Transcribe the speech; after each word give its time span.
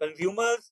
consumers 0.00 0.70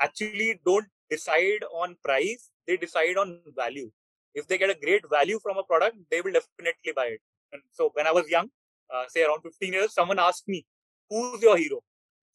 actually 0.00 0.60
don't 0.64 0.86
decide 1.10 1.64
on 1.72 1.96
price; 2.04 2.50
they 2.66 2.76
decide 2.76 3.16
on 3.16 3.40
value. 3.56 3.90
If 4.34 4.46
they 4.46 4.58
get 4.58 4.70
a 4.70 4.74
great 4.74 5.08
value 5.08 5.38
from 5.40 5.58
a 5.58 5.64
product, 5.64 5.96
they 6.10 6.20
will 6.20 6.32
definitely 6.32 6.92
buy 6.94 7.06
it. 7.16 7.20
And 7.52 7.62
so, 7.72 7.90
when 7.94 8.06
I 8.06 8.12
was 8.12 8.28
young, 8.28 8.50
uh, 8.92 9.04
say 9.08 9.24
around 9.24 9.42
15 9.42 9.72
years, 9.72 9.94
someone 9.94 10.18
asked 10.18 10.48
me, 10.48 10.64
"Who's 11.10 11.42
your 11.42 11.56
hero?" 11.56 11.82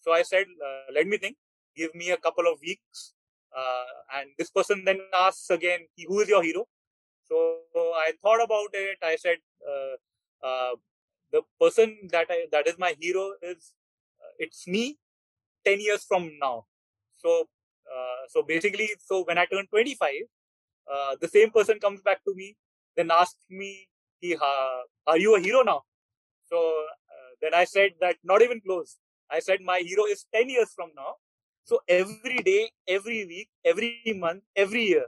So 0.02 0.14
I 0.14 0.24
said, 0.24 0.48
uh, 0.68 0.86
"Let 0.94 1.08
me 1.08 1.18
think. 1.18 1.38
Give 1.76 1.94
me 1.96 2.12
a 2.12 2.18
couple 2.18 2.48
of 2.52 2.60
weeks." 2.62 3.14
Uh, 3.56 3.92
and 4.16 4.30
this 4.38 4.50
person 4.50 4.84
then 4.86 5.02
asks 5.14 5.50
again, 5.50 5.88
"Who 6.08 6.22
is 6.22 6.30
your 6.30 6.44
hero?" 6.44 6.68
So 7.26 7.38
I 8.06 8.14
thought 8.22 8.44
about 8.44 8.72
it. 8.74 8.98
I 9.04 9.16
said, 9.16 9.38
uh, 9.74 9.96
uh, 10.48 10.76
"The 11.32 11.42
person 11.60 12.10
that 12.12 12.28
I, 12.30 12.48
that 12.52 12.68
is 12.68 12.78
my 12.78 12.96
hero 13.00 13.26
is 13.42 13.74
uh, 14.22 14.34
it's 14.40 14.68
me, 14.68 14.98
ten 15.66 15.80
years 15.80 16.04
from 16.06 16.32
now." 16.40 16.66
So 17.18 17.48
uh, 17.92 18.22
so 18.30 18.44
basically, 18.44 18.90
so 19.00 19.24
when 19.24 19.38
I 19.38 19.46
turn 19.46 19.68
25, 19.68 20.10
uh, 20.92 21.16
the 21.20 21.28
same 21.28 21.52
person 21.52 21.80
comes 21.80 22.02
back 22.02 22.24
to 22.26 22.34
me, 22.36 22.56
then 22.96 23.12
asks 23.12 23.46
me, 23.50 23.88
he, 24.20 24.36
"Are 24.36 25.18
you 25.18 25.36
a 25.36 25.40
hero 25.40 25.62
now?" 25.64 25.84
So 26.46 26.58
uh, 26.58 27.32
then 27.42 27.54
I 27.54 27.66
said 27.66 27.92
that 28.02 28.18
not 28.24 28.42
even 28.42 28.62
close. 28.62 28.98
I 29.30 29.40
said 29.40 29.62
my 29.62 29.80
hero 29.80 30.06
is 30.06 30.26
10 30.34 30.50
years 30.50 30.74
from 30.76 30.92
now. 30.96 31.16
So 31.64 31.80
every 31.88 32.40
day, 32.40 32.72
every 32.88 33.26
week, 33.26 33.50
every 33.64 34.02
month, 34.16 34.44
every 34.56 34.84
year, 34.84 35.06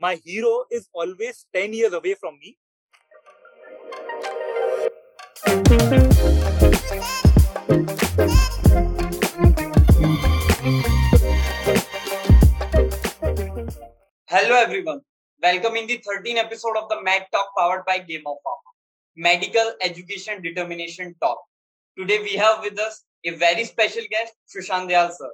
my 0.00 0.14
hero 0.24 0.64
is 0.70 0.88
always 0.94 1.46
10 1.54 1.74
years 1.74 1.92
away 1.92 2.14
from 2.14 2.38
me. 2.38 2.56
Hello 14.26 14.56
everyone. 14.56 15.00
Welcome 15.40 15.76
in 15.76 15.86
the 15.86 15.98
13th 15.98 16.38
episode 16.38 16.76
of 16.76 16.88
the 16.88 17.00
Med 17.04 17.24
Talk 17.32 17.50
powered 17.56 17.84
by 17.86 17.98
Game 17.98 18.26
of 18.26 18.38
Pharma. 18.44 18.72
Medical 19.14 19.74
Education 19.80 20.42
Determination 20.42 21.14
Talk. 21.22 21.38
Today 21.96 22.18
we 22.18 22.32
have 22.32 22.64
with 22.64 22.80
us 22.80 23.04
a 23.24 23.36
very 23.36 23.62
special 23.62 24.02
guest, 24.10 24.32
Sushant 24.48 24.90
Dayal 24.90 25.12
sir. 25.12 25.30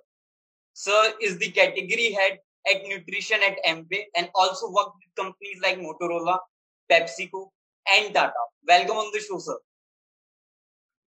Sir 0.74 1.14
is 1.22 1.38
the 1.38 1.50
category 1.50 2.12
head 2.12 2.38
at 2.70 2.86
nutrition 2.86 3.40
at 3.48 3.56
Amway 3.66 4.02
and 4.14 4.28
also 4.34 4.70
worked 4.70 4.96
with 5.00 5.14
companies 5.16 5.62
like 5.62 5.78
Motorola, 5.78 6.40
PepsiCo, 6.90 7.48
and 7.90 8.12
Tata. 8.12 8.34
Welcome 8.68 8.98
on 8.98 9.10
the 9.14 9.20
show, 9.20 9.38
sir. 9.38 9.56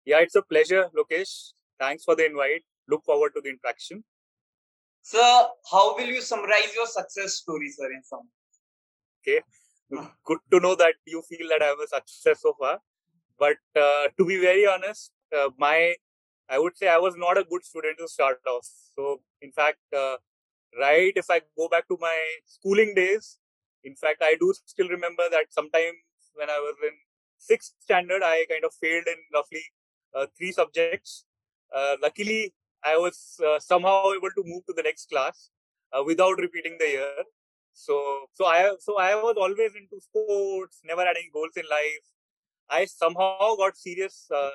Yeah, 0.03 0.21
it's 0.21 0.33
a 0.33 0.41
pleasure, 0.41 0.89
Lokesh. 0.97 1.53
Thanks 1.79 2.03
for 2.03 2.15
the 2.15 2.25
invite. 2.25 2.63
Look 2.87 3.05
forward 3.05 3.33
to 3.35 3.41
the 3.41 3.49
interaction. 3.49 4.03
Sir, 5.05 5.47
how 5.71 5.95
will 5.95 6.07
you 6.07 6.19
summarize 6.19 6.73
your 6.73 6.87
success 6.87 7.35
story, 7.35 7.69
sir, 7.69 7.91
in 7.91 8.01
some? 8.03 8.27
Okay, 9.21 9.41
good 10.23 10.39
to 10.51 10.59
know 10.59 10.73
that 10.73 10.95
you 11.05 11.21
feel 11.29 11.47
that 11.49 11.61
I 11.61 11.65
have 11.65 11.77
a 11.83 11.87
success 11.87 12.41
so 12.41 12.53
far. 12.59 12.79
But 13.37 13.57
uh, 13.75 14.07
to 14.17 14.25
be 14.25 14.39
very 14.41 14.65
honest, 14.65 15.11
uh, 15.31 15.49
my 15.59 15.93
I 16.49 16.57
would 16.57 16.75
say 16.75 16.87
I 16.87 16.97
was 16.97 17.13
not 17.15 17.37
a 17.37 17.43
good 17.43 17.63
student 17.63 17.99
to 17.99 18.07
start 18.07 18.39
off. 18.47 18.67
So, 18.95 19.21
in 19.43 19.51
fact, 19.51 19.77
uh, 19.95 20.15
right, 20.79 21.13
if 21.15 21.29
I 21.29 21.41
go 21.55 21.69
back 21.69 21.87
to 21.89 21.97
my 22.01 22.17
schooling 22.47 22.95
days, 22.95 23.37
in 23.83 23.95
fact, 23.95 24.23
I 24.23 24.35
do 24.39 24.55
still 24.65 24.89
remember 24.89 25.29
that 25.29 25.45
sometimes 25.51 25.97
when 26.33 26.49
I 26.49 26.57
was 26.57 26.75
in 26.81 26.97
sixth 27.37 27.73
standard, 27.79 28.23
I 28.23 28.45
kind 28.49 28.65
of 28.65 28.73
failed 28.81 29.05
in 29.05 29.17
roughly 29.31 29.65
uh, 30.15 30.25
three 30.35 30.51
subjects. 30.51 31.25
Uh, 31.71 31.95
luckily, 32.01 32.55
I 32.85 32.97
was 32.97 33.39
uh, 33.45 33.59
somehow 33.59 34.11
able 34.11 34.31
to 34.37 34.43
move 34.45 34.65
to 34.67 34.73
the 34.75 34.83
next 34.83 35.09
class 35.09 35.49
uh, 35.91 36.03
without 36.03 36.37
repeating 36.37 36.77
the 36.79 36.87
year. 36.87 37.23
So, 37.73 38.27
so 38.33 38.45
I, 38.45 38.73
so 38.79 38.97
I 38.97 39.15
was 39.15 39.35
always 39.37 39.73
into 39.75 39.99
sports, 39.99 40.79
never 40.83 41.01
had 41.01 41.17
any 41.17 41.29
goals 41.33 41.57
in 41.57 41.63
life. 41.69 42.05
I 42.69 42.85
somehow 42.85 43.55
got 43.57 43.77
serious 43.77 44.27
uh, 44.33 44.51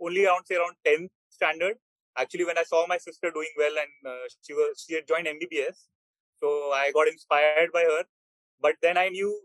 only 0.00 0.26
around 0.26 0.44
say 0.46 0.56
around 0.56 0.76
10th 0.86 1.10
standard. 1.30 1.76
Actually, 2.16 2.44
when 2.44 2.58
I 2.58 2.62
saw 2.62 2.86
my 2.86 2.98
sister 2.98 3.30
doing 3.30 3.52
well 3.58 3.72
and 3.84 4.12
uh, 4.12 4.26
she 4.42 4.52
was 4.54 4.84
she 4.86 4.94
had 4.94 5.08
joined 5.08 5.26
MBBS, 5.26 5.88
so 6.40 6.70
I 6.72 6.92
got 6.94 7.08
inspired 7.08 7.72
by 7.72 7.82
her. 7.82 8.04
But 8.60 8.76
then 8.82 8.96
I 8.96 9.08
knew 9.08 9.36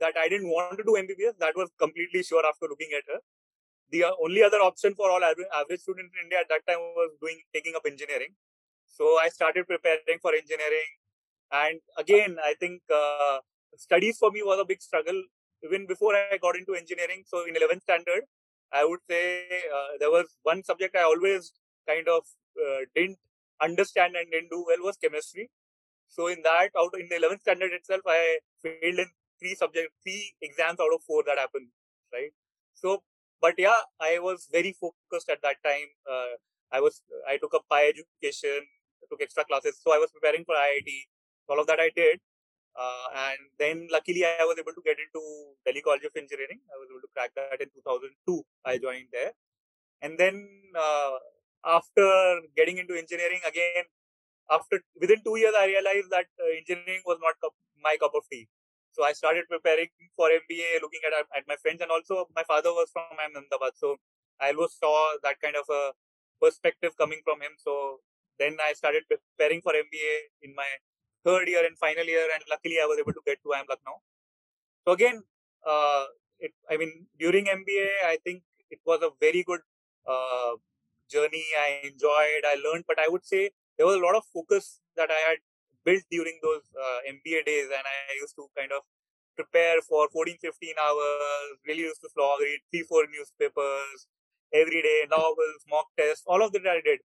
that 0.00 0.14
I 0.18 0.28
didn't 0.28 0.48
want 0.48 0.76
to 0.78 0.84
do 0.84 0.96
MBBS. 0.98 1.38
That 1.38 1.54
was 1.56 1.70
completely 1.78 2.22
sure 2.22 2.44
after 2.44 2.66
looking 2.68 2.90
at 2.96 3.04
her. 3.12 3.20
The 3.90 4.04
uh, 4.04 4.12
only 4.22 4.42
other 4.42 4.58
option 4.58 4.94
for 4.94 5.10
all 5.10 5.22
average, 5.24 5.80
students 5.80 6.12
in 6.14 6.24
India 6.24 6.38
at 6.40 6.48
that 6.48 6.66
time 6.66 6.78
was 6.78 7.12
doing 7.20 7.40
taking 7.54 7.74
up 7.74 7.82
engineering. 7.86 8.34
So 8.86 9.18
I 9.18 9.28
started 9.28 9.66
preparing 9.66 10.18
for 10.20 10.34
engineering, 10.34 10.90
and 11.52 11.80
again, 11.96 12.36
I 12.44 12.54
think 12.58 12.82
uh, 12.92 13.38
studies 13.76 14.18
for 14.18 14.30
me 14.30 14.42
was 14.42 14.58
a 14.60 14.64
big 14.64 14.82
struggle 14.82 15.22
even 15.64 15.86
before 15.86 16.14
I 16.14 16.38
got 16.40 16.56
into 16.56 16.74
engineering. 16.74 17.24
So 17.26 17.46
in 17.46 17.54
11th 17.54 17.82
standard, 17.82 18.24
I 18.72 18.84
would 18.84 19.00
say 19.08 19.44
uh, 19.74 19.98
there 19.98 20.10
was 20.10 20.36
one 20.42 20.62
subject 20.62 20.96
I 20.96 21.02
always 21.02 21.52
kind 21.88 22.06
of 22.08 22.22
uh, 22.56 22.84
didn't 22.94 23.18
understand 23.62 24.14
and 24.16 24.30
didn't 24.30 24.50
do 24.50 24.64
well 24.66 24.84
was 24.84 24.96
chemistry. 24.96 25.50
So 26.08 26.26
in 26.28 26.42
that, 26.42 26.70
out 26.78 26.92
in 26.98 27.08
the 27.08 27.16
11th 27.16 27.40
standard 27.40 27.72
itself, 27.72 28.02
I 28.06 28.38
failed 28.62 28.98
in 28.98 29.06
three 29.38 29.54
subjects, 29.54 29.94
three 30.02 30.34
exams 30.42 30.80
out 30.80 30.92
of 30.94 31.02
four 31.06 31.22
that 31.26 31.38
happened, 31.38 31.68
right? 32.12 32.32
So, 32.74 33.02
but 33.40 33.54
yeah, 33.58 33.80
I 34.00 34.18
was 34.18 34.48
very 34.50 34.74
focused 34.80 35.28
at 35.30 35.42
that 35.42 35.56
time. 35.64 35.88
Uh, 36.08 36.36
I 36.72 36.80
was, 36.80 37.02
I 37.26 37.38
took 37.38 37.54
up 37.54 37.64
PI 37.70 37.92
education, 37.94 38.60
took 39.08 39.22
extra 39.22 39.44
classes, 39.44 39.80
so 39.82 39.92
I 39.92 39.98
was 39.98 40.10
preparing 40.10 40.44
for 40.44 40.54
IIT. 40.54 40.90
All 41.48 41.60
of 41.60 41.66
that 41.66 41.80
I 41.80 41.90
did, 41.96 42.20
uh, 42.78 43.06
and 43.26 43.38
then 43.58 43.88
luckily 43.90 44.24
I 44.24 44.44
was 44.44 44.58
able 44.58 44.72
to 44.72 44.82
get 44.84 44.98
into 45.00 45.20
Delhi 45.64 45.80
College 45.80 46.04
of 46.04 46.14
Engineering. 46.14 46.60
I 46.70 46.76
was 46.78 46.88
able 46.90 47.00
to 47.00 47.10
crack 47.14 47.32
that 47.34 47.60
in 47.60 47.68
2002. 47.74 48.44
I 48.64 48.78
joined 48.78 49.08
there. 49.12 49.32
And 50.02 50.18
then 50.18 50.46
uh, 50.78 51.16
after 51.64 52.06
getting 52.54 52.78
into 52.78 52.94
engineering 52.94 53.40
again, 53.46 53.84
after 54.50 54.80
within 55.00 55.22
two 55.24 55.36
years, 55.36 55.54
I 55.58 55.66
realized 55.66 56.10
that 56.10 56.26
uh, 56.38 56.52
engineering 56.56 57.02
was 57.04 57.18
not 57.20 57.34
cup, 57.42 57.52
my 57.82 57.96
cup 57.98 58.12
of 58.14 58.22
tea. 58.30 58.48
So 58.98 59.04
I 59.04 59.12
started 59.12 59.44
preparing 59.48 59.86
for 60.16 60.26
MBA, 60.26 60.82
looking 60.82 60.98
at 61.06 61.14
at 61.38 61.44
my 61.46 61.54
friends, 61.62 61.80
and 61.80 61.88
also 61.88 62.26
my 62.34 62.42
father 62.42 62.70
was 62.78 62.90
from 62.90 63.14
Ahmedabad, 63.24 63.74
so 63.76 63.96
I 64.40 64.50
always 64.50 64.74
saw 64.74 64.94
that 65.22 65.40
kind 65.40 65.54
of 65.54 65.70
a 65.70 65.92
perspective 66.42 66.96
coming 66.98 67.20
from 67.22 67.40
him. 67.40 67.54
So 67.58 68.00
then 68.40 68.56
I 68.60 68.72
started 68.72 69.04
preparing 69.06 69.62
for 69.62 69.72
MBA 69.72 70.14
in 70.42 70.52
my 70.56 70.66
third 71.22 71.46
year 71.46 71.64
and 71.64 71.78
final 71.78 72.10
year, 72.14 72.26
and 72.34 72.42
luckily 72.50 72.82
I 72.82 72.86
was 72.86 72.98
able 72.98 73.12
to 73.12 73.22
get 73.24 73.38
to 73.44 73.54
IIM 73.54 73.70
Lucknow. 73.70 74.02
So 74.84 74.98
again, 74.98 75.22
uh, 75.64 76.06
it, 76.40 76.52
I 76.68 76.76
mean, 76.76 77.06
during 77.20 77.46
MBA, 77.46 77.88
I 78.04 78.18
think 78.24 78.42
it 78.68 78.80
was 78.84 79.00
a 79.02 79.10
very 79.20 79.44
good 79.44 79.60
uh, 80.08 80.58
journey. 81.08 81.44
I 81.66 81.86
enjoyed, 81.92 82.50
I 82.52 82.56
learned, 82.66 82.82
but 82.88 82.98
I 82.98 83.06
would 83.06 83.24
say 83.24 83.50
there 83.76 83.86
was 83.86 83.94
a 83.94 84.04
lot 84.06 84.16
of 84.16 84.24
focus 84.34 84.80
that 84.96 85.08
I 85.12 85.22
had 85.28 85.38
built 85.84 86.02
during 86.10 86.38
those 86.42 86.62
uh, 86.74 86.98
MBA 87.08 87.44
days, 87.46 87.68
and 87.70 87.84
I 87.84 88.14
used 88.20 88.36
to 88.36 88.46
kind 88.56 88.72
of 88.72 88.82
prepare 89.36 89.80
for 89.82 90.08
14, 90.10 90.36
15 90.40 90.74
hours, 90.82 91.58
really 91.66 91.86
used 91.86 92.00
to 92.02 92.08
slog, 92.10 92.40
read 92.40 92.60
three, 92.70 92.82
four 92.82 93.04
newspapers 93.06 94.06
every 94.52 94.82
day, 94.82 95.06
novels, 95.10 95.62
mock 95.70 95.86
tests, 95.98 96.24
all 96.26 96.42
of 96.42 96.52
that 96.52 96.66
I 96.66 96.80
did. 96.84 97.00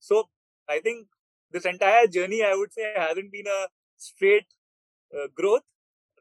So 0.00 0.28
I 0.68 0.80
think 0.80 1.06
this 1.50 1.64
entire 1.64 2.06
journey, 2.06 2.42
I 2.44 2.54
would 2.54 2.72
say, 2.72 2.92
hasn't 2.96 3.32
been 3.32 3.46
a 3.46 3.68
straight 3.96 4.46
uh, 5.14 5.28
growth. 5.34 5.62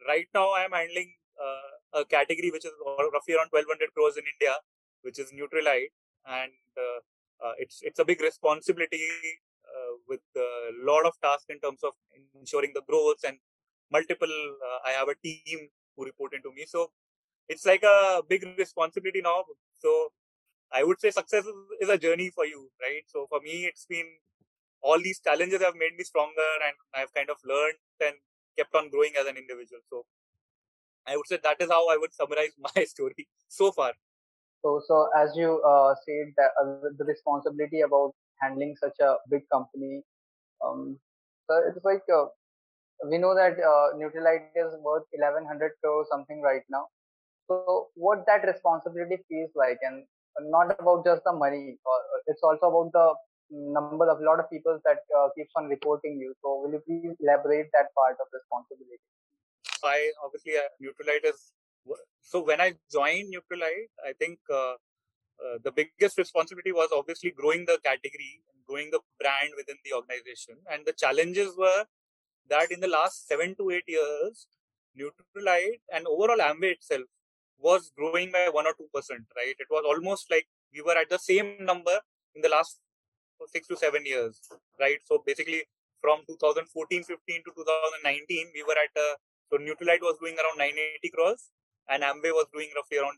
Right 0.07 0.27
now, 0.33 0.51
I 0.51 0.63
am 0.63 0.71
handling 0.71 1.13
uh, 1.41 2.01
a 2.01 2.05
category 2.05 2.51
which 2.51 2.65
is 2.65 2.71
roughly 2.85 3.33
around 3.35 3.49
1200 3.51 3.93
crores 3.93 4.17
in 4.17 4.23
India, 4.33 4.55
which 5.01 5.19
is 5.19 5.31
Nutrilite, 5.31 5.91
and 6.25 6.51
uh, 6.77 6.99
uh, 7.45 7.53
it's 7.57 7.79
it's 7.81 7.99
a 7.99 8.05
big 8.05 8.21
responsibility 8.21 9.07
with 10.07 10.21
a 10.35 10.71
lot 10.83 11.05
of 11.05 11.13
tasks 11.21 11.45
in 11.49 11.59
terms 11.59 11.83
of 11.83 11.93
ensuring 12.39 12.71
the 12.73 12.81
growth 12.81 13.23
and 13.25 13.37
multiple. 13.91 14.33
I 14.85 14.91
have 14.91 15.07
a 15.09 15.15
team 15.15 15.69
who 15.95 16.05
report 16.05 16.33
into 16.33 16.51
me, 16.53 16.65
so 16.67 16.91
it's 17.49 17.65
like 17.65 17.83
a 17.83 18.21
big 18.27 18.43
responsibility 18.57 19.21
now. 19.21 19.43
So 19.79 20.11
I 20.71 20.83
would 20.83 20.99
say 20.99 21.11
success 21.11 21.45
is 21.79 21.89
a 21.89 21.97
journey 21.97 22.29
for 22.29 22.45
you, 22.45 22.69
right? 22.81 23.03
So 23.07 23.25
for 23.29 23.39
me, 23.41 23.65
it's 23.65 23.85
been 23.85 24.05
all 24.81 24.99
these 25.01 25.19
challenges 25.19 25.61
have 25.61 25.75
made 25.75 25.95
me 25.97 26.03
stronger 26.03 26.49
and 26.65 26.75
I've 26.93 27.13
kind 27.13 27.29
of 27.29 27.37
learned 27.45 27.77
and 28.05 28.15
kept 28.57 28.75
on 28.75 28.89
growing 28.89 29.13
as 29.19 29.25
an 29.27 29.37
individual. 29.37 29.81
So 29.89 30.05
I 31.05 31.15
would 31.15 31.27
say 31.27 31.39
that 31.41 31.61
is 31.61 31.69
how 31.69 31.89
I 31.89 31.97
would 31.97 32.13
summarize 32.13 32.51
my 32.75 32.83
story 32.83 33.27
so 33.47 33.71
far. 33.71 33.93
So, 34.63 34.81
so 34.87 35.09
as 35.15 35.31
you 35.35 35.61
uh, 35.61 35.93
said, 36.05 36.33
that 36.35 36.51
uh, 36.61 36.89
the 36.97 37.05
responsibility 37.05 37.81
about 37.81 38.13
handling 38.41 38.75
such 38.79 38.97
a 39.01 39.15
big 39.29 39.43
company, 39.51 40.01
um, 40.65 40.99
so 41.49 41.61
it's 41.67 41.83
like 41.83 42.03
uh, 42.13 42.25
we 43.09 43.17
know 43.17 43.35
that 43.35 43.57
uh, 43.59 43.95
is 43.95 44.73
worth 44.81 45.05
1100 45.11 45.71
crore 45.83 46.05
something 46.11 46.41
right 46.41 46.63
now. 46.69 46.85
So, 47.47 47.87
what 47.95 48.25
that 48.27 48.45
responsibility 48.45 49.23
feels 49.29 49.51
like, 49.55 49.77
and 49.81 50.03
not 50.51 50.75
about 50.79 51.05
just 51.05 51.23
the 51.23 51.33
money, 51.33 51.77
or 51.85 51.97
it's 52.27 52.41
also 52.43 52.67
about 52.67 52.91
the 52.91 53.13
number 53.49 54.09
of 54.09 54.19
lot 54.21 54.39
of 54.39 54.49
people 54.49 54.79
that 54.83 54.99
uh, 55.17 55.29
keeps 55.35 55.51
on 55.55 55.67
reporting 55.67 56.19
you. 56.19 56.33
So 56.41 56.61
will 56.61 56.71
you 56.71 56.81
please 56.85 57.15
elaborate 57.21 57.67
that 57.73 57.87
part 57.95 58.17
of 58.19 58.27
responsibility? 58.33 58.99
I 59.83 60.11
obviously 60.23 60.53
uh, 60.57 60.67
is 61.23 61.51
so 62.21 62.43
when 62.43 62.59
I 62.59 62.73
joined 62.91 63.33
Nutrilite, 63.33 63.91
I 64.05 64.13
think 64.19 64.39
uh, 64.53 64.73
uh, 65.43 65.57
the 65.63 65.71
biggest 65.71 66.17
responsibility 66.17 66.71
was 66.71 66.89
obviously 66.95 67.31
growing 67.31 67.65
the 67.65 67.79
category, 67.83 68.41
growing 68.67 68.89
the 68.91 68.99
brand 69.19 69.53
within 69.55 69.77
the 69.85 69.93
organization, 69.93 70.55
and 70.71 70.85
the 70.85 70.93
challenges 70.93 71.55
were 71.57 71.85
that 72.49 72.71
in 72.71 72.79
the 72.79 72.87
last 72.87 73.27
seven 73.27 73.55
to 73.55 73.69
eight 73.71 73.87
years, 73.87 74.47
Nutrilite 74.97 75.81
and 75.93 76.07
overall 76.07 76.39
Amway 76.39 76.71
itself 76.71 77.03
was 77.59 77.91
growing 77.97 78.31
by 78.31 78.49
one 78.51 78.65
or 78.65 78.73
two 78.73 78.89
percent. 78.93 79.25
Right, 79.35 79.55
it 79.57 79.67
was 79.69 79.83
almost 79.85 80.31
like 80.31 80.47
we 80.73 80.81
were 80.81 80.97
at 80.97 81.09
the 81.09 81.19
same 81.19 81.55
number 81.59 81.99
in 82.35 82.41
the 82.41 82.49
last 82.49 82.79
six 83.47 83.67
to 83.67 83.77
seven 83.77 84.05
years. 84.05 84.41
Right, 84.79 84.99
so 85.05 85.23
basically 85.25 85.63
from 86.01 86.21
2014-15 86.29 87.07
to 87.07 87.51
2019, 87.55 88.47
we 88.53 88.63
were 88.63 88.77
at 88.77 88.93
a 89.01 89.17
so 89.49 89.57
Nutrilite 89.57 90.03
was 90.03 90.17
doing 90.19 90.35
around 90.35 90.59
980 90.59 91.09
crores, 91.15 91.51
and 91.87 92.03
Amway 92.03 92.35
was 92.35 92.47
doing 92.51 92.67
roughly 92.75 92.99
around 92.99 93.15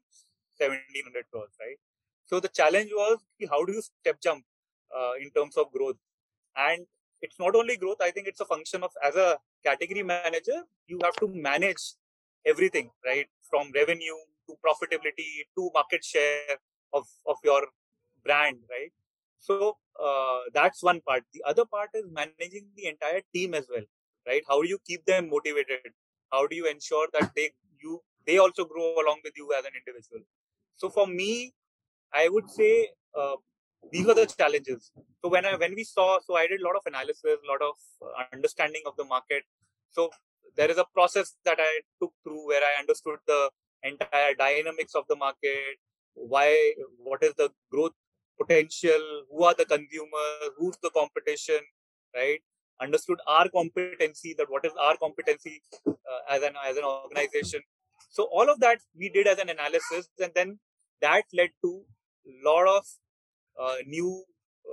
1700 0.62 1.26
crores. 1.34 1.58
Right, 1.60 1.82
so 2.30 2.40
the 2.40 2.50
challenge 2.60 2.92
was 2.94 3.18
how 3.50 3.66
do 3.66 3.74
you 3.74 3.82
step 3.82 4.22
jump 4.22 4.44
uh, 4.96 5.14
in 5.20 5.30
terms 5.32 5.58
of 5.58 5.72
growth, 5.72 5.96
and 6.56 6.86
it's 7.22 7.40
not 7.40 7.56
only 7.56 7.76
growth. 7.78 7.98
I 8.02 8.12
think 8.12 8.28
it's 8.28 8.40
a 8.40 8.46
function 8.46 8.84
of 8.84 8.92
as 9.04 9.16
a 9.16 9.38
category 9.66 10.04
manager, 10.04 10.60
you 10.88 11.00
have 11.04 11.16
to 11.18 11.28
manage 11.28 11.94
everything, 12.46 12.92
right? 13.06 13.28
From 13.50 13.72
revenue 13.74 14.20
to 14.48 14.56
profitability 14.66 15.30
to 15.58 15.72
market 15.74 16.04
share 16.04 16.58
of, 16.94 17.08
of 17.26 17.38
your 17.44 17.64
brand, 18.24 18.58
right? 18.70 18.92
So 19.40 19.78
uh, 20.02 20.40
that's 20.54 20.84
one 20.84 21.02
part. 21.02 21.24
The 21.34 21.44
other 21.48 21.66
part 21.66 21.90
is 21.94 22.06
managing 22.12 22.68
the 22.76 22.88
entire 22.88 23.22
team 23.34 23.54
as 23.54 23.68
well, 23.74 23.84
right? 24.28 24.44
How 24.48 24.62
do 24.62 24.68
you 24.68 24.80
keep 24.86 25.06
them 25.06 25.30
motivated? 25.30 25.94
How 26.32 26.46
do 26.46 26.56
you 26.56 26.68
ensure 26.68 27.08
that 27.20 27.32
they 27.36 27.52
you 27.82 28.02
they 28.28 28.38
also 28.38 28.66
grow 28.66 28.94
along 29.04 29.22
with 29.24 29.34
you 29.36 29.52
as 29.58 29.66
an 29.66 29.72
individual? 29.76 30.22
So 30.76 30.90
for 30.90 31.08
me, 31.08 31.54
I 32.14 32.30
would 32.30 32.50
say 32.50 32.90
uh, 33.18 33.36
these 33.92 34.06
were 34.06 34.14
the 34.14 34.26
challenges. 34.26 34.92
So 35.24 35.30
when 35.30 35.46
I 35.46 35.56
when 35.56 35.76
we 35.76 35.84
saw, 35.84 36.20
so 36.26 36.36
I 36.36 36.48
did 36.48 36.62
a 36.62 36.64
lot 36.64 36.76
of 36.76 36.84
analysis, 36.86 37.24
a 37.26 37.52
lot 37.52 37.62
of 37.62 37.76
uh, 38.02 38.24
understanding 38.34 38.82
of 38.86 38.96
the 38.98 39.06
market. 39.06 39.44
So 39.92 40.10
there 40.56 40.70
is 40.70 40.78
a 40.78 40.86
process 40.94 41.36
that 41.46 41.58
I 41.60 41.82
took 42.02 42.14
through 42.24 42.48
where 42.48 42.62
I 42.62 42.80
understood 42.80 43.18
the 43.28 43.50
entire 43.84 44.34
dynamics 44.34 44.96
of 44.96 45.06
the 45.08 45.16
market, 45.16 45.78
why, 46.14 46.74
what 46.98 47.24
is 47.24 47.34
the 47.36 47.50
growth 47.72 47.94
potential, 48.40 49.24
who 49.32 49.44
are 49.44 49.54
the 49.54 49.66
consumers, 49.66 50.52
who's 50.58 50.78
the 50.82 50.90
competition, 50.92 51.60
right? 52.16 52.40
Understood 52.82 53.20
our 53.28 53.50
competency, 53.50 54.34
that 54.38 54.50
what 54.50 54.66
is 54.66 54.72
our 54.80 54.96
competency 54.98 55.62
uh, 55.88 55.94
as 56.30 56.44
an 56.44 56.54
as 56.68 56.78
an 56.78 56.84
organization. 56.84 57.62
So 58.10 58.24
all 58.32 58.50
of 58.50 58.60
that 58.62 58.80
we 58.98 59.10
did 59.10 59.28
as 59.28 59.40
an 59.40 59.50
analysis, 59.50 60.10
and 60.20 60.32
then 60.34 60.60
that 61.02 61.24
led 61.34 61.50
to 61.64 61.84
lot 62.44 62.68
of 62.68 62.86
uh, 63.60 63.76
new 63.86 64.24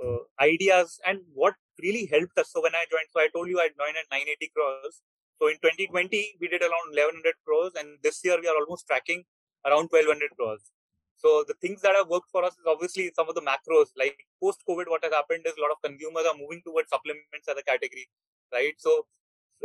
uh, 0.03 0.19
ideas 0.41 0.99
and 1.05 1.19
what 1.33 1.55
really 1.81 2.05
helped 2.11 2.37
us. 2.37 2.49
So 2.51 2.61
when 2.61 2.75
I 2.75 2.85
joined, 2.89 3.09
so 3.11 3.19
I 3.19 3.29
told 3.33 3.49
you 3.49 3.59
I 3.59 3.69
joined 3.69 3.97
at 3.97 4.09
980 4.11 4.51
crores. 4.55 5.01
So 5.39 5.47
in 5.47 5.57
2020 5.61 6.37
we 6.41 6.47
did 6.47 6.61
around 6.61 6.93
1100 6.93 7.33
crores, 7.45 7.73
and 7.77 7.97
this 8.01 8.21
year 8.23 8.37
we 8.41 8.47
are 8.47 8.57
almost 8.57 8.87
tracking 8.87 9.23
around 9.65 9.89
1200 9.91 10.33
crores. 10.37 10.71
So 11.17 11.43
the 11.47 11.55
things 11.61 11.81
that 11.81 11.95
have 11.95 12.07
worked 12.07 12.29
for 12.31 12.43
us 12.43 12.53
is 12.53 12.65
obviously 12.67 13.11
some 13.15 13.27
of 13.27 13.35
the 13.35 13.41
macros. 13.41 13.89
Like 13.97 14.17
post 14.41 14.61
COVID, 14.69 14.85
what 14.87 15.03
has 15.03 15.13
happened 15.13 15.45
is 15.45 15.53
a 15.57 15.61
lot 15.61 15.73
of 15.73 15.81
consumers 15.81 16.25
are 16.29 16.37
moving 16.37 16.61
towards 16.65 16.89
supplements 16.89 17.49
as 17.49 17.57
a 17.57 17.63
category, 17.63 18.07
right? 18.53 18.73
So 18.77 19.05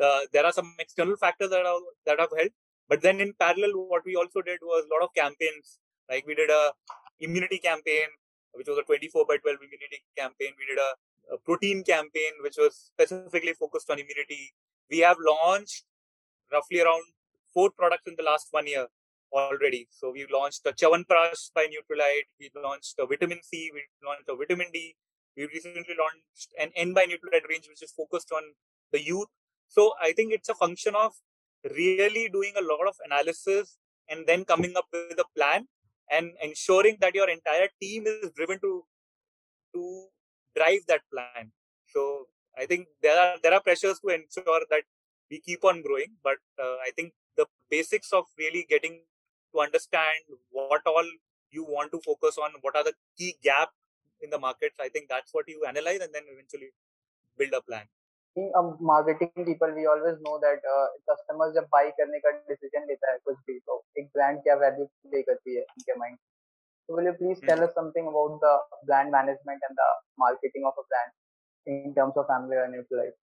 uh, 0.03 0.21
there 0.33 0.47
are 0.47 0.53
some 0.53 0.75
external 0.79 1.17
factors 1.17 1.51
that 1.51 1.65
have 1.65 1.85
that 2.07 2.21
have 2.21 2.33
helped. 2.37 2.57
But 2.89 3.03
then 3.03 3.21
in 3.21 3.33
parallel, 3.39 3.73
what 3.89 4.05
we 4.05 4.17
also 4.17 4.41
did 4.41 4.61
was 4.63 4.85
a 4.85 4.93
lot 4.93 5.05
of 5.05 5.15
campaigns. 5.15 5.79
Like 6.11 6.27
we 6.27 6.35
did 6.35 6.51
a 6.51 6.73
immunity 7.23 7.59
campaign, 7.59 8.09
which 8.53 8.69
was 8.69 8.79
a 8.79 8.83
24 8.83 9.25
by 9.27 9.37
12 9.39 9.59
immunity 9.59 10.05
campaign. 10.17 10.53
We 10.59 10.67
did 10.67 10.79
a, 10.79 11.35
a 11.35 11.39
protein 11.39 11.83
campaign, 11.85 12.33
which 12.43 12.57
was 12.59 12.91
specifically 12.93 13.55
focused 13.55 13.91
on 13.91 13.99
immunity. 13.99 14.53
We 14.91 14.99
have 15.01 15.17
launched 15.21 15.85
roughly 16.53 16.81
around 16.81 17.05
four 17.55 17.71
products 17.71 18.07
in 18.07 18.15
the 18.17 18.23
last 18.23 18.49
one 18.51 18.67
year 18.67 18.87
already. 19.33 19.89
So 19.91 20.13
we 20.13 20.27
launched 20.31 20.67
a 20.67 20.73
Chyawanprash 20.73 21.53
by 21.55 21.67
Nutrilite. 21.67 22.29
We 22.39 22.51
launched 22.55 22.97
a 22.99 23.07
vitamin 23.07 23.41
C. 23.43 23.71
We 23.73 23.83
launched 24.05 24.29
a 24.29 24.37
vitamin 24.37 24.67
D. 24.73 24.95
We 25.37 25.47
recently 25.47 25.97
launched 25.99 26.53
an 26.61 26.71
N 26.77 26.93
by 26.93 27.07
Nutrilite 27.07 27.49
range, 27.49 27.67
which 27.69 27.83
is 27.83 27.93
focused 27.93 28.31
on 28.33 28.43
the 28.93 29.03
youth. 29.03 29.29
So 29.69 29.93
I 30.01 30.13
think 30.13 30.33
it's 30.33 30.51
a 30.51 30.55
function 30.55 30.95
of 30.95 31.13
really 31.65 32.29
doing 32.29 32.53
a 32.59 32.63
lot 32.63 32.87
of 32.87 32.97
analysis 33.07 33.79
and 34.09 34.27
then 34.27 34.45
coming 34.45 34.77
up 34.77 34.87
with 34.93 35.19
a 35.19 35.25
plan 35.37 35.69
and 36.13 36.33
ensuring 36.43 36.99
that 37.01 37.15
your 37.15 37.29
entire 37.31 37.69
team 37.81 38.07
is 38.07 38.31
driven 38.37 38.61
to 38.61 38.85
to 39.75 40.07
drive 40.55 40.83
that 40.89 41.03
plan. 41.11 41.51
So 41.87 42.27
i 42.59 42.67
think 42.67 42.89
there 43.03 43.19
are 43.19 43.37
there 43.43 43.55
are 43.55 43.61
pressures 43.61 43.99
to 44.01 44.09
ensure 44.09 44.63
that 44.71 44.85
we 45.31 45.41
keep 45.41 45.65
on 45.65 45.83
growing 45.83 46.13
but 46.23 46.39
uh, 46.65 46.77
i 46.87 46.91
think 46.97 47.13
the 47.37 47.47
basics 47.71 48.13
of 48.13 48.25
really 48.39 48.67
getting 48.69 49.01
to 49.53 49.61
understand 49.61 50.37
what 50.51 50.83
all 50.87 51.09
you 51.51 51.65
want 51.65 51.91
to 51.93 52.01
focus 52.05 52.39
on 52.39 52.51
what 52.61 52.77
are 52.77 52.85
the 52.85 52.95
key 53.19 53.35
gaps 53.43 53.77
in 54.21 54.31
the 54.31 54.39
markets 54.39 54.77
i 54.81 54.89
think 54.89 55.09
that's 55.09 55.33
what 55.33 55.49
you 55.49 55.65
analyze 55.73 56.01
and 56.01 56.15
then 56.15 56.25
eventually 56.35 56.71
build 57.39 57.53
a 57.53 57.63
plan 57.63 57.87
अब 58.58 58.78
marketing 58.88 59.46
people 59.46 59.72
we 59.76 59.86
always 59.92 60.18
know 60.28 60.38
that 60.46 60.62
customer 61.10 61.54
जब 61.54 61.68
by 61.72 61.90
करने 62.00 62.20
का 62.26 62.32
decision 62.50 62.86
लेता 62.88 63.12
है 63.12 63.18
कुछ 63.26 63.38
भी 63.48 63.60
तो 63.60 63.84
एक 64.00 64.10
ब्रांड 64.18 64.40
क्या 64.44 64.56
वैल्यू 64.64 64.86
प्ले 64.86 65.22
करती 65.30 65.56
है 65.56 65.62
उनके 65.62 66.00
mind 66.00 66.18
So 66.90 66.96
will 66.96 67.04
you 67.04 67.14
please 67.20 67.40
tell 67.48 67.62
us 67.64 67.72
something 67.76 68.08
about 68.08 68.40
the 68.42 68.52
brand 68.86 69.12
management 69.12 69.60
and 69.68 69.76
the 69.80 69.88
marketing 70.18 70.64
of 70.66 70.74
a 70.82 70.86
brand 70.92 71.12
in 71.68 71.94
terms 71.94 72.14
of 72.16 72.28
Amway 72.28 72.64
and 72.64 72.76
Nutrilite? 72.76 73.18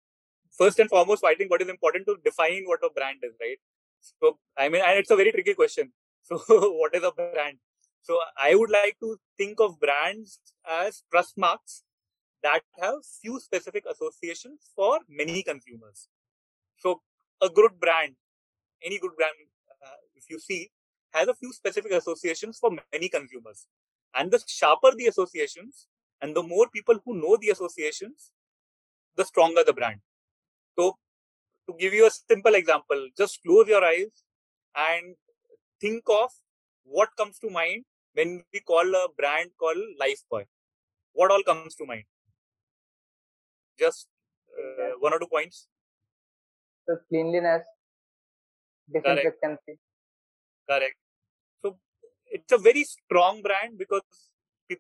First 0.59 0.79
and 0.79 0.89
foremost, 0.89 1.25
I 1.25 1.35
think 1.35 1.51
what 1.51 1.61
is 1.61 1.69
important 1.69 2.07
to 2.07 2.17
define 2.25 2.63
what 2.65 2.81
a 2.83 2.91
brand 2.91 3.19
is, 3.23 3.35
right? 3.39 3.59
So 4.01 4.39
I 4.57 4.71
mean, 4.71 4.83
and 4.83 4.99
it's 4.99 5.11
a 5.11 5.17
very 5.17 5.33
tricky 5.33 5.55
question. 5.55 5.93
So 6.23 6.39
what 6.81 6.95
is 6.95 7.03
a 7.03 7.13
brand? 7.13 7.59
So 8.03 8.19
I 8.37 8.55
would 8.55 8.71
like 8.71 8.97
to 9.01 9.17
think 9.39 9.61
of 9.61 9.79
brands 9.81 10.39
as 10.69 11.03
trust 11.11 11.37
marks 11.37 11.83
that 12.46 12.62
have 12.80 12.98
few 13.22 13.40
specific 13.40 13.86
associations 13.92 14.70
for 14.76 15.00
many 15.10 15.42
consumers. 15.42 16.08
So 16.78 17.02
a 17.42 17.50
good 17.50 17.80
brand, 17.80 18.14
any 18.84 19.00
good 19.00 19.16
brand, 19.18 19.34
uh, 19.84 20.00
if 20.16 20.30
you 20.30 20.40
see, 20.40 20.70
has 21.14 21.28
a 21.28 21.34
few 21.34 21.52
specific 21.54 21.92
associations 21.92 22.60
for 22.60 22.72
many 22.94 23.10
consumers. 23.10 23.68
And 24.14 24.32
the 24.32 24.42
sharper 24.46 24.92
the 24.96 25.08
associations 25.08 25.88
and 26.22 26.36
the 26.36 26.44
more 26.44 26.68
people 26.70 27.00
who 27.04 27.20
know 27.20 27.38
the 27.42 27.50
associations, 27.50 28.32
the 29.16 29.26
stronger 29.26 29.64
the 29.66 29.74
brand. 29.74 30.02
So 30.78 30.98
to 31.68 31.76
give 31.80 31.94
you 31.94 32.06
a 32.06 32.12
simple 32.12 32.54
example, 32.54 33.08
just 33.18 33.42
close 33.44 33.68
your 33.68 33.84
eyes 33.84 34.24
and 34.76 35.16
think 35.82 36.04
of 36.08 36.30
what 36.84 37.10
comes 37.18 37.40
to 37.40 37.50
mind 37.50 37.86
when 38.14 38.44
we 38.54 38.60
call 38.60 38.88
a 39.04 39.08
brand 39.18 39.50
called 39.60 39.78
Lifebuoy. 40.02 40.46
What 41.14 41.32
all 41.32 41.44
comes 41.44 41.76
to 41.76 41.86
mind? 41.86 42.04
Just 43.78 44.08
uh, 44.58 44.92
one 45.00 45.14
or 45.14 45.20
two 45.20 45.28
points. 45.28 45.68
So 46.88 46.98
cleanliness, 47.10 47.64
disinfectancy. 48.94 49.80
Correct. 50.70 50.80
Correct. 50.82 50.96
So 51.62 51.78
it's 52.28 52.52
a 52.52 52.58
very 52.58 52.84
strong 52.84 53.42
brand 53.42 53.78
because 53.78 54.02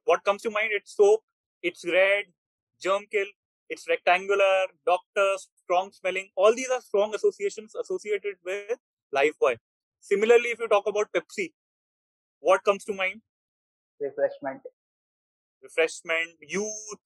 what 0.05 0.23
comes 0.23 0.41
to 0.43 0.49
mind? 0.49 0.69
It's 0.71 0.95
soap, 0.95 1.21
it's 1.61 1.83
red, 1.85 2.25
germ 2.81 3.03
kill, 3.11 3.27
it's 3.69 3.87
rectangular, 3.89 4.67
doctor, 4.85 5.33
strong 5.63 5.91
smelling. 5.91 6.29
All 6.35 6.53
these 6.53 6.69
are 6.69 6.81
strong 6.81 7.15
associations 7.15 7.73
associated 7.75 8.35
with 8.45 8.77
Lifebuoy. 9.13 9.57
Similarly, 9.99 10.49
if 10.49 10.59
you 10.59 10.67
talk 10.67 10.87
about 10.87 11.07
Pepsi, 11.15 11.53
what 12.39 12.63
comes 12.63 12.83
to 12.85 12.93
mind? 12.93 13.21
Refreshment. 13.99 14.61
Refreshment, 15.63 16.37
youth, 16.41 16.99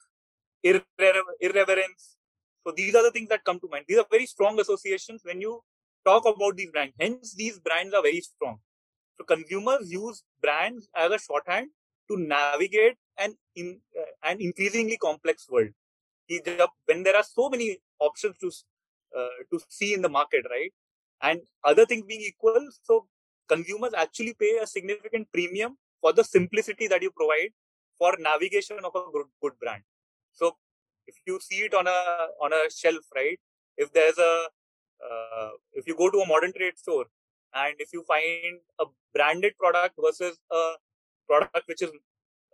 irre- 0.66 1.24
irreverence. 1.39 2.18
So 2.66 2.74
these 2.75 2.96
are 2.96 3.04
the 3.04 3.12
things 3.12 3.30
that 3.30 3.44
come 3.44 3.60
to 3.60 3.70
mind. 3.70 3.86
These 3.88 4.00
are 4.00 4.06
very 4.10 4.25
strong 4.25 4.60
associations 4.60 5.22
when 5.24 5.42
you 5.42 5.62
talk 6.06 6.25
about 6.25 6.58
these 6.58 6.72
brands. 6.72 6.94
Hence, 7.00 7.34
these 7.34 7.60
brands 7.60 7.94
are 7.94 8.01
very 8.01 8.22
strong. 8.22 8.60
So 9.18 9.25
consumers 9.25 9.92
use 9.92 10.24
brands 10.42 10.88
as 10.96 11.12
a 11.12 11.20
shorthand 11.20 11.70
to 12.10 12.18
navigate 12.18 12.98
an 13.18 13.36
in, 13.56 13.80
uh, 14.00 14.06
an 14.24 14.42
increasingly 14.42 14.98
complex 14.98 15.48
world. 15.50 15.70
When 16.86 17.04
there 17.04 17.16
are 17.16 17.24
so 17.24 17.50
many 17.50 17.80
options 18.00 18.38
to 18.38 18.51
uh, 19.18 19.28
to 19.51 19.60
see 19.68 19.94
in 19.94 20.01
the 20.01 20.10
market, 20.10 20.46
right? 20.50 20.72
And 21.22 21.42
other 21.63 21.86
things 21.86 22.06
being 22.06 22.22
equal, 22.22 22.70
so 22.84 23.08
consumers 23.48 23.94
actually 23.94 24.36
pay 24.36 24.60
a 24.62 24.68
significant 24.68 25.28
premium 25.34 25.78
for 26.01 26.13
the 26.13 26.24
simplicity 26.24 26.88
that 26.88 27.01
you 27.01 27.12
provide 27.12 27.51
for 27.98 28.16
navigation 28.20 28.78
of 28.84 28.96
a 28.96 29.12
good, 29.12 29.25
good 29.42 29.54
brand. 29.60 29.84
So 30.39 30.55
if 31.12 31.15
you 31.27 31.39
see 31.48 31.60
it 31.67 31.74
on 31.81 31.88
a 31.88 32.00
on 32.46 32.51
a 32.60 32.62
shelf, 32.81 33.05
right? 33.19 33.39
If 33.77 33.91
there's 33.98 34.19
a 34.29 34.34
uh, 35.08 35.50
if 35.74 35.88
you 35.89 35.96
go 36.03 36.10
to 36.15 36.19
a 36.25 36.27
modern 36.34 36.53
trade 36.60 36.77
store 36.84 37.05
and 37.63 37.75
if 37.86 37.89
you 37.96 38.03
find 38.13 38.60
a 38.84 38.86
branded 39.15 39.53
product 39.63 39.96
versus 40.05 40.38
a 40.51 40.63
product 41.27 41.67
which 41.67 41.81
is 41.88 41.91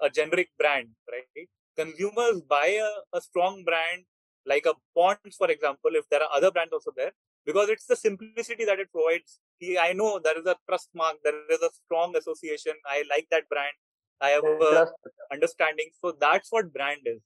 a 0.07 0.09
generic 0.09 0.49
brand, 0.59 0.89
right? 1.11 1.47
Consumers 1.77 2.41
buy 2.55 2.67
a, 2.89 2.91
a 3.17 3.21
strong 3.21 3.63
brand 3.69 4.03
like 4.45 4.65
a 4.65 4.73
Ponds, 4.95 5.35
for 5.37 5.49
example, 5.49 5.91
if 5.93 6.07
there 6.09 6.21
are 6.23 6.29
other 6.37 6.51
brands 6.51 6.71
also 6.71 6.91
there, 6.95 7.11
because 7.45 7.69
it's 7.69 7.87
the 7.87 7.95
simplicity 7.95 8.65
that 8.65 8.79
it 8.79 8.91
provides. 8.91 9.39
I 9.87 9.93
know 9.93 10.19
there 10.23 10.37
is 10.39 10.45
a 10.45 10.55
trust 10.67 10.89
mark, 10.93 11.15
there 11.23 11.33
is 11.49 11.61
a 11.61 11.69
strong 11.73 12.15
association. 12.15 12.73
I 12.85 13.03
like 13.09 13.27
that 13.31 13.49
brand. 13.49 13.75
I 14.21 14.29
have 14.29 14.43
a 14.43 14.87
understanding. 15.31 15.89
So 16.01 16.13
that's 16.19 16.51
what 16.51 16.73
brand 16.73 17.01
is, 17.05 17.21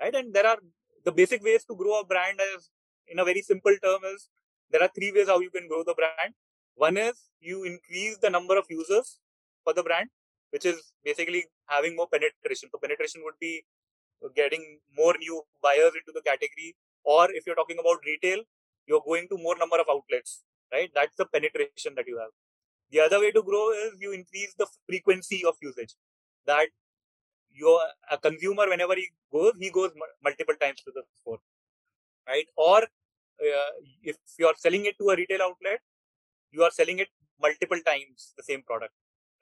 right? 0.00 0.14
And 0.14 0.34
there 0.34 0.46
are 0.46 0.58
the 1.04 1.12
basic 1.12 1.42
ways 1.42 1.64
to 1.64 1.76
grow 1.76 2.00
a 2.00 2.04
brand 2.04 2.40
is 2.54 2.70
in 3.08 3.18
a 3.18 3.24
very 3.24 3.42
simple 3.42 3.74
term 3.82 4.00
is 4.14 4.28
there 4.70 4.82
are 4.82 4.90
three 4.94 5.12
ways 5.12 5.28
how 5.28 5.40
you 5.40 5.50
can 5.50 5.68
grow 5.68 5.84
the 5.84 5.94
brand. 5.94 6.34
One 6.74 6.96
is 6.96 7.30
you 7.40 7.64
increase 7.64 8.18
the 8.18 8.30
number 8.30 8.58
of 8.58 8.66
users 8.68 9.18
for 9.64 9.72
the 9.72 9.82
brand, 9.82 10.08
which 10.50 10.66
is 10.66 10.92
basically 11.04 11.44
having 11.66 11.96
more 11.96 12.08
penetration. 12.08 12.68
So 12.72 12.78
penetration 12.82 13.22
would 13.24 13.38
be 13.40 13.64
getting 14.34 14.80
more 14.96 15.14
new 15.18 15.42
buyers 15.62 15.92
into 15.94 16.12
the 16.12 16.22
category. 16.22 16.76
Or 17.04 17.30
if 17.30 17.46
you're 17.46 17.54
talking 17.54 17.78
about 17.78 17.98
retail, 18.04 18.42
you're 18.86 19.02
going 19.06 19.28
to 19.28 19.38
more 19.38 19.56
number 19.56 19.76
of 19.76 19.86
outlets, 19.88 20.42
right? 20.72 20.90
That's 20.94 21.14
the 21.16 21.26
penetration 21.26 21.94
that 21.96 22.06
you 22.06 22.18
have. 22.18 22.30
The 22.90 23.00
other 23.00 23.20
way 23.20 23.30
to 23.30 23.42
grow 23.42 23.70
is 23.70 24.00
you 24.00 24.12
increase 24.12 24.54
the 24.58 24.66
frequency 24.86 25.44
of 25.44 25.54
usage. 25.62 25.94
That 26.46 26.68
your 27.56 27.80
a 28.10 28.18
consumer, 28.18 28.68
whenever 28.68 28.94
he 28.94 29.08
goes, 29.32 29.54
he 29.58 29.70
goes 29.70 29.90
multiple 30.22 30.54
times 30.60 30.80
to 30.82 30.92
the 30.94 31.02
store, 31.20 31.38
right? 32.28 32.46
Or 32.56 32.78
uh, 32.82 33.70
if 34.02 34.16
you 34.38 34.46
are 34.46 34.54
selling 34.56 34.84
it 34.86 34.96
to 34.98 35.10
a 35.10 35.16
retail 35.16 35.42
outlet, 35.42 35.80
you 36.52 36.62
are 36.62 36.70
selling 36.70 36.98
it 36.98 37.08
multiple 37.40 37.78
times 37.86 38.32
the 38.36 38.42
same 38.42 38.62
product, 38.62 38.92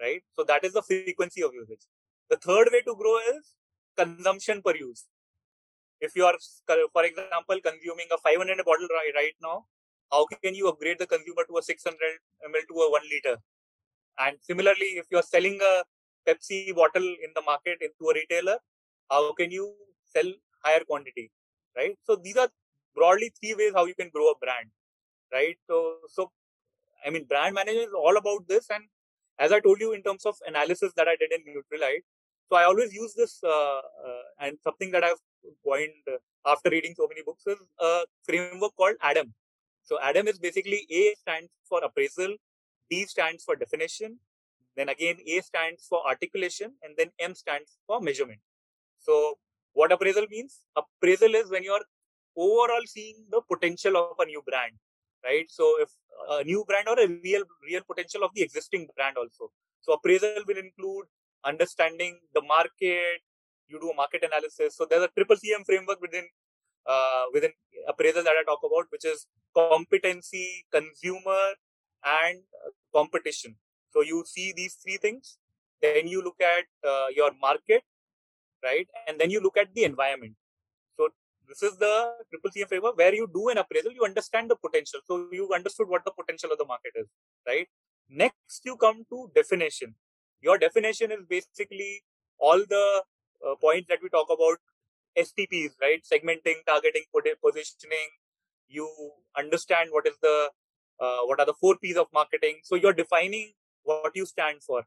right? 0.00 0.23
So 0.37 0.44
that 0.44 0.64
is 0.64 0.73
the 0.73 0.83
frequency 0.83 1.42
of 1.42 1.52
usage. 1.54 1.87
The 2.30 2.37
third 2.37 2.68
way 2.73 2.80
to 2.83 2.94
grow 2.97 3.18
is 3.37 3.52
consumption 3.97 4.62
per 4.62 4.75
use. 4.75 5.04
If 6.00 6.16
you 6.16 6.25
are, 6.25 6.35
for 6.92 7.04
example, 7.04 7.59
consuming 7.62 8.09
a 8.12 8.18
500 8.18 8.56
bottle 8.64 8.88
right, 8.90 9.12
right 9.14 9.37
now, 9.42 9.66
how 10.11 10.26
can 10.26 10.54
you 10.54 10.68
upgrade 10.68 10.99
the 10.99 11.06
consumer 11.06 11.44
to 11.49 11.59
a 11.59 11.62
600 11.62 11.97
ml 12.49 12.66
to 12.68 12.75
a 12.75 12.90
1 12.90 13.02
liter? 13.11 13.37
And 14.18 14.37
similarly, 14.42 14.99
if 15.00 15.06
you 15.11 15.18
are 15.18 15.23
selling 15.23 15.59
a 15.61 15.83
Pepsi 16.26 16.75
bottle 16.75 17.02
in 17.02 17.31
the 17.35 17.43
market 17.43 17.78
into 17.81 18.11
a 18.11 18.14
retailer, 18.14 18.59
how 19.11 19.33
can 19.33 19.50
you 19.50 19.75
sell 20.04 20.31
higher 20.62 20.81
quantity, 20.87 21.31
right? 21.76 21.97
So 22.04 22.16
these 22.16 22.37
are 22.37 22.49
broadly 22.95 23.33
three 23.38 23.54
ways 23.54 23.73
how 23.75 23.85
you 23.87 23.95
can 23.95 24.11
grow 24.14 24.28
a 24.28 24.38
brand, 24.38 24.71
right? 25.33 25.57
So, 25.66 25.97
so 26.09 26.31
I 27.04 27.11
mean, 27.11 27.25
brand 27.25 27.54
management 27.54 27.88
is 27.88 27.95
all 27.95 28.16
about 28.16 28.49
this. 28.49 28.69
And 28.71 28.85
as 29.38 29.52
I 29.52 29.61
told 29.61 29.81
you, 29.81 29.93
in 29.93 30.02
terms 30.02 30.25
of 30.25 30.37
analysis 30.47 30.93
that 30.97 31.09
I 31.09 31.16
did 31.16 31.33
in 31.33 31.40
Nutrilite, 31.40 32.04
so 32.49 32.57
I 32.57 32.64
always 32.64 32.93
use 32.93 33.14
this, 33.14 33.40
uh, 33.43 33.49
uh, 33.49 34.23
and 34.40 34.59
something 34.62 34.90
that 34.93 35.02
I've 35.02 35.21
coined 35.64 36.07
after 36.47 36.71
reading 36.71 36.95
so 36.97 37.07
many 37.09 37.23
books 37.23 37.43
is 37.47 37.59
a 37.81 38.04
framework 38.23 38.73
called 38.76 38.97
ADAM. 39.02 39.33
So 39.83 39.99
ADAM 40.02 40.28
is 40.28 40.38
basically 40.38 40.87
A 40.90 41.14
stands 41.19 41.50
for 41.69 41.83
appraisal, 41.83 42.37
D 42.90 43.07
stands 43.07 43.45
for 43.45 43.57
definition, 43.57 44.19
then 44.76 44.88
again 44.88 45.16
A 45.26 45.40
stands 45.40 45.87
for 45.88 46.07
articulation, 46.07 46.73
and 46.83 46.95
then 46.97 47.11
M 47.21 47.35
stands 47.35 47.78
for 47.87 48.00
measurement. 48.00 48.40
So 48.99 49.38
what 49.73 49.93
appraisal 49.93 50.26
means? 50.31 50.62
Appraisal 50.76 51.35
is 51.35 51.50
when 51.50 51.64
you're 51.64 51.85
overall 52.37 52.83
seeing 52.87 53.25
the 53.31 53.40
potential 53.50 53.97
of 53.97 54.19
a 54.19 54.26
new 54.26 54.43
brand, 54.47 54.73
right? 55.25 55.47
So 55.49 55.75
if 55.81 55.90
a 56.31 56.45
new 56.45 56.64
brand 56.66 56.88
or 56.88 56.99
a 56.99 57.09
real 57.09 57.45
real 57.69 57.83
potential 57.87 58.25
of 58.25 58.31
the 58.35 58.43
existing 58.43 58.88
brand 58.97 59.16
also. 59.16 59.50
So 59.83 59.93
appraisal 59.93 60.45
will 60.47 60.59
include 60.59 61.07
understanding 61.45 62.19
the 62.35 62.43
market. 62.43 63.21
You 63.69 63.81
do 63.81 63.90
a 63.90 63.95
market 63.95 64.25
analysis. 64.25 64.76
So 64.76 64.87
there's 64.88 65.04
a 65.04 65.09
triple 65.09 65.37
CM 65.37 65.64
framework 65.64 66.00
within 66.00 66.25
uh, 66.87 67.25
within 67.33 67.52
appraisal 67.88 68.23
that 68.25 68.37
I 68.40 68.45
talk 68.45 68.61
about, 68.64 68.87
which 68.90 69.04
is 69.04 69.26
competency, 69.54 70.66
consumer, 70.73 71.54
and 72.04 72.40
competition. 72.95 73.57
So 73.94 74.02
you 74.02 74.24
see 74.26 74.52
these 74.56 74.74
three 74.74 74.96
things. 74.96 75.38
Then 75.80 76.08
you 76.08 76.22
look 76.22 76.40
at 76.40 76.64
uh, 76.88 77.06
your 77.14 77.30
market, 77.40 77.82
right? 78.62 78.88
And 79.06 79.20
then 79.20 79.30
you 79.30 79.40
look 79.40 79.56
at 79.56 79.74
the 79.74 79.84
environment. 79.84 80.34
So 80.96 81.08
this 81.48 81.62
is 81.62 81.76
the 81.78 82.14
triple 82.30 82.50
CM 82.50 82.68
framework 82.68 82.96
where 82.96 83.14
you 83.14 83.28
do 83.32 83.48
an 83.50 83.58
appraisal, 83.58 83.92
you 83.92 84.04
understand 84.04 84.50
the 84.50 84.56
potential. 84.56 85.00
So 85.06 85.28
you 85.30 85.50
understood 85.54 85.88
what 85.88 86.04
the 86.04 86.10
potential 86.10 86.50
of 86.50 86.58
the 86.58 86.64
market 86.64 86.92
is, 86.96 87.06
right? 87.46 87.68
Next, 88.08 88.62
you 88.64 88.76
come 88.76 89.04
to 89.10 89.30
definition. 89.34 89.94
Your 90.40 90.58
definition 90.58 91.12
is 91.12 91.20
basically 91.28 92.02
all 92.38 92.58
the 92.58 93.02
uh, 93.46 93.54
points 93.60 93.88
that 93.88 93.98
we 94.02 94.08
talk 94.08 94.28
about 94.30 94.58
STPs, 95.16 95.72
right? 95.80 96.02
Segmenting, 96.02 96.64
targeting, 96.66 97.04
positioning. 97.12 98.10
You 98.68 98.88
understand 99.38 99.90
what 99.92 100.06
is 100.06 100.14
the 100.20 100.50
uh, 101.00 101.18
what 101.24 101.40
are 101.40 101.46
the 101.46 101.54
four 101.60 101.76
P's 101.76 101.96
of 101.96 102.06
marketing. 102.12 102.60
So 102.62 102.76
you're 102.76 102.92
defining 102.92 103.52
what 103.85 104.12
you 104.14 104.26
stand 104.26 104.62
for, 104.62 104.83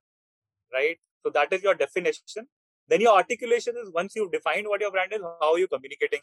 right? 0.73 0.97
So 1.23 1.31
that 1.31 1.51
is 1.53 1.63
your 1.63 1.75
definition. 1.75 2.47
Then 2.87 3.01
your 3.01 3.15
articulation 3.15 3.75
is 3.81 3.91
once 3.93 4.13
you've 4.15 4.31
defined 4.31 4.67
what 4.67 4.81
your 4.81 4.91
brand 4.91 5.11
is, 5.13 5.21
how 5.21 5.53
are 5.53 5.59
you 5.59 5.67
communicating, 5.67 6.21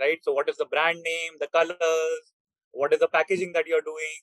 right? 0.00 0.18
So 0.22 0.32
what 0.32 0.48
is 0.48 0.56
the 0.56 0.66
brand 0.66 0.98
name, 1.04 1.32
the 1.40 1.48
colors, 1.48 2.32
what 2.72 2.92
is 2.92 3.00
the 3.00 3.08
packaging 3.08 3.52
that 3.52 3.66
you're 3.66 3.82
doing? 3.82 4.16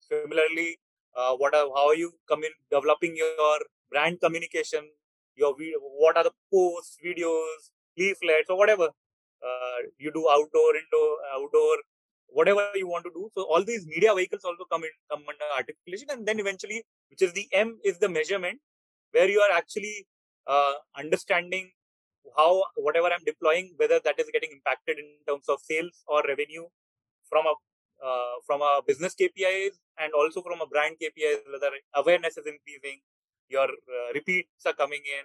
Similarly, 0.00 0.78
uh, 1.16 1.34
what 1.36 1.54
are 1.54 1.66
how 1.74 1.88
are 1.88 1.94
you 1.94 2.12
coming 2.28 2.50
developing 2.70 3.16
your 3.16 3.58
brand 3.90 4.20
communication? 4.20 4.88
Your 5.36 5.54
what 5.98 6.16
are 6.16 6.24
the 6.24 6.32
posts, 6.52 6.96
videos, 7.04 7.70
leaflets, 7.96 8.50
or 8.50 8.56
whatever 8.56 8.88
uh, 9.42 9.78
you 9.98 10.12
do 10.12 10.26
outdoor, 10.30 10.76
indoor, 10.76 11.10
outdoor, 11.34 11.76
whatever 12.28 12.70
you 12.74 12.88
want 12.88 13.04
to 13.04 13.10
do. 13.14 13.30
So 13.34 13.42
all 13.42 13.64
these 13.64 13.86
media 13.86 14.14
vehicles 14.14 14.44
also 14.44 14.64
come 14.70 14.84
in 14.84 14.90
come 15.10 15.24
under 15.28 15.48
articulation, 15.56 16.08
and 16.10 16.26
then 16.26 16.40
eventually, 16.40 16.84
which 17.10 17.22
is 17.22 17.32
the 17.32 17.48
M, 17.52 17.78
is 17.84 17.98
the 17.98 18.08
measurement, 18.08 18.60
where 19.12 19.28
you 19.28 19.40
are 19.40 19.56
actually 19.56 20.06
uh, 20.46 20.74
understanding 20.96 21.70
how 22.36 22.62
whatever 22.76 23.08
I'm 23.08 23.24
deploying, 23.24 23.74
whether 23.76 24.00
that 24.04 24.18
is 24.18 24.28
getting 24.32 24.50
impacted 24.52 24.98
in 24.98 25.06
terms 25.26 25.48
of 25.48 25.60
sales 25.60 26.04
or 26.06 26.22
revenue 26.26 26.66
from 27.28 27.46
a 27.46 27.54
uh, 28.04 28.34
from 28.46 28.62
a 28.62 28.80
business 28.86 29.14
KPIs 29.20 29.74
and 29.98 30.12
also 30.12 30.40
from 30.42 30.60
a 30.60 30.66
brand 30.66 30.96
KPIs, 31.02 31.40
whether 31.50 31.70
awareness 31.94 32.36
is 32.36 32.46
increasing, 32.46 33.00
your 33.48 33.64
uh, 33.64 34.12
repeats 34.14 34.64
are 34.66 34.72
coming 34.72 35.00
in, 35.02 35.24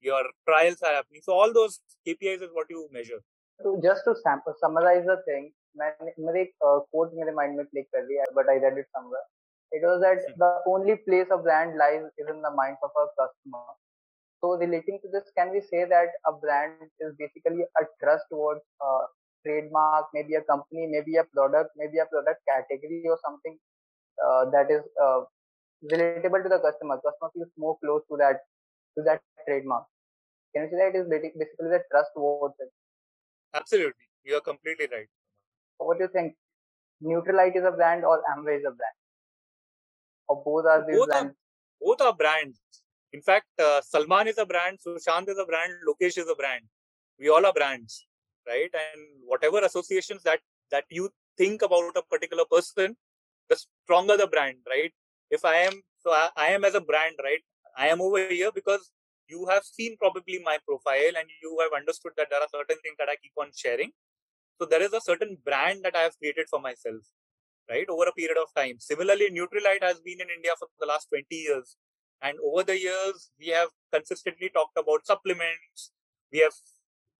your 0.00 0.24
trials 0.46 0.82
are 0.82 0.94
happening. 0.94 1.20
So 1.22 1.32
all 1.32 1.52
those 1.52 1.80
KPIs 2.06 2.42
is 2.42 2.50
what 2.52 2.66
you 2.70 2.88
measure. 2.90 3.20
So 3.61 3.79
just 3.83 4.03
to 4.05 4.15
sample, 4.23 4.55
summarize 4.59 5.05
the 5.05 5.21
thing, 5.27 5.51
मैंने 5.77 6.41
एक 6.41 6.51
quote 6.63 7.13
मेरे 7.19 7.33
mind 7.35 7.57
में 7.57 7.65
click 7.69 7.87
कर 7.95 8.05
लिया, 8.07 8.25
but 8.35 8.49
I 8.49 8.57
read 8.63 8.77
it 8.77 8.87
somewhere. 8.95 9.25
It 9.71 9.81
was 9.83 10.01
that 10.01 10.21
hmm. 10.27 10.37
the 10.37 10.51
only 10.67 10.95
place 11.07 11.27
a 11.31 11.37
brand 11.37 11.77
lies 11.77 12.03
is 12.17 12.27
in 12.29 12.41
the 12.41 12.51
minds 12.51 12.79
of 12.83 12.91
a 13.03 13.05
customer. 13.19 13.63
So 14.41 14.57
relating 14.57 14.99
to 15.03 15.09
this, 15.11 15.31
can 15.37 15.51
we 15.51 15.61
say 15.61 15.85
that 15.85 16.09
a 16.27 16.33
brand 16.33 16.75
is 16.99 17.13
basically 17.17 17.63
a 17.81 17.83
trust 18.03 18.25
towards 18.29 18.61
a 18.81 18.91
trademark, 19.45 20.07
maybe 20.13 20.35
a 20.35 20.41
company, 20.41 20.87
maybe 20.87 21.15
a 21.15 21.23
product, 21.23 21.71
maybe 21.77 21.99
a 21.99 22.05
product 22.05 22.41
category 22.47 23.03
or 23.07 23.17
something 23.23 23.57
uh, 24.25 24.45
that 24.51 24.69
is 24.69 24.83
uh, 25.01 25.21
relatable 25.91 26.43
to 26.43 26.49
the 26.49 26.59
customer. 26.59 26.99
Customer 27.01 27.31
feels 27.33 27.51
more 27.57 27.77
close 27.83 28.03
to 28.11 28.17
that 28.17 28.41
to 28.97 29.03
that 29.03 29.21
trademark. 29.47 29.85
Can 30.53 30.63
you 30.63 30.69
say 30.69 30.77
that 30.77 30.95
it 30.95 30.99
is 31.01 31.09
basically 31.09 31.69
the 31.75 31.81
trust 31.91 32.11
towards 32.15 32.55
it? 32.59 32.69
Absolutely, 33.54 34.06
you 34.24 34.36
are 34.36 34.40
completely 34.40 34.86
right. 34.92 35.08
What 35.78 35.98
do 35.98 36.04
you 36.04 36.10
think? 36.12 36.34
Nutrilite 37.02 37.56
is 37.56 37.64
a 37.64 37.70
brand 37.70 38.04
or 38.04 38.22
Amway 38.32 38.58
is 38.58 38.64
a 38.64 38.70
brand? 38.70 38.96
Or 40.28 40.42
both 40.44 40.66
are 40.66 40.84
these 40.86 40.96
both 40.96 41.08
brands? 41.08 41.30
Are, 41.30 41.34
both 41.80 42.00
are 42.00 42.14
brands. 42.14 42.60
In 43.12 43.22
fact, 43.22 43.46
uh, 43.58 43.80
Salman 43.80 44.28
is 44.28 44.38
a 44.38 44.44
brand, 44.44 44.78
Sushant 44.86 45.28
is 45.28 45.38
a 45.38 45.46
brand, 45.46 45.72
Lokesh 45.88 46.18
is 46.18 46.28
a 46.28 46.34
brand. 46.34 46.64
We 47.18 47.30
all 47.30 47.46
are 47.46 47.52
brands, 47.52 48.06
right? 48.46 48.70
And 48.74 49.00
whatever 49.24 49.60
associations 49.60 50.22
that 50.24 50.40
that 50.70 50.84
you 50.90 51.10
think 51.38 51.62
about 51.62 51.96
a 51.96 52.02
particular 52.02 52.44
person, 52.50 52.96
the 53.48 53.56
stronger 53.56 54.16
the 54.16 54.26
brand, 54.26 54.58
right? 54.68 54.92
If 55.30 55.44
I 55.44 55.56
am 55.68 55.82
so 55.98 56.10
I, 56.10 56.28
I 56.36 56.46
am 56.48 56.64
as 56.64 56.74
a 56.74 56.80
brand, 56.80 57.16
right? 57.22 57.40
I 57.76 57.88
am 57.88 58.02
over 58.02 58.28
here 58.28 58.50
because 58.52 58.90
you 59.28 59.46
have 59.50 59.64
seen 59.64 59.96
probably 59.98 60.40
my 60.44 60.58
profile 60.66 61.14
and 61.18 61.28
you 61.42 61.58
have 61.62 61.78
understood 61.78 62.12
that 62.16 62.28
there 62.30 62.40
are 62.40 62.48
certain 62.52 62.78
things 62.82 62.96
that 62.98 63.08
I 63.08 63.16
keep 63.22 63.32
on 63.38 63.50
sharing. 63.54 63.92
So 64.60 64.66
there 64.66 64.82
is 64.82 64.92
a 64.92 65.00
certain 65.00 65.38
brand 65.44 65.84
that 65.84 65.96
I 65.96 66.02
have 66.02 66.18
created 66.18 66.46
for 66.50 66.60
myself, 66.60 67.02
right, 67.70 67.86
over 67.88 68.04
a 68.04 68.12
period 68.12 68.38
of 68.38 68.52
time. 68.56 68.76
Similarly, 68.78 69.30
Nutrilite 69.30 69.82
has 69.82 70.00
been 70.00 70.20
in 70.20 70.28
India 70.34 70.52
for 70.58 70.68
the 70.80 70.86
last 70.86 71.08
20 71.10 71.26
years. 71.30 71.76
And 72.20 72.36
over 72.44 72.64
the 72.64 72.78
years, 72.78 73.30
we 73.38 73.48
have 73.48 73.68
consistently 73.92 74.50
talked 74.52 74.76
about 74.76 75.06
supplements. 75.06 75.92
We 76.32 76.40
have 76.40 76.54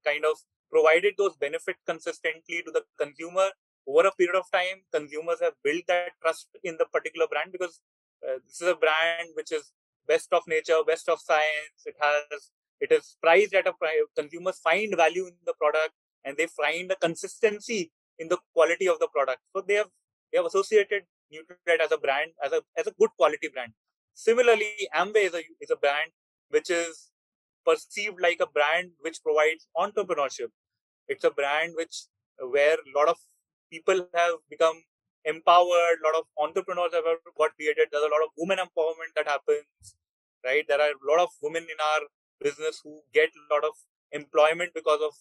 kind 0.04 0.24
of 0.24 0.36
provided 0.72 1.14
those 1.16 1.36
benefits 1.36 1.78
consistently 1.86 2.62
to 2.66 2.72
the 2.72 2.82
consumer 2.98 3.50
over 3.88 4.06
a 4.06 4.12
period 4.12 4.36
of 4.36 4.44
time, 4.52 4.84
consumers 4.92 5.40
have 5.40 5.54
built 5.64 5.84
that 5.88 6.12
trust 6.20 6.48
in 6.62 6.76
the 6.76 6.84
particular 6.92 7.26
brand 7.26 7.52
because 7.52 7.80
uh, 8.22 8.36
this 8.44 8.60
is 8.60 8.68
a 8.68 8.76
brand 8.76 9.30
which 9.34 9.50
is 9.50 9.72
best 10.08 10.32
of 10.32 10.42
nature, 10.48 10.80
best 10.86 11.08
of 11.08 11.20
science. 11.20 11.80
It 11.84 11.96
has 12.00 12.50
it 12.80 12.92
is 12.92 13.16
priced 13.22 13.54
at 13.54 13.66
a 13.66 13.72
price. 13.72 14.08
Consumers 14.16 14.58
find 14.58 14.94
value 14.96 15.26
in 15.26 15.34
the 15.46 15.54
product 15.54 15.92
and 16.24 16.36
they 16.36 16.46
find 16.46 16.90
a 16.90 16.96
consistency 16.96 17.92
in 18.18 18.28
the 18.28 18.38
quality 18.54 18.88
of 18.88 18.98
the 18.98 19.08
product. 19.08 19.40
So 19.54 19.62
they 19.66 19.74
have 19.74 19.88
they 20.32 20.38
have 20.38 20.46
associated 20.46 21.04
Nutrilite 21.32 21.80
as 21.84 21.92
a 21.92 21.98
brand 21.98 22.32
as 22.44 22.52
a 22.52 22.62
as 22.76 22.86
a 22.86 22.92
good 22.98 23.10
quality 23.16 23.48
brand. 23.48 23.72
Similarly, 24.14 24.72
Amway 24.94 25.24
is 25.28 25.34
a 25.34 25.42
is 25.60 25.70
a 25.70 25.76
brand 25.76 26.10
which 26.50 26.70
is 26.70 27.10
perceived 27.64 28.20
like 28.20 28.40
a 28.40 28.46
brand 28.46 28.92
which 29.00 29.18
provides 29.22 29.66
entrepreneurship. 29.76 30.50
It's 31.06 31.24
a 31.24 31.30
brand 31.30 31.72
which 31.76 32.04
where 32.38 32.74
a 32.74 32.98
lot 32.98 33.08
of 33.08 33.16
people 33.70 34.06
have 34.14 34.34
become 34.48 34.82
empowered, 35.24 35.98
a 36.00 36.06
lot 36.06 36.16
of 36.18 36.24
entrepreneurs 36.38 36.92
have 36.94 37.04
got 37.36 37.54
created. 37.56 37.88
There's 37.90 38.04
a 38.04 38.14
lot 38.14 38.24
of 38.24 38.30
women 38.36 38.58
empowerment 38.58 39.12
that 39.16 39.26
happens, 39.26 39.96
right? 40.44 40.64
There 40.66 40.80
are 40.80 40.90
a 40.90 41.10
lot 41.10 41.20
of 41.20 41.30
women 41.42 41.62
in 41.62 41.78
our 41.92 42.00
business 42.40 42.80
who 42.82 43.00
get 43.12 43.30
a 43.30 43.54
lot 43.54 43.64
of 43.64 43.74
employment 44.12 44.72
because 44.74 45.00
of 45.02 45.12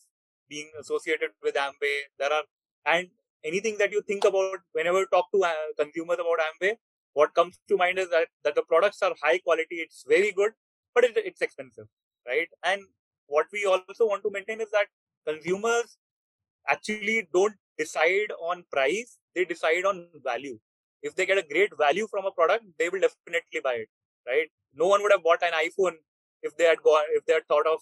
being 0.49 0.69
associated 0.79 1.31
with 1.43 1.55
Amway. 1.55 2.07
There 2.19 2.31
are, 2.31 2.43
and 2.85 3.09
anything 3.43 3.77
that 3.79 3.91
you 3.91 4.01
think 4.01 4.23
about 4.23 4.59
whenever 4.73 4.99
you 4.99 5.07
talk 5.11 5.31
to 5.33 5.43
uh, 5.43 5.51
consumers 5.77 6.19
about 6.19 6.39
Amway, 6.47 6.75
what 7.13 7.33
comes 7.33 7.59
to 7.67 7.77
mind 7.77 7.97
is 7.99 8.09
that, 8.09 8.27
that 8.43 8.55
the 8.55 8.61
products 8.61 9.01
are 9.01 9.13
high 9.21 9.39
quality, 9.39 9.77
it's 9.77 10.05
very 10.07 10.31
good, 10.31 10.51
but 10.93 11.03
it, 11.03 11.13
it's 11.17 11.41
expensive, 11.41 11.87
right? 12.27 12.47
And 12.63 12.83
what 13.25 13.47
we 13.51 13.65
also 13.65 14.05
want 14.05 14.23
to 14.23 14.31
maintain 14.31 14.61
is 14.61 14.69
that 14.71 14.87
consumers 15.25 15.97
actually 16.69 17.27
don't 17.33 17.55
decide 17.77 18.31
on 18.41 18.63
price, 18.71 19.17
they 19.35 19.45
decide 19.45 19.85
on 19.85 20.07
value. 20.23 20.59
If 21.01 21.15
they 21.15 21.25
get 21.25 21.37
a 21.37 21.43
great 21.43 21.71
value 21.77 22.07
from 22.07 22.25
a 22.25 22.31
product, 22.31 22.65
they 22.79 22.89
will 22.89 22.99
definitely 22.99 23.61
buy 23.63 23.73
it, 23.73 23.89
right? 24.27 24.47
No 24.73 24.87
one 24.87 25.01
would 25.03 25.11
have 25.11 25.23
bought 25.23 25.43
an 25.43 25.53
iPhone 25.53 25.95
if 26.41 26.55
they 26.57 26.65
had 26.65 26.81
got 26.83 27.03
if 27.09 27.25
they 27.25 27.33
had 27.33 27.47
thought 27.47 27.67
of 27.67 27.79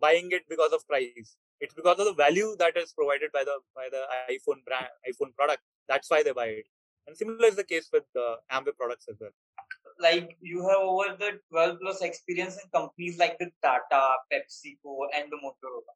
buying 0.00 0.28
it 0.32 0.42
because 0.48 0.72
of 0.72 0.86
price. 0.86 1.36
It's 1.60 1.74
because 1.74 1.98
of 1.98 2.06
the 2.06 2.14
value 2.14 2.56
that 2.58 2.76
is 2.76 2.92
provided 2.92 3.30
by 3.32 3.44
the 3.44 3.58
by 3.74 3.88
the 3.90 4.02
iPhone 4.30 4.64
brand 4.64 4.88
iPhone 5.08 5.34
product. 5.34 5.62
That's 5.88 6.10
why 6.10 6.22
they 6.22 6.32
buy 6.32 6.46
it. 6.46 6.66
And 7.06 7.16
similar 7.16 7.46
is 7.46 7.56
the 7.56 7.64
case 7.64 7.88
with 7.92 8.04
the 8.14 8.36
Amway 8.50 8.76
products 8.76 9.06
as 9.10 9.16
well. 9.20 9.30
Like 10.00 10.36
you 10.40 10.66
have 10.68 10.78
over 10.78 11.16
the 11.18 11.38
12 11.50 11.78
plus 11.80 12.02
experience 12.02 12.56
in 12.62 12.70
companies 12.70 13.18
like 13.18 13.38
the 13.38 13.50
Tata, 13.62 14.16
PepsiCo, 14.32 15.06
and 15.14 15.30
the 15.30 15.36
Motorola. 15.36 15.94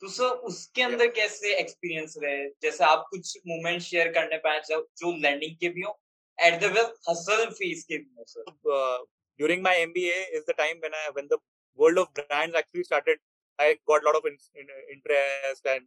तो 0.00 0.08
sir 0.08 0.30
उसके 0.50 0.82
अंदर 0.82 1.06
कैसे 1.16 1.54
experience 1.60 2.14
रहे 2.22 2.48
जैसे 2.62 2.84
आप 2.84 3.06
कुछ 3.10 3.36
moment 3.46 3.82
share 3.82 4.12
करने 4.12 4.38
पाए 4.46 4.60
जो 4.70 5.16
लर्निंग 5.26 5.56
के 5.60 5.68
भी 5.76 5.82
हो 5.82 5.98
at 6.46 6.60
the 6.60 6.72
well 6.76 6.92
hustle 7.08 7.44
phase 7.58 7.84
के 7.88 7.98
भी 7.98 8.14
हो 8.18 8.24
sir 8.28 9.04
during 9.40 9.62
my 9.62 9.74
MBA 9.84 10.16
is 10.38 10.44
the 10.48 10.54
time 10.54 10.80
when 10.80 10.94
I 10.96 11.10
when 11.14 11.28
the 11.28 11.38
world 11.76 11.98
of 11.98 12.08
brands 12.14 12.54
actually 12.54 12.84
started. 12.84 13.18
I 13.58 13.76
got 13.86 14.02
a 14.02 14.06
lot 14.06 14.16
of 14.16 14.24
in, 14.24 14.36
in, 14.54 14.66
interest 14.92 15.66
and 15.66 15.82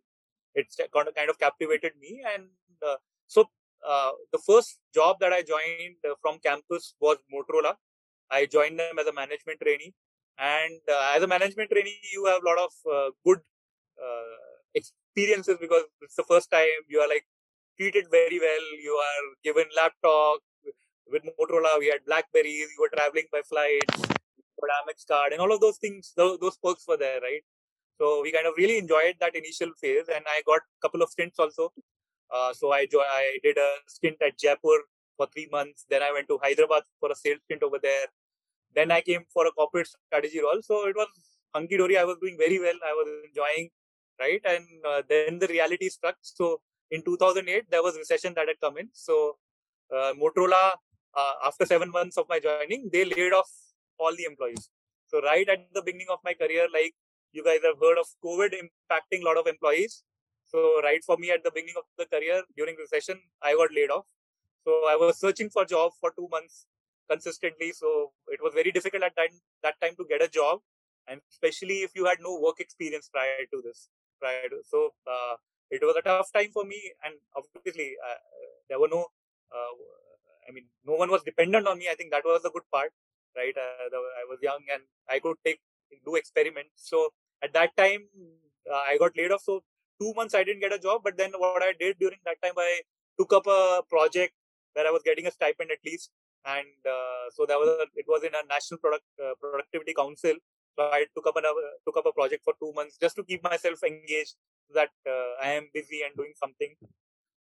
it's 0.54 0.76
kind 0.94 1.08
of, 1.08 1.16
kind 1.16 1.30
of 1.30 1.40
captivated 1.40 1.94
me. 2.00 2.24
And 2.34 2.48
uh, 2.86 2.96
so 3.28 3.50
uh, 3.88 4.12
the 4.32 4.40
first 4.40 4.80
job 4.94 5.18
that 5.20 5.34
I 5.34 5.42
joined 5.42 5.98
uh, 6.10 6.16
from 6.22 6.40
campus 6.40 6.96
was 7.00 7.18
Motorola. 7.34 7.74
I 8.32 8.46
joined 8.46 8.80
them 8.80 9.00
as 9.00 9.08
a 9.08 9.14
management 9.14 9.60
trainee. 9.62 9.94
And 10.38 10.80
uh, 10.90 11.14
as 11.16 11.24
a 11.24 11.28
management 11.28 11.72
trainee, 11.72 12.00
you 12.14 12.26
have 12.26 12.42
a 12.44 12.46
lot 12.46 12.58
of 12.60 12.72
uh, 12.92 13.12
good 13.26 13.40
uh, 14.03 14.37
experiences 14.75 15.59
because 15.61 15.85
it's 16.03 16.17
the 16.17 16.25
first 16.25 16.51
time 16.51 16.81
you 16.89 17.01
are 17.01 17.09
like 17.09 17.27
treated 17.79 18.07
very 18.11 18.39
well. 18.39 18.67
You 18.83 18.93
are 18.93 19.23
given 19.45 19.67
laptop. 19.77 20.41
With 21.13 21.25
Motorola, 21.25 21.79
we 21.79 21.89
had 21.89 22.05
Blackberries. 22.07 22.69
You 22.75 22.81
were 22.81 22.91
traveling 22.97 23.27
by 23.33 23.43
flights. 23.43 24.01
Got 24.61 24.71
Amex 24.79 25.07
card, 25.09 25.33
and 25.33 25.41
all 25.41 25.53
of 25.53 25.61
those 25.61 25.79
things. 25.79 26.13
Those, 26.17 26.39
those 26.39 26.57
perks 26.63 26.85
were 26.87 26.97
there, 26.97 27.21
right? 27.21 27.43
So 27.99 28.23
we 28.23 28.33
kind 28.33 28.47
of 28.47 28.55
really 28.57 28.79
enjoyed 28.79 29.17
that 29.21 29.35
initial 29.37 29.73
phase, 29.81 30.09
and 30.15 30.25
I 30.29 30.43
got 30.47 30.61
a 30.61 30.81
couple 30.83 31.03
of 31.03 31.11
stints 31.11 31.39
also. 31.39 31.73
Uh, 32.31 32.53
so 32.53 32.73
I 32.73 32.87
jo- 32.87 33.09
I 33.21 33.39
did 33.43 33.59
a 33.59 33.71
stint 33.89 34.17
at 34.23 34.39
Jaipur 34.39 34.79
for 35.17 35.27
three 35.35 35.49
months. 35.53 35.87
Then 35.91 36.03
I 36.03 36.13
went 36.13 36.29
to 36.29 36.39
Hyderabad 36.43 36.85
for 37.01 37.11
a 37.11 37.17
sales 37.17 37.41
stint 37.47 37.63
over 37.63 37.79
there. 37.83 38.07
Then 38.75 38.91
I 38.91 39.01
came 39.01 39.25
for 39.33 39.47
a 39.47 39.53
corporate 39.53 39.89
strategy 39.89 40.41
role. 40.41 40.61
So 40.63 40.87
it 40.89 40.97
was 40.97 41.09
hunky 41.55 41.77
dory. 41.77 41.99
I 41.99 42.05
was 42.05 42.19
doing 42.21 42.37
very 42.39 42.59
well. 42.59 42.79
I 42.85 42.93
was 42.93 43.09
enjoying 43.29 43.71
right? 44.21 44.41
And 44.45 44.67
uh, 44.87 45.03
then 45.09 45.39
the 45.39 45.49
reality 45.49 45.89
struck. 45.89 46.17
So 46.21 46.61
in 46.91 47.03
2008, 47.03 47.71
there 47.71 47.83
was 47.83 47.97
recession 47.97 48.35
that 48.35 48.49
had 48.49 48.61
come 48.61 48.79
in. 48.79 48.89
So 48.93 49.39
uh, 49.95 50.13
Motorola, 50.21 50.73
uh, 51.17 51.35
after 51.45 51.67
seven 51.67 51.91
months 51.91 52.17
of 52.17 52.27
my 52.29 52.39
joining, 52.39 52.91
they 52.93 53.05
laid 53.05 53.33
off 53.33 53.51
all 53.99 54.15
the 54.15 54.25
employees. 54.25 54.69
So 55.09 55.21
right 55.23 55.49
at 55.49 55.67
the 55.75 55.83
beginning 55.83 56.09
of 56.11 56.19
my 56.25 56.35
career, 56.35 56.67
like 56.73 56.95
you 57.33 57.45
guys 57.45 57.61
have 57.65 57.79
heard 57.81 57.99
of 57.99 58.07
COVID 58.25 58.55
impacting 58.55 59.23
a 59.23 59.25
lot 59.25 59.37
of 59.37 59.47
employees. 59.47 60.03
So 60.47 60.81
right 60.83 61.03
for 61.05 61.17
me 61.17 61.31
at 61.31 61.45
the 61.45 61.51
beginning 61.55 61.77
of 61.79 61.85
the 61.97 62.07
career 62.07 62.43
during 62.57 62.77
recession, 62.77 63.21
I 63.43 63.55
got 63.55 63.71
laid 63.75 63.91
off. 63.91 64.07
So 64.65 64.73
I 64.91 64.97
was 64.97 65.19
searching 65.19 65.49
for 65.49 65.65
job 65.65 65.93
for 66.01 66.13
two 66.17 66.29
months 66.31 66.67
consistently. 67.09 67.73
So 67.73 68.13
it 68.29 68.41
was 68.43 68.53
very 68.55 68.73
difficult 68.73 69.03
at 69.03 69.15
that, 69.17 69.31
that 69.63 69.75
time 69.81 69.95
to 69.97 70.05
get 70.09 70.23
a 70.23 70.29
job, 70.29 70.61
and 71.09 71.21
especially 71.31 71.79
if 71.83 71.93
you 71.95 72.05
had 72.07 72.19
no 72.21 72.39
work 72.41 72.61
experience 72.61 73.09
prior 73.13 73.47
to 73.53 73.63
this 73.63 73.89
to. 74.21 74.63
So 74.65 74.93
uh, 75.07 75.37
it 75.71 75.81
was 75.83 75.97
a 75.97 76.03
tough 76.03 76.33
time 76.33 76.51
for 76.53 76.65
me, 76.65 76.81
and 77.05 77.15
obviously 77.37 77.97
uh, 78.05 78.15
there 78.69 78.81
were 78.81 78.89
no. 78.89 79.07
Uh, 79.53 79.75
I 80.49 80.53
mean, 80.53 80.65
no 80.87 80.95
one 80.95 81.11
was 81.11 81.23
dependent 81.23 81.67
on 81.67 81.79
me. 81.79 81.87
I 81.91 81.95
think 81.95 82.11
that 82.11 82.25
was 82.25 82.43
the 82.43 82.51
good 82.51 82.63
part, 82.73 82.93
right? 83.37 83.55
Uh, 83.57 83.97
I 84.21 84.25
was 84.29 84.39
young 84.43 84.61
and 84.73 84.83
I 85.09 85.19
could 85.19 85.37
take 85.45 85.61
do 86.05 86.15
experiments. 86.17 86.73
So 86.77 87.11
at 87.43 87.53
that 87.53 87.77
time, 87.77 88.05
uh, 88.71 88.83
I 88.89 88.97
got 88.99 89.17
laid 89.17 89.31
off. 89.33 89.43
So 89.43 89.63
two 90.01 90.13
months 90.15 90.35
I 90.35 90.45
didn't 90.45 90.61
get 90.61 90.73
a 90.73 90.79
job. 90.79 91.03
But 91.05 91.17
then 91.17 91.33
what 91.37 91.63
I 91.63 91.73
did 91.79 91.99
during 91.99 92.19
that 92.25 92.43
time, 92.43 92.55
I 92.57 92.81
took 93.19 93.33
up 93.33 93.47
a 93.47 93.83
project 93.89 94.35
where 94.73 94.87
I 94.87 94.91
was 94.91 95.03
getting 95.05 95.27
a 95.27 95.31
stipend 95.31 95.71
at 95.71 95.79
least, 95.85 96.11
and 96.47 96.81
uh, 96.87 97.31
so 97.31 97.45
that 97.47 97.59
was 97.59 97.69
a, 97.69 97.87
it 97.95 98.07
was 98.09 98.23
in 98.23 98.31
a 98.35 98.47
national 98.49 98.79
product 98.79 99.05
productivity 99.41 99.95
council 99.95 100.35
so 100.77 100.85
I 100.85 101.07
took 101.15 101.27
up 101.27 101.37
another 101.37 101.67
took 101.85 101.97
up 101.97 102.07
a 102.07 102.13
project 102.13 102.45
for 102.45 102.55
two 102.61 102.73
months 102.75 102.97
just 103.01 103.17
to 103.17 103.25
keep 103.25 103.43
myself 103.43 103.83
engaged 103.83 104.35
that 104.75 104.91
uh, 105.07 105.33
I 105.43 105.51
am 105.53 105.69
busy 105.75 106.03
and 106.03 106.15
doing 106.17 106.33
something. 106.37 106.75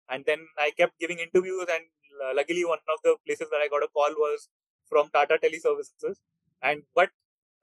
And 0.08 0.24
then 0.24 0.40
I 0.58 0.72
kept 0.76 0.98
giving 0.98 1.18
interviews, 1.18 1.66
and 1.72 1.84
uh, 2.24 2.32
luckily 2.34 2.64
one 2.64 2.78
of 2.88 2.98
the 3.04 3.16
places 3.26 3.46
where 3.50 3.62
I 3.62 3.68
got 3.68 3.84
a 3.84 3.88
call 3.88 4.10
was 4.10 4.48
from 4.88 5.08
Tata 5.14 5.38
Teleservices. 5.42 6.16
And 6.62 6.82
but 6.94 7.10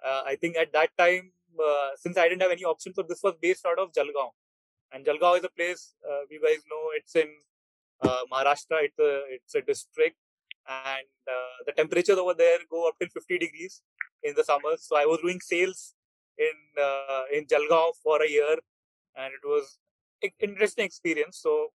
uh, 0.06 0.22
I 0.26 0.36
think 0.36 0.56
at 0.56 0.72
that 0.74 0.90
time, 0.98 1.32
uh, 1.60 1.90
since 1.98 2.18
I 2.18 2.30
didn't 2.30 2.42
have 2.42 2.52
any 2.52 2.64
option, 2.64 2.94
so 2.94 3.04
this 3.04 3.22
was 3.24 3.34
based 3.42 3.66
out 3.66 3.80
of 3.80 3.92
Jalgaon. 3.92 4.32
And 4.94 5.06
Jalgaon 5.06 5.40
is 5.40 5.44
a 5.44 5.50
place 5.50 5.94
uh, 6.10 6.22
you 6.30 6.42
guys 6.42 6.64
know 6.72 6.84
it's 6.96 7.16
in 7.16 7.28
uh, 8.02 8.22
Maharashtra. 8.32 8.84
It's 8.88 9.00
a 9.00 9.24
it's 9.30 9.56
a 9.56 9.62
district, 9.62 10.16
and 10.68 11.08
the 11.66 11.72
temperatures 11.74 12.18
over 12.18 12.34
there 12.34 12.60
go 12.70 12.88
up 12.88 12.96
till 13.00 13.10
50 13.10 13.38
degrees 13.38 13.82
in 14.24 14.34
the 14.36 14.44
summers. 14.44 14.84
So 14.88 14.98
I 14.98 15.06
was 15.06 15.20
doing 15.22 15.40
sales 15.42 15.94
in 16.38 16.58
uh, 16.82 17.24
in 17.34 17.46
Jalgaon 17.46 17.92
for 18.04 18.22
a 18.22 18.30
year, 18.30 18.58
and 19.16 19.34
it 19.34 19.46
was 19.46 19.80
interesting 20.40 20.86
experience. 20.86 21.40
So 21.42 21.72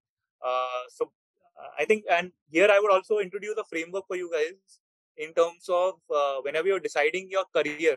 uh, 0.44 0.84
so 0.88 1.12
uh, 1.60 1.68
I 1.78 1.84
think, 1.84 2.04
and 2.10 2.32
here 2.50 2.68
I 2.70 2.78
would 2.78 2.92
also 2.92 3.18
introduce 3.18 3.56
a 3.58 3.64
framework 3.64 4.06
for 4.06 4.16
you 4.16 4.30
guys 4.32 4.80
in 5.16 5.34
terms 5.34 5.68
of 5.68 5.94
uh, 6.14 6.36
whenever 6.42 6.68
you're 6.68 6.80
deciding 6.80 7.28
your 7.30 7.44
career, 7.54 7.96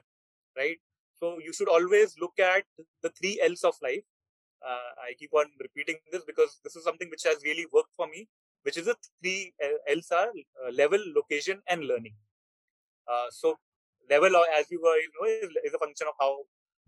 right? 0.58 0.78
So 1.20 1.40
you 1.40 1.54
should 1.54 1.70
always 1.70 2.16
look 2.20 2.38
at 2.40 2.64
the 3.02 3.10
three 3.10 3.40
L's 3.42 3.64
of 3.64 3.76
life. 3.82 4.04
Uh, 4.66 4.92
I 5.08 5.14
keep 5.18 5.34
on 5.34 5.46
repeating 5.60 5.98
this 6.12 6.24
because 6.26 6.60
this 6.64 6.76
is 6.76 6.84
something 6.84 7.10
which 7.10 7.24
has 7.24 7.44
really 7.44 7.66
worked 7.72 7.96
for 7.96 8.08
me, 8.08 8.28
which 8.64 8.78
is 8.78 8.86
the 8.86 8.96
three 9.22 9.54
L's 9.88 10.12
are 10.12 10.30
uh, 10.66 10.72
level, 10.72 11.00
location, 11.16 11.62
and 11.68 11.86
learning. 11.86 12.16
so 13.32 13.58
level 14.10 14.36
as 14.58 14.70
you 14.70 14.80
guys 14.84 15.08
know 15.16 15.28
is, 15.28 15.50
is 15.66 15.74
a 15.74 15.80
function 15.80 16.08
of 16.08 16.16
how 16.20 16.32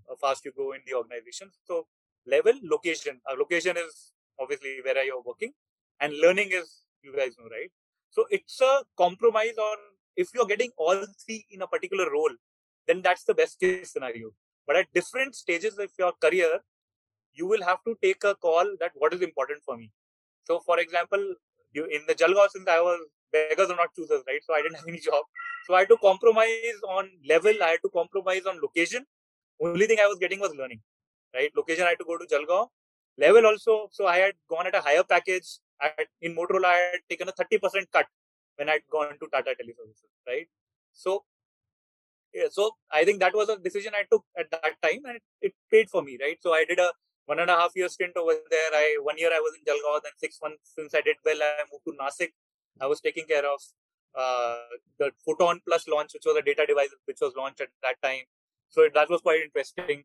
uh, 0.09 0.15
fast 0.19 0.45
you 0.45 0.51
go 0.55 0.73
in 0.73 0.81
the 0.85 0.93
organization. 0.93 1.49
So 1.65 1.87
level 2.25 2.53
location. 2.63 3.19
Uh, 3.29 3.35
location 3.37 3.77
is 3.77 4.13
obviously 4.39 4.79
where 4.83 5.03
you're 5.03 5.21
working 5.25 5.53
and 5.99 6.13
learning 6.17 6.49
is 6.51 6.83
you 7.03 7.15
guys 7.15 7.35
know 7.39 7.45
right? 7.45 7.71
So 8.09 8.25
it's 8.29 8.59
a 8.61 8.83
compromise 8.97 9.57
on 9.57 9.77
if 10.15 10.29
you're 10.33 10.45
getting 10.45 10.71
all 10.77 11.05
three 11.25 11.45
in 11.51 11.61
a 11.61 11.67
particular 11.67 12.09
role 12.11 12.31
then 12.87 13.01
that's 13.01 13.23
the 13.23 13.33
best 13.33 13.59
case 13.59 13.91
scenario. 13.91 14.31
But 14.67 14.77
at 14.77 14.93
different 14.93 15.35
stages 15.35 15.77
of 15.77 15.89
your 15.97 16.13
career 16.21 16.59
you 17.33 17.45
will 17.45 17.63
have 17.63 17.79
to 17.85 17.97
take 18.01 18.23
a 18.23 18.35
call 18.35 18.65
that 18.79 18.91
what 18.95 19.13
is 19.13 19.21
important 19.21 19.61
for 19.63 19.77
me. 19.77 19.91
So 20.45 20.59
for 20.59 20.79
example 20.79 21.35
you 21.75 21.85
in 21.85 22.01
the 22.07 22.15
jalgaon 22.21 22.49
since 22.55 22.67
i 22.77 22.79
was 22.87 22.99
beggars 23.35 23.69
are 23.69 23.79
not 23.81 23.93
choosers, 23.95 24.23
right? 24.27 24.43
So 24.47 24.53
I 24.53 24.61
didn't 24.61 24.77
have 24.81 24.87
any 24.87 24.99
job. 24.99 25.23
So 25.67 25.75
I 25.75 25.79
had 25.79 25.89
to 25.89 25.97
compromise 25.97 26.81
on 26.97 27.09
level. 27.33 27.63
I 27.67 27.71
had 27.75 27.83
to 27.85 27.91
compromise 27.99 28.45
on 28.51 28.61
location. 28.61 29.05
Only 29.61 29.87
thing 29.91 29.99
I 30.05 30.07
was 30.07 30.17
getting 30.23 30.39
was 30.39 30.55
learning, 30.55 30.81
right? 31.33 31.51
Location 31.55 31.85
I 31.85 31.93
had 31.93 31.99
to 31.99 32.09
go 32.11 32.17
to 32.17 32.25
Jalgaon, 32.33 32.67
level 33.17 33.45
also. 33.51 33.77
So 33.91 34.07
I 34.07 34.17
had 34.25 34.33
gone 34.49 34.67
at 34.67 34.75
a 34.75 34.81
higher 34.81 35.03
package. 35.03 35.59
At, 35.81 36.07
in 36.21 36.35
Motorola, 36.35 36.65
I 36.65 36.81
had 36.93 37.01
taken 37.09 37.27
a 37.27 37.33
30% 37.33 37.91
cut 37.91 38.05
when 38.55 38.69
I'd 38.69 38.87
gone 38.89 39.17
to 39.21 39.27
Tata 39.31 39.55
Teleservices, 39.61 40.13
right? 40.25 40.47
So, 40.93 41.23
yeah, 42.33 42.47
so 42.49 42.71
I 42.91 43.03
think 43.03 43.19
that 43.19 43.35
was 43.35 43.49
a 43.49 43.57
decision 43.57 43.91
I 43.93 44.03
took 44.09 44.23
at 44.37 44.49
that 44.51 44.75
time, 44.81 45.01
and 45.09 45.17
it, 45.17 45.23
it 45.41 45.53
paid 45.69 45.89
for 45.89 46.01
me, 46.01 46.17
right? 46.21 46.37
So 46.41 46.53
I 46.53 46.63
did 46.63 46.79
a 46.79 46.91
one 47.25 47.39
and 47.39 47.49
a 47.49 47.55
half 47.55 47.71
year 47.75 47.89
stint 47.89 48.15
over 48.17 48.33
there. 48.49 48.71
I 48.73 48.97
one 49.01 49.17
year 49.17 49.31
I 49.33 49.39
was 49.39 49.53
in 49.57 49.63
Jalgaon, 49.65 50.01
then 50.03 50.11
six 50.17 50.39
months 50.41 50.73
since 50.75 50.93
I 50.93 51.01
did 51.01 51.17
well, 51.25 51.37
I 51.41 51.63
moved 51.71 51.85
to 51.87 51.93
Nasik. 52.01 52.33
I 52.81 52.87
was 52.87 53.01
taking 53.01 53.25
care 53.25 53.45
of 53.45 53.59
uh, 54.15 54.57
the 54.99 55.11
Photon 55.25 55.59
Plus 55.67 55.87
launch, 55.87 56.13
which 56.13 56.23
was 56.25 56.37
a 56.37 56.41
data 56.41 56.65
device 56.67 56.89
which 57.05 57.17
was 57.21 57.33
launched 57.37 57.61
at 57.61 57.69
that 57.83 58.01
time. 58.01 58.23
So 58.69 58.87
that 58.93 59.09
was 59.09 59.21
quite 59.21 59.41
interesting. 59.41 60.03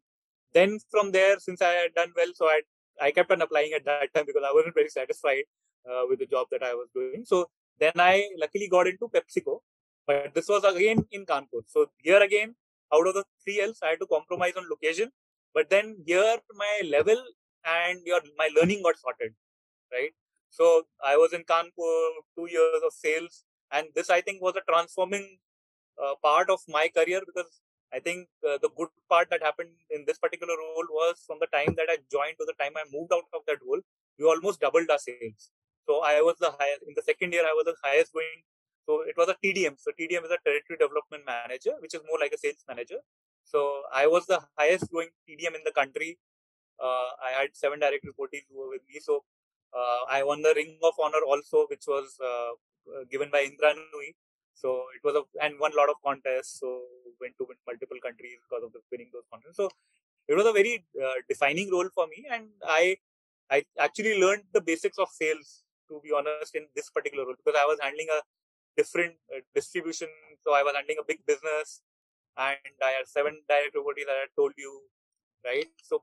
Then 0.53 0.79
from 0.91 1.13
there, 1.13 1.39
since 1.39 1.63
I 1.63 1.73
had 1.73 1.95
done 1.95 2.13
well, 2.17 2.33
so 2.35 2.47
I 2.47 2.61
I 3.01 3.11
kept 3.11 3.31
on 3.31 3.43
applying 3.43 3.73
at 3.73 3.85
that 3.85 4.13
time 4.15 4.27
because 4.27 4.43
I 4.47 4.53
wasn't 4.53 4.75
very 4.75 4.89
satisfied 4.89 5.45
uh, 5.89 6.03
with 6.09 6.19
the 6.19 6.27
job 6.27 6.49
that 6.51 6.63
I 6.63 6.75
was 6.75 6.89
doing. 6.95 7.25
So 7.25 7.51
then 7.79 7.93
I 7.97 8.29
luckily 8.39 8.69
got 8.69 8.87
into 8.87 9.09
PepsiCo, 9.09 9.61
but 10.07 10.35
this 10.35 10.49
was 10.49 10.65
again 10.65 11.07
in 11.11 11.25
Kanpur. 11.25 11.63
So 11.67 11.87
here 11.99 12.23
again, 12.23 12.55
out 12.93 13.07
of 13.07 13.15
the 13.15 13.25
three 13.43 13.61
L's, 13.61 13.79
I 13.83 13.91
had 13.91 14.01
to 14.01 14.07
compromise 14.07 14.55
on 14.57 14.69
location. 14.69 15.11
But 15.55 15.71
then 15.71 15.97
here, 16.07 16.37
my 16.55 16.83
level 16.89 17.21
and 17.65 18.01
your 18.05 18.21
my 18.39 18.49
learning 18.57 18.83
got 18.83 18.99
sorted, 18.99 19.35
right? 19.93 20.13
So 20.51 20.85
I 21.05 21.17
was 21.17 21.33
in 21.33 21.45
Kanpur, 21.45 22.11
two 22.37 22.49
years 22.51 22.83
of 22.85 22.93
sales, 22.93 23.45
and 23.71 23.89
this 23.95 24.11
I 24.11 24.21
think 24.21 24.43
was 24.43 24.57
a 24.57 24.71
transforming 24.71 25.39
uh, 26.03 26.15
part 26.23 26.51
of 26.51 26.61
my 26.69 26.89
career 26.89 27.21
because 27.27 27.61
I 27.93 27.99
think 27.99 28.29
uh, 28.49 28.59
the 28.63 28.71
good 28.77 28.89
part 29.09 29.31
that 29.31 29.43
happened 29.43 29.71
in 29.91 30.05
this 30.07 30.19
particular 30.19 30.55
role 30.55 30.87
was 30.91 31.23
from 31.27 31.39
the 31.41 31.47
time 31.47 31.75
that 31.77 31.89
I 31.91 31.99
joined 32.11 32.37
to 32.39 32.47
the 32.47 32.55
time 32.63 32.73
I 32.77 32.85
moved 32.93 33.13
out 33.13 33.27
of 33.35 33.43
that 33.49 33.59
role, 33.67 33.81
we 34.19 34.25
almost 34.25 34.61
doubled 34.61 34.91
our 34.91 34.99
sales. 34.99 35.51
So 35.87 36.03
I 36.03 36.21
was 36.21 36.37
the 36.39 36.55
highest 36.57 36.83
in 36.87 36.95
the 36.95 37.03
second 37.03 37.33
year. 37.33 37.43
I 37.43 37.55
was 37.55 37.65
the 37.67 37.75
highest 37.83 38.13
going. 38.13 38.47
So 38.87 39.03
it 39.03 39.17
was 39.17 39.29
a 39.29 39.37
TDM. 39.43 39.75
So 39.79 39.91
TDM 39.99 40.25
is 40.25 40.31
a 40.31 40.39
territory 40.47 40.79
development 40.79 41.25
manager, 41.27 41.75
which 41.81 41.95
is 41.95 42.01
more 42.07 42.19
like 42.21 42.33
a 42.33 42.39
sales 42.39 42.63
manager. 42.69 43.03
So 43.53 43.83
I 43.93 44.07
was 44.07 44.27
the 44.27 44.41
highest 44.59 44.91
going 44.93 45.11
TDM 45.29 45.55
in 45.59 45.65
the 45.65 45.73
country. 45.73 46.19
Uh, 46.79 47.11
I 47.29 47.31
had 47.39 47.51
seven 47.53 47.81
direct 47.81 48.05
reportees 48.11 48.45
who 48.49 48.59
were 48.61 48.71
with 48.71 48.83
me. 48.89 49.01
So 49.01 49.25
uh, 49.77 50.01
I 50.09 50.23
won 50.23 50.43
the 50.43 50.53
Ring 50.55 50.79
of 50.83 50.95
Honor 51.03 51.23
also, 51.27 51.67
which 51.69 51.85
was 51.87 52.17
uh, 52.25 52.53
given 53.11 53.31
by 53.31 53.41
Indra 53.41 53.75
Nooyi. 53.75 54.15
So 54.55 54.85
it 54.97 55.03
was 55.05 55.15
a 55.17 55.23
and 55.45 55.55
won 55.59 55.73
a 55.73 55.77
lot 55.77 55.89
of 55.89 55.97
contests. 56.05 56.61
So 56.61 56.83
went 57.21 57.35
to 57.39 57.47
multiple 57.67 58.01
countries 58.03 58.39
because 58.45 58.65
of 58.65 58.73
the 58.73 58.81
winning 58.91 59.11
those 59.13 59.29
contests. 59.33 59.57
So 59.57 59.71
it 60.29 60.35
was 60.35 60.47
a 60.47 60.53
very 60.53 60.85
uh, 61.03 61.19
defining 61.29 61.71
role 61.71 61.89
for 61.95 62.07
me, 62.07 62.27
and 62.31 62.49
I 62.65 62.97
I 63.51 63.65
actually 63.79 64.21
learned 64.21 64.45
the 64.53 64.61
basics 64.61 64.99
of 64.99 65.09
sales 65.09 65.65
to 65.89 66.01
be 66.05 66.13
honest 66.17 66.55
in 66.55 66.67
this 66.77 66.89
particular 66.91 67.25
role 67.27 67.35
because 67.37 67.59
I 67.61 67.67
was 67.67 67.79
handling 67.83 68.07
a 68.15 68.21
different 68.77 69.15
uh, 69.35 69.41
distribution. 69.55 70.09
So 70.45 70.55
I 70.55 70.63
was 70.63 70.75
handling 70.75 70.99
a 71.01 71.07
big 71.07 71.25
business, 71.27 71.83
and 72.37 72.75
I 72.83 72.90
had 72.99 73.07
seven 73.07 73.40
direct 73.49 73.75
reportees 73.75 74.07
that 74.07 74.21
I 74.25 74.27
told 74.37 74.53
you, 74.57 74.83
right? 75.45 75.66
So 75.83 76.03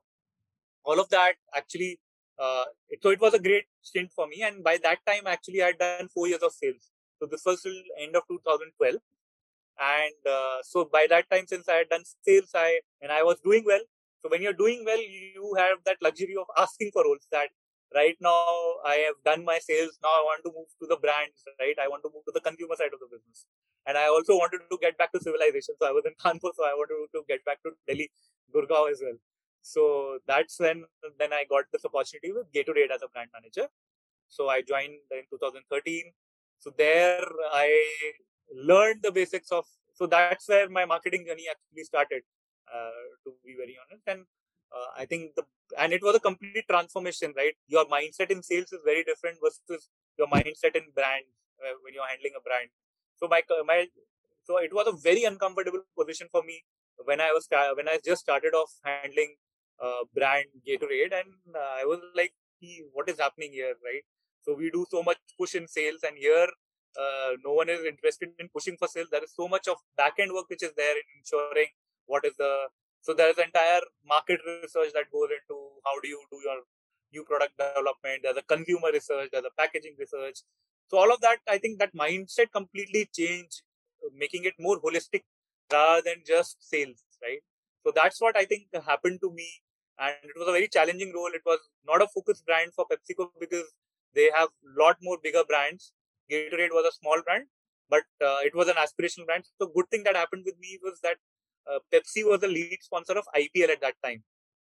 all 0.84 1.00
of 1.00 1.08
that 1.10 1.34
actually. 1.54 2.00
Uh, 2.38 2.64
so 3.02 3.10
it 3.10 3.20
was 3.20 3.34
a 3.34 3.38
great 3.40 3.64
stint 3.82 4.12
for 4.14 4.28
me, 4.28 4.42
and 4.42 4.62
by 4.62 4.78
that 4.84 4.98
time, 5.04 5.26
actually, 5.26 5.60
I 5.60 5.66
had 5.68 5.78
done 5.78 6.08
four 6.08 6.28
years 6.28 6.40
of 6.40 6.52
sales. 6.52 6.92
So 7.18 7.26
this 7.26 7.42
was 7.44 7.62
till 7.62 7.74
end 8.00 8.14
of 8.14 8.22
2012. 8.28 8.94
And 9.80 10.22
uh, 10.26 10.58
so 10.62 10.88
by 10.92 11.06
that 11.10 11.30
time, 11.30 11.46
since 11.46 11.68
I 11.68 11.82
had 11.82 11.88
done 11.88 12.02
sales, 12.26 12.50
I 12.54 12.80
and 13.02 13.12
I 13.12 13.22
was 13.22 13.38
doing 13.40 13.64
well. 13.66 13.80
So 14.22 14.28
when 14.28 14.42
you're 14.42 14.52
doing 14.52 14.82
well, 14.84 15.00
you 15.00 15.54
have 15.56 15.78
that 15.86 15.98
luxury 16.02 16.36
of 16.38 16.46
asking 16.56 16.90
for 16.92 17.04
roles. 17.04 17.26
That 17.30 17.48
right 17.94 18.16
now 18.20 18.44
I 18.84 19.06
have 19.06 19.18
done 19.24 19.44
my 19.44 19.58
sales. 19.58 19.98
Now 20.02 20.10
I 20.10 20.22
want 20.26 20.42
to 20.44 20.52
move 20.54 20.70
to 20.82 20.86
the 20.86 20.96
brands. 20.96 21.42
Right, 21.60 21.78
I 21.80 21.88
want 21.88 22.02
to 22.04 22.10
move 22.12 22.24
to 22.26 22.32
the 22.34 22.40
consumer 22.40 22.74
side 22.76 22.94
of 22.94 23.00
the 23.00 23.06
business. 23.10 23.46
And 23.88 23.96
I 23.96 24.06
also 24.06 24.34
wanted 24.34 24.60
to 24.70 24.78
get 24.80 24.98
back 24.98 25.12
to 25.12 25.20
civilization. 25.20 25.74
So 25.80 25.88
I 25.88 25.92
was 25.92 26.04
in 26.04 26.12
Kanpur, 26.22 26.52
so 26.54 26.64
I 26.64 26.74
wanted 26.76 27.08
to 27.14 27.22
get 27.26 27.42
back 27.46 27.62
to 27.62 27.70
Delhi, 27.86 28.10
Gurgaon 28.54 28.92
as 28.92 29.00
well. 29.02 29.16
So 29.62 30.18
that's 30.26 30.60
when 30.60 30.84
then 31.18 31.32
I 31.32 31.44
got 31.48 31.64
this 31.72 31.84
opportunity 31.86 32.32
with 32.32 32.52
Gatorade 32.52 32.94
as 32.94 33.02
a 33.02 33.08
brand 33.08 33.30
manager. 33.32 33.68
So 34.28 34.50
I 34.50 34.60
joined 34.60 35.00
in 35.10 35.24
2013. 35.30 36.12
So 36.60 36.70
there 36.76 37.24
I 37.52 37.68
learned 38.54 39.00
the 39.02 39.10
basics 39.10 39.50
of. 39.50 39.64
So 39.94 40.06
that's 40.06 40.48
where 40.48 40.68
my 40.68 40.84
marketing 40.84 41.24
journey 41.26 41.46
actually 41.50 41.84
started. 41.84 42.22
Uh, 42.68 43.02
to 43.24 43.32
be 43.46 43.56
very 43.56 43.76
honest, 43.80 44.04
and 44.06 44.26
uh, 44.76 44.92
I 44.94 45.06
think 45.06 45.34
the 45.36 45.44
and 45.78 45.94
it 45.94 46.02
was 46.02 46.14
a 46.16 46.20
complete 46.20 46.66
transformation, 46.68 47.32
right? 47.34 47.54
Your 47.66 47.86
mindset 47.86 48.30
in 48.30 48.42
sales 48.42 48.72
is 48.72 48.82
very 48.84 49.04
different 49.04 49.38
versus 49.42 49.88
your 50.18 50.28
mindset 50.28 50.76
in 50.76 50.84
brand 50.94 51.24
uh, 51.64 51.72
when 51.82 51.94
you're 51.94 52.06
handling 52.06 52.36
a 52.36 52.42
brand. 52.42 52.68
So 53.20 53.28
my 53.28 53.42
my 53.66 53.86
so 54.44 54.58
it 54.58 54.72
was 54.72 54.86
a 54.86 54.96
very 55.08 55.24
uncomfortable 55.24 55.82
position 55.98 56.28
for 56.30 56.42
me 56.42 56.62
when 57.04 57.20
I 57.20 57.30
was 57.32 57.48
when 57.76 57.88
I 57.88 57.98
just 58.04 58.22
started 58.22 58.54
off 58.54 58.70
handling 58.84 59.34
uh, 59.82 60.04
brand 60.14 60.46
Gatorade, 60.66 61.12
and 61.12 61.30
uh, 61.54 61.74
I 61.80 61.84
was 61.84 62.00
like, 62.14 62.32
"What 62.92 63.08
is 63.08 63.18
happening 63.18 63.52
here?" 63.52 63.74
Right? 63.84 64.04
So 64.42 64.54
we 64.54 64.70
do 64.70 64.86
so 64.90 65.02
much 65.02 65.18
push 65.38 65.54
in 65.54 65.68
sales, 65.68 66.02
and 66.02 66.16
here 66.16 66.48
uh, 66.98 67.30
no 67.44 67.52
one 67.52 67.68
is 67.68 67.84
interested 67.84 68.30
in 68.38 68.48
pushing 68.48 68.76
for 68.76 68.88
sales. 68.88 69.08
There 69.10 69.22
is 69.22 69.34
so 69.34 69.48
much 69.48 69.68
of 69.68 69.76
back 69.96 70.14
end 70.18 70.32
work 70.32 70.48
which 70.48 70.62
is 70.62 70.72
there 70.76 70.96
in 70.96 71.06
ensuring 71.18 71.68
what 72.06 72.24
is 72.24 72.34
the 72.38 72.68
so 73.00 73.14
there 73.14 73.30
is 73.30 73.38
entire 73.38 73.80
market 74.06 74.40
research 74.46 74.92
that 74.94 75.10
goes 75.12 75.30
into 75.30 75.56
how 75.84 75.94
do 76.02 76.08
you 76.08 76.20
do 76.30 76.40
your 76.44 76.60
new 77.12 77.24
product 77.24 77.56
development. 77.56 78.20
There's 78.22 78.36
a 78.36 78.42
consumer 78.42 78.90
research. 78.92 79.30
There's 79.32 79.44
a 79.44 79.54
packaging 79.56 79.94
research. 79.98 80.42
So 80.90 80.98
all 80.98 81.12
of 81.12 81.20
that, 81.20 81.38
I 81.48 81.58
think 81.58 81.78
that 81.78 81.94
mindset 81.94 82.52
completely 82.52 83.08
changed, 83.14 83.62
making 84.16 84.44
it 84.44 84.54
more 84.58 84.80
holistic 84.80 85.22
rather 85.72 86.02
than 86.02 86.22
just 86.26 86.68
sales, 86.68 87.04
right? 87.22 87.40
So 87.84 87.92
that's 87.94 88.20
what 88.20 88.36
I 88.36 88.44
think 88.44 88.68
happened 88.86 89.20
to 89.22 89.30
me. 89.32 89.48
And 89.98 90.14
it 90.22 90.38
was 90.38 90.48
a 90.48 90.52
very 90.52 90.68
challenging 90.68 91.12
role. 91.14 91.30
It 91.34 91.42
was 91.44 91.58
not 91.86 92.02
a 92.02 92.08
focus 92.08 92.42
brand 92.46 92.72
for 92.74 92.86
PepsiCo 92.86 93.30
because 93.40 93.72
they 94.14 94.30
have 94.34 94.48
a 94.48 94.82
lot 94.82 94.96
more 95.02 95.18
bigger 95.22 95.42
brands. 95.46 95.92
Gatorade 96.30 96.70
was 96.70 96.86
a 96.86 96.92
small 96.92 97.20
brand, 97.24 97.46
but 97.90 98.04
uh, 98.24 98.38
it 98.44 98.54
was 98.54 98.68
an 98.68 98.76
aspirational 98.76 99.26
brand. 99.26 99.44
So 99.60 99.70
good 99.74 99.88
thing 99.90 100.04
that 100.04 100.16
happened 100.16 100.44
with 100.44 100.58
me 100.58 100.78
was 100.82 101.00
that 101.02 101.16
uh, 101.70 101.80
Pepsi 101.92 102.24
was 102.24 102.40
the 102.40 102.48
lead 102.48 102.78
sponsor 102.80 103.14
of 103.18 103.24
IPL 103.34 103.70
at 103.70 103.80
that 103.80 103.94
time. 104.04 104.22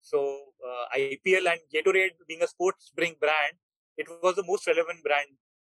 So 0.01 0.39
uh, 0.67 0.85
IPL 0.95 1.49
and 1.49 1.61
Gatorade 1.75 2.13
being 2.29 2.43
a 2.43 2.47
sports 2.47 2.93
drink 2.97 3.19
brand, 3.19 3.59
it 3.97 4.07
was 4.23 4.37
the 4.37 4.45
most 4.47 4.67
relevant 4.67 5.03
brand 5.03 5.27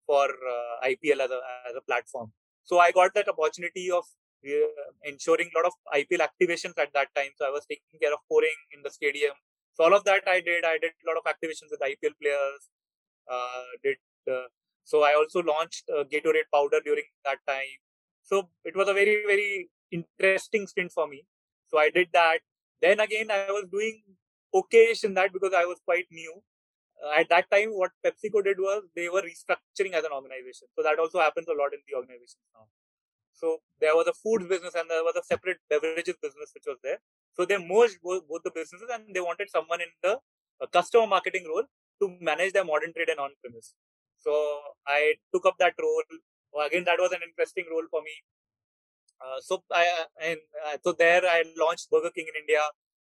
for 0.05 0.25
uh, 0.25 0.87
IPL 0.87 1.19
as 1.21 1.31
a, 1.31 1.41
as 1.69 1.75
a 1.77 1.81
platform. 1.81 2.31
So 2.63 2.79
I 2.79 2.91
got 2.91 3.13
that 3.15 3.29
opportunity 3.29 3.91
of 3.91 4.03
uh, 4.45 4.89
ensuring 5.03 5.49
a 5.53 5.57
lot 5.57 5.65
of 5.65 5.73
IPL 5.93 6.27
activations 6.27 6.77
at 6.77 6.93
that 6.93 7.09
time. 7.15 7.31
So 7.37 7.45
I 7.45 7.49
was 7.49 7.65
taking 7.69 7.99
care 8.01 8.13
of 8.13 8.19
pouring 8.29 8.59
in 8.73 8.81
the 8.83 8.91
stadium. 8.91 9.33
So 9.73 9.83
all 9.83 9.95
of 9.95 10.03
that 10.05 10.23
I 10.27 10.39
did. 10.39 10.63
I 10.63 10.77
did 10.77 10.91
a 10.91 11.07
lot 11.07 11.17
of 11.17 11.25
activations 11.25 11.71
with 11.71 11.81
IPL 11.81 12.15
players. 12.21 12.69
Uh, 13.29 13.63
did 13.83 13.97
uh, 14.31 14.47
so 14.83 15.03
I 15.03 15.13
also 15.15 15.41
launched 15.41 15.89
Gatorade 15.89 16.49
powder 16.53 16.79
during 16.83 17.05
that 17.25 17.39
time. 17.47 17.79
So 18.23 18.49
it 18.63 18.75
was 18.75 18.87
a 18.87 18.93
very 18.93 19.23
very 19.25 19.69
interesting 19.91 20.67
stint 20.67 20.91
for 20.91 21.07
me. 21.07 21.25
So 21.67 21.77
I 21.77 21.89
did 21.89 22.09
that. 22.13 22.39
Then 22.81 22.99
again, 22.99 23.31
I 23.31 23.47
was 23.49 23.65
doing 23.71 24.03
okayish 24.53 25.03
in 25.03 25.13
that 25.15 25.33
because 25.33 25.53
I 25.53 25.65
was 25.65 25.79
quite 25.83 26.05
new. 26.11 26.41
Uh, 27.03 27.19
at 27.19 27.29
that 27.29 27.49
time, 27.51 27.69
what 27.71 27.91
PepsiCo 28.05 28.43
did 28.43 28.57
was 28.59 28.83
they 28.95 29.09
were 29.09 29.21
restructuring 29.21 29.93
as 29.93 30.03
an 30.05 30.11
organization. 30.13 30.67
So 30.75 30.83
that 30.83 30.99
also 30.99 31.19
happens 31.19 31.47
a 31.47 31.53
lot 31.53 31.73
in 31.73 31.79
the 31.87 31.95
organization 31.95 32.39
now. 32.53 32.67
So 33.33 33.59
there 33.81 33.95
was 33.95 34.07
a 34.07 34.13
foods 34.13 34.47
business 34.47 34.75
and 34.75 34.89
there 34.89 35.03
was 35.03 35.15
a 35.19 35.23
separate 35.23 35.59
beverages 35.69 36.15
business 36.21 36.51
which 36.55 36.63
was 36.65 36.77
there. 36.83 36.99
So 37.35 37.45
they 37.45 37.57
merged 37.57 37.99
both, 38.01 38.27
both 38.27 38.43
the 38.43 38.51
businesses 38.51 38.87
and 38.91 39.13
they 39.13 39.19
wanted 39.19 39.49
someone 39.49 39.81
in 39.81 39.91
the 40.01 40.19
uh, 40.61 40.67
customer 40.71 41.05
marketing 41.05 41.45
role 41.47 41.67
to 42.01 42.17
manage 42.21 42.53
their 42.53 42.63
modern 42.63 42.93
trade 42.93 43.09
and 43.09 43.19
on-premise. 43.19 43.73
So 44.17 44.31
I 44.87 45.15
took 45.33 45.45
up 45.45 45.57
that 45.59 45.75
role. 45.79 46.03
Again, 46.65 46.85
that 46.85 46.99
was 46.99 47.11
an 47.11 47.19
interesting 47.27 47.65
role 47.69 47.83
for 47.91 48.01
me. 48.01 48.15
Uh, 49.19 49.39
so 49.41 49.63
I 49.71 49.85
and 50.21 50.39
uh, 50.65 50.77
so 50.83 50.93
there 50.93 51.21
I 51.23 51.43
launched 51.57 51.89
Burger 51.91 52.11
King 52.15 52.27
in 52.27 52.41
India. 52.41 52.63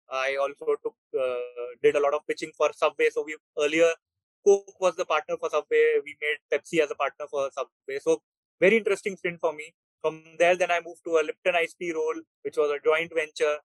I 0.09 0.37
also 0.39 0.75
took 0.83 0.95
uh, 1.15 1.62
did 1.83 1.95
a 1.95 1.99
lot 1.99 2.13
of 2.13 2.25
pitching 2.27 2.51
for 2.57 2.69
Subway. 2.73 3.09
So 3.11 3.23
we 3.25 3.37
earlier 3.59 3.91
Coke 4.45 4.79
was 4.79 4.95
the 4.95 5.05
partner 5.05 5.37
for 5.37 5.49
Subway. 5.49 5.83
We 6.03 6.15
made 6.21 6.39
Pepsi 6.51 6.81
as 6.83 6.91
a 6.91 6.95
partner 6.95 7.25
for 7.29 7.49
Subway. 7.51 7.99
So 8.01 8.21
very 8.59 8.77
interesting 8.77 9.15
stint 9.17 9.39
for 9.39 9.53
me. 9.53 9.73
From 10.01 10.21
there, 10.37 10.55
then 10.57 10.71
I 10.71 10.81
moved 10.85 11.01
to 11.05 11.11
a 11.17 11.23
Lipton 11.23 11.55
Ice 11.55 11.75
Tea 11.79 11.93
role, 11.93 12.19
which 12.41 12.57
was 12.57 12.69
a 12.71 12.79
joint 12.83 13.11
venture 13.15 13.57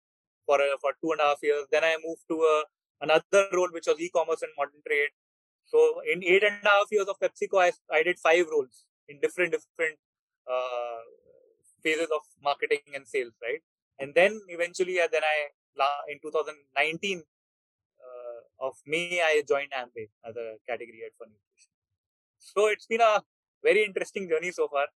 for 0.46 0.59
for 0.81 0.92
two 1.02 1.12
and 1.12 1.20
a 1.20 1.24
half 1.31 1.38
years. 1.42 1.66
Then 1.70 1.85
I 1.85 1.96
moved 2.04 2.22
to 2.31 2.37
a, 2.37 2.64
another 3.00 3.46
role, 3.52 3.68
which 3.72 3.87
was 3.87 4.00
e-commerce 4.00 4.42
and 4.42 4.52
modern 4.57 4.81
trade. 4.87 5.11
So 5.66 6.00
in 6.12 6.22
eight 6.24 6.44
and 6.44 6.64
a 6.64 6.68
half 6.68 6.88
years 6.90 7.09
of 7.09 7.18
PepsiCo, 7.20 7.61
I, 7.61 7.72
I 7.92 8.02
did 8.02 8.18
five 8.18 8.46
roles 8.50 8.85
in 9.09 9.20
different 9.20 9.52
different 9.52 9.98
uh, 10.50 11.02
phases 11.83 12.09
of 12.14 12.22
marketing 12.42 12.94
and 12.94 13.07
sales, 13.07 13.33
right? 13.42 13.62
And 13.98 14.14
then 14.14 14.40
eventually, 14.48 15.00
uh, 15.00 15.09
then 15.11 15.22
I 15.22 15.50
in 16.09 16.18
2019, 16.22 17.18
uh, 17.18 17.22
of 18.60 18.76
me, 18.86 19.22
I 19.22 19.43
joined 19.48 19.72
Amway 19.72 20.10
as 20.28 20.36
a 20.36 20.56
category 20.67 21.02
head 21.04 21.13
for 21.17 21.28
nutrition. 21.28 21.72
So 22.39 22.67
it's 22.67 22.86
been 22.86 23.02
a 23.02 23.22
very 23.63 23.84
interesting 23.84 24.28
journey 24.30 24.52
so 24.52 24.67
far. 24.67 24.88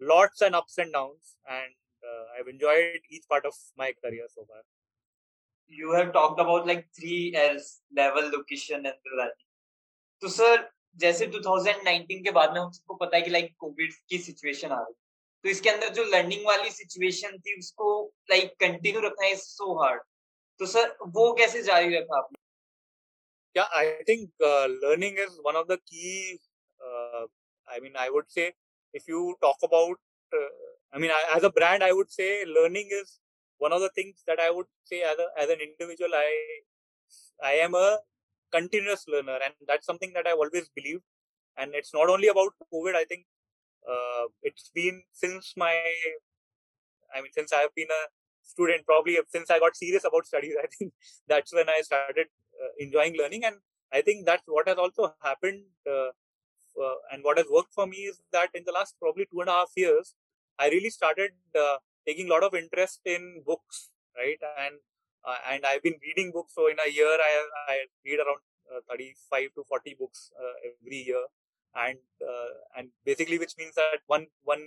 Lots 0.00 0.40
and 0.42 0.54
ups 0.54 0.78
and 0.78 0.92
downs, 0.92 1.36
and 1.46 1.74
uh, 2.02 2.24
I've 2.38 2.48
enjoyed 2.48 3.00
each 3.10 3.28
part 3.28 3.44
of 3.44 3.54
my 3.76 3.92
career 4.02 4.26
so 4.34 4.44
far. 4.48 4.62
You 5.70 5.92
have 5.92 6.12
talked 6.12 6.40
about 6.40 6.66
like 6.66 6.88
three 6.98 7.34
L's: 7.36 7.80
level, 7.94 8.30
location, 8.30 8.86
and 8.86 8.98
variety. 9.12 9.46
तो 10.22 10.28
sir 10.28 10.68
जैसे 11.02 11.26
2019 11.26 12.22
के 12.24 12.30
बाद 12.30 12.52
में 12.54 12.60
हम 12.60 12.70
सबको 12.70 12.94
पता 13.04 13.16
है 13.16 13.22
कि 13.22 13.30
लाइक 13.30 13.54
कोविड 13.58 13.92
की 14.08 14.18
सिचुएशन 14.18 14.70
आ 14.70 14.80
रही 14.80 14.94
तो 15.44 15.48
इसके 15.48 15.70
अंदर 15.70 15.88
जो 15.98 16.04
लर्निंग 16.04 16.46
वाली 16.46 16.70
सिचुएशन 16.70 17.38
थी 17.46 17.58
उसको 17.58 17.88
लाइक 18.30 18.54
कंटिन्यू 18.60 19.00
रखना 19.00 19.26
इज 19.26 19.38
सो 19.38 19.72
हार्ड 19.82 20.02
तो 20.60 20.66
सर 20.72 20.96
वो 21.16 21.32
कैसे 21.38 21.62
जारी 21.62 21.96
रखा 21.96 22.18
आपने 22.18 22.33
yeah 23.55 23.69
i 23.81 23.85
think 24.07 24.29
uh, 24.51 24.67
learning 24.83 25.15
is 25.25 25.39
one 25.49 25.57
of 25.61 25.67
the 25.71 25.79
key 25.89 26.39
uh, 26.87 27.23
i 27.73 27.79
mean 27.83 27.93
i 28.05 28.09
would 28.09 28.29
say 28.37 28.47
if 28.93 29.07
you 29.07 29.35
talk 29.45 29.57
about 29.69 29.97
uh, 30.39 30.49
i 30.93 30.99
mean 30.99 31.11
I, 31.11 31.21
as 31.37 31.43
a 31.43 31.53
brand 31.59 31.83
i 31.83 31.91
would 31.91 32.11
say 32.11 32.29
learning 32.57 32.89
is 33.01 33.19
one 33.57 33.73
of 33.77 33.81
the 33.85 33.91
things 33.97 34.23
that 34.27 34.39
i 34.39 34.49
would 34.51 34.67
say 34.83 35.01
as, 35.01 35.17
a, 35.25 35.27
as 35.41 35.49
an 35.49 35.59
individual 35.67 36.13
i 36.13 36.29
i 37.51 37.53
am 37.67 37.75
a 37.75 37.97
continuous 38.51 39.05
learner 39.07 39.39
and 39.45 39.53
that's 39.67 39.85
something 39.85 40.11
that 40.15 40.27
i've 40.27 40.43
always 40.45 40.69
believed. 40.75 41.03
And 41.57 41.71
it's 41.73 41.93
not 41.93 42.09
only 42.13 42.27
about 42.27 42.53
covid 42.73 42.95
i 42.95 43.05
think 43.09 43.25
uh, 43.91 44.25
it's 44.43 44.71
been 44.77 45.01
since 45.13 45.53
my 45.55 45.75
i 47.15 47.21
mean 47.21 47.31
since 47.37 47.53
i've 47.53 47.73
been 47.75 47.93
a 47.99 48.03
student 48.51 48.85
probably 48.85 49.17
since 49.35 49.49
i 49.49 49.59
got 49.63 49.75
serious 49.75 50.05
about 50.09 50.27
studies 50.31 50.55
i 50.63 50.67
think 50.73 50.91
that's 51.27 51.53
when 51.53 51.69
i 51.75 51.79
started 51.89 52.27
enjoying 52.79 53.15
learning. 53.17 53.43
And 53.45 53.57
i 53.93 54.01
think 54.01 54.25
that's 54.25 54.47
what 54.47 54.67
has 54.67 54.77
also 54.77 55.13
happened 55.21 55.63
uh, 55.87 56.09
uh, 56.85 56.97
and 57.11 57.23
what 57.23 57.37
has 57.37 57.47
worked 57.55 57.73
for 57.73 57.87
me 57.87 57.99
is 58.11 58.17
that 58.35 58.49
in 58.53 58.63
the 58.65 58.71
last 58.77 58.95
probably 58.99 59.25
two 59.31 59.41
and 59.41 59.49
a 59.49 59.57
half 59.59 59.71
years 59.75 60.15
i 60.59 60.67
really 60.73 60.89
started 60.89 61.31
uh, 61.63 61.77
taking 62.07 62.27
a 62.27 62.33
lot 62.33 62.43
of 62.47 62.53
interest 62.53 62.99
in 63.05 63.43
books 63.45 63.89
right? 64.17 64.41
And 64.65 64.75
uh, 65.27 65.39
and 65.51 65.65
i've 65.65 65.83
been 65.83 65.99
reading 66.07 66.31
books. 66.31 66.53
So 66.55 66.67
in 66.67 66.77
a 66.85 66.89
year 66.91 67.15
i 67.29 67.31
i 67.69 67.77
read 68.05 68.19
around 68.19 68.43
35 68.89 69.53
to 69.55 69.63
40 69.63 69.95
books 69.99 70.31
every 70.69 71.01
year. 71.09 71.25
And 71.75 71.99
uh, 72.31 72.51
and 72.77 72.89
basically 73.03 73.37
which 73.37 73.55
means 73.57 73.75
that 73.75 73.99
one 74.07 74.27
one 74.43 74.63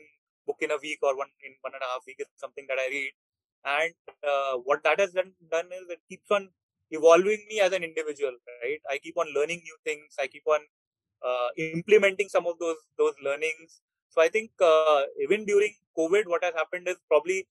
book 0.46 0.58
in 0.60 0.70
a 0.70 0.78
week 0.82 0.98
or 1.02 1.16
one 1.16 1.32
in 1.46 1.54
one 1.62 1.72
and 1.74 1.82
a 1.86 1.90
half 1.92 2.02
week 2.06 2.18
is 2.18 2.28
something 2.36 2.66
that 2.68 2.78
I 2.78 2.88
read, 2.88 3.12
and 3.64 3.94
uh, 4.32 4.54
what 4.68 4.82
that 4.84 5.00
has 5.00 5.12
done 5.12 5.32
done 5.50 5.68
is 5.78 5.88
it 5.94 6.02
keeps 6.08 6.30
on 6.30 6.50
evolving 6.90 7.44
me 7.48 7.60
as 7.60 7.72
an 7.72 7.84
individual. 7.84 8.32
Right, 8.62 8.80
I 8.90 8.98
keep 8.98 9.16
on 9.16 9.26
learning 9.34 9.62
new 9.64 9.76
things. 9.84 10.14
I 10.20 10.26
keep 10.26 10.46
on 10.46 10.60
uh, 11.24 11.48
implementing 11.56 12.28
some 12.28 12.46
of 12.46 12.58
those 12.58 12.76
those 12.96 13.14
learnings. 13.22 13.80
So 14.10 14.22
I 14.22 14.28
think 14.28 14.50
uh, 14.60 15.02
even 15.22 15.44
during 15.44 15.74
COVID, 15.96 16.26
what 16.26 16.44
has 16.44 16.54
happened 16.54 16.88
is 16.88 16.96
probably 17.08 17.46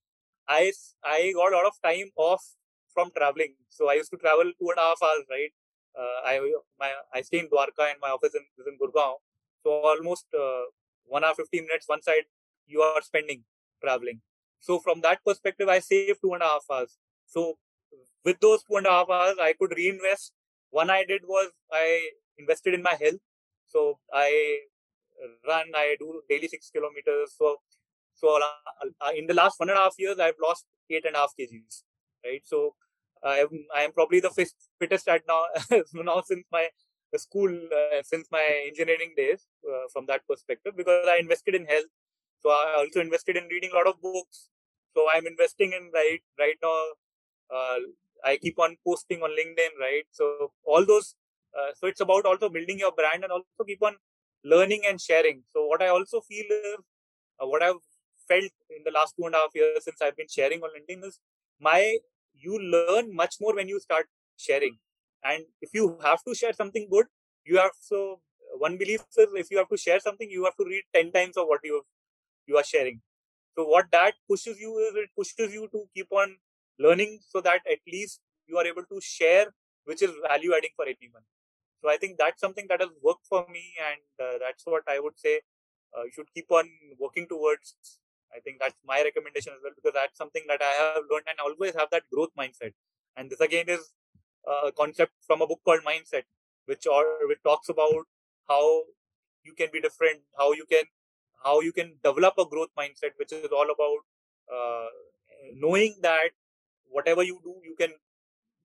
I 0.48 0.72
I 1.04 1.32
got 1.34 1.52
a 1.52 1.56
lot 1.56 1.66
of 1.66 1.74
time 1.84 2.10
off 2.16 2.44
from 2.92 3.10
traveling. 3.16 3.54
So 3.68 3.88
I 3.88 3.94
used 3.94 4.10
to 4.10 4.16
travel 4.16 4.50
two 4.58 4.70
and 4.70 4.78
a 4.78 4.86
half 4.88 5.02
hours, 5.02 5.24
right? 5.30 5.52
Uh, 5.98 6.18
I 6.24 6.52
my 6.78 6.92
I 7.14 7.22
stay 7.22 7.38
in 7.40 7.48
Dwarka 7.48 7.90
and 7.90 8.00
my 8.00 8.10
office 8.10 8.34
in, 8.34 8.44
is 8.58 8.66
in 8.66 8.78
Gurgaon. 8.78 9.16
So 9.62 9.70
almost 9.92 10.26
uh, 10.34 10.64
one 11.04 11.24
hour, 11.24 11.34
15 11.34 11.66
minutes, 11.66 11.88
one 11.88 12.02
side 12.02 12.26
you 12.66 12.82
are 12.82 13.02
spending 13.02 13.44
traveling. 13.82 14.20
So 14.60 14.78
from 14.78 15.00
that 15.02 15.24
perspective, 15.24 15.68
I 15.68 15.78
saved 15.78 16.20
two 16.22 16.34
and 16.34 16.42
a 16.42 16.46
half 16.46 16.64
hours. 16.70 16.98
So 17.26 17.58
with 18.24 18.40
those 18.40 18.62
two 18.64 18.76
and 18.76 18.86
a 18.86 18.90
half 18.90 19.10
hours, 19.10 19.36
I 19.40 19.54
could 19.58 19.72
reinvest. 19.76 20.32
One 20.70 20.90
I 20.90 21.04
did 21.04 21.22
was 21.26 21.50
I 21.72 22.10
invested 22.38 22.74
in 22.74 22.82
my 22.82 22.96
health. 23.00 23.20
So 23.66 23.98
I 24.12 24.60
run, 25.46 25.64
I 25.74 25.96
do 25.98 26.22
daily 26.28 26.48
six 26.48 26.70
kilometers. 26.70 27.34
So 27.36 27.56
so 28.14 28.36
uh, 28.36 29.10
in 29.16 29.26
the 29.26 29.34
last 29.34 29.60
one 29.60 29.70
and 29.70 29.78
a 29.78 29.82
half 29.82 29.94
years, 29.98 30.18
I've 30.18 30.40
lost 30.42 30.66
eight 30.90 31.04
and 31.04 31.14
a 31.14 31.18
half 31.18 31.32
kgs. 31.38 31.82
Right. 32.24 32.42
So 32.44 32.74
I 33.22 33.38
am 33.38 33.48
I 33.74 33.82
am 33.82 33.92
probably 33.92 34.20
the 34.20 34.30
fittest 34.80 35.08
at 35.08 35.22
now 35.28 35.42
now 35.94 36.22
since 36.26 36.44
my 36.50 36.68
school 37.16 37.50
uh, 37.50 38.02
since 38.02 38.28
my 38.30 38.44
engineering 38.66 39.14
days 39.16 39.46
uh, 39.68 39.86
from 39.92 40.06
that 40.06 40.26
perspective 40.28 40.74
because 40.76 41.06
I 41.08 41.18
invested 41.18 41.54
in 41.54 41.64
health. 41.66 41.92
So 42.40 42.50
I 42.50 42.74
also 42.78 43.00
invested 43.00 43.36
in 43.36 43.44
reading 43.44 43.70
a 43.72 43.76
lot 43.76 43.86
of 43.86 44.00
books. 44.00 44.48
So 44.94 45.06
I'm 45.12 45.26
investing 45.26 45.72
in 45.72 45.90
right 45.94 46.20
right 46.38 46.56
now. 46.62 46.82
Uh, 47.54 47.78
I 48.24 48.36
keep 48.36 48.58
on 48.58 48.76
posting 48.86 49.22
on 49.22 49.30
LinkedIn, 49.30 49.78
right? 49.80 50.04
So 50.10 50.52
all 50.64 50.84
those. 50.84 51.14
Uh, 51.56 51.72
so 51.74 51.86
it's 51.86 52.00
about 52.00 52.26
also 52.26 52.48
building 52.48 52.78
your 52.78 52.92
brand 52.92 53.24
and 53.24 53.32
also 53.32 53.64
keep 53.66 53.82
on 53.82 53.96
learning 54.44 54.82
and 54.86 55.00
sharing. 55.00 55.42
So 55.52 55.66
what 55.66 55.82
I 55.82 55.88
also 55.88 56.20
feel 56.20 56.44
is 56.50 56.76
uh, 57.42 57.46
what 57.46 57.62
I've 57.62 57.82
felt 58.28 58.52
in 58.70 58.82
the 58.84 58.90
last 58.90 59.14
two 59.16 59.26
and 59.26 59.34
a 59.34 59.38
half 59.38 59.54
years 59.54 59.84
since 59.84 60.02
I've 60.02 60.16
been 60.16 60.28
sharing 60.28 60.60
on 60.62 60.70
LinkedIn 60.76 61.04
is 61.04 61.18
my 61.60 61.98
you 62.34 62.58
learn 62.58 63.14
much 63.14 63.36
more 63.40 63.54
when 63.54 63.68
you 63.68 63.80
start 63.80 64.06
sharing 64.36 64.78
and 65.24 65.44
if 65.60 65.70
you 65.72 65.98
have 66.02 66.22
to 66.24 66.34
share 66.34 66.52
something 66.52 66.86
good 66.90 67.06
you 67.44 67.56
have 67.58 67.72
so 67.80 68.20
one 68.58 68.76
belief 68.78 69.00
is 69.16 69.28
if 69.34 69.50
you 69.50 69.58
have 69.58 69.68
to 69.68 69.76
share 69.76 70.00
something 70.00 70.30
you 70.30 70.44
have 70.44 70.56
to 70.56 70.64
read 70.64 70.82
10 70.94 71.12
times 71.12 71.36
of 71.36 71.46
what 71.48 71.60
you 71.64 71.82
you 72.46 72.56
are 72.56 72.64
sharing 72.64 73.00
so 73.56 73.64
what 73.64 73.86
that 73.90 74.14
pushes 74.28 74.60
you 74.60 74.78
is 74.86 74.94
it 75.04 75.10
pushes 75.16 75.52
you 75.52 75.68
to 75.72 75.84
keep 75.94 76.12
on 76.12 76.36
learning 76.78 77.18
so 77.28 77.40
that 77.40 77.60
at 77.70 77.78
least 77.92 78.20
you 78.46 78.56
are 78.56 78.66
able 78.66 78.84
to 78.92 79.00
share 79.00 79.46
which 79.84 80.02
is 80.02 80.12
value 80.28 80.52
adding 80.56 80.74
for 80.76 80.86
anyone 80.94 81.24
so 81.82 81.90
i 81.90 81.96
think 81.96 82.16
that's 82.18 82.40
something 82.40 82.66
that 82.68 82.80
has 82.80 82.90
worked 83.02 83.26
for 83.26 83.46
me 83.56 83.64
and 83.90 84.26
uh, 84.26 84.36
that's 84.44 84.64
what 84.66 84.82
i 84.88 84.98
would 84.98 85.18
say 85.18 85.40
uh, 85.96 86.04
you 86.04 86.10
should 86.12 86.32
keep 86.34 86.50
on 86.50 86.68
working 86.98 87.26
towards. 87.28 87.76
I 88.34 88.40
think 88.40 88.58
that's 88.60 88.76
my 88.84 89.02
recommendation 89.02 89.52
as 89.54 89.60
well 89.62 89.72
because 89.74 89.94
that's 89.94 90.18
something 90.18 90.42
that 90.48 90.60
i 90.60 90.72
have 90.80 91.04
learned 91.10 91.28
and 91.28 91.40
always 91.40 91.74
have 91.74 91.88
that 91.90 92.02
growth 92.12 92.30
mindset. 92.38 92.72
And 93.16 93.30
this 93.30 93.40
again 93.40 93.68
is 93.68 93.92
a 94.46 94.70
concept 94.72 95.12
from 95.26 95.42
a 95.42 95.46
book 95.46 95.60
called 95.64 95.80
Mindset, 95.86 96.24
which 96.66 96.86
or 96.86 97.04
which 97.26 97.42
talks 97.42 97.68
about 97.68 98.04
how 98.48 98.82
you 99.44 99.54
can 99.56 99.68
be 99.72 99.80
different, 99.80 100.20
how 100.36 100.52
you 100.52 100.66
can 100.70 100.84
how 101.42 101.60
you 101.60 101.72
can 101.72 101.94
develop 102.04 102.34
a 102.38 102.44
growth 102.44 102.70
mindset, 102.78 103.16
which 103.16 103.32
is 103.32 103.50
all 103.50 103.70
about 103.70 104.00
uh, 104.54 104.88
knowing 105.54 105.96
that 106.02 106.30
whatever 106.90 107.22
you 107.22 107.40
do, 107.44 107.54
you 107.64 107.74
can 107.78 107.92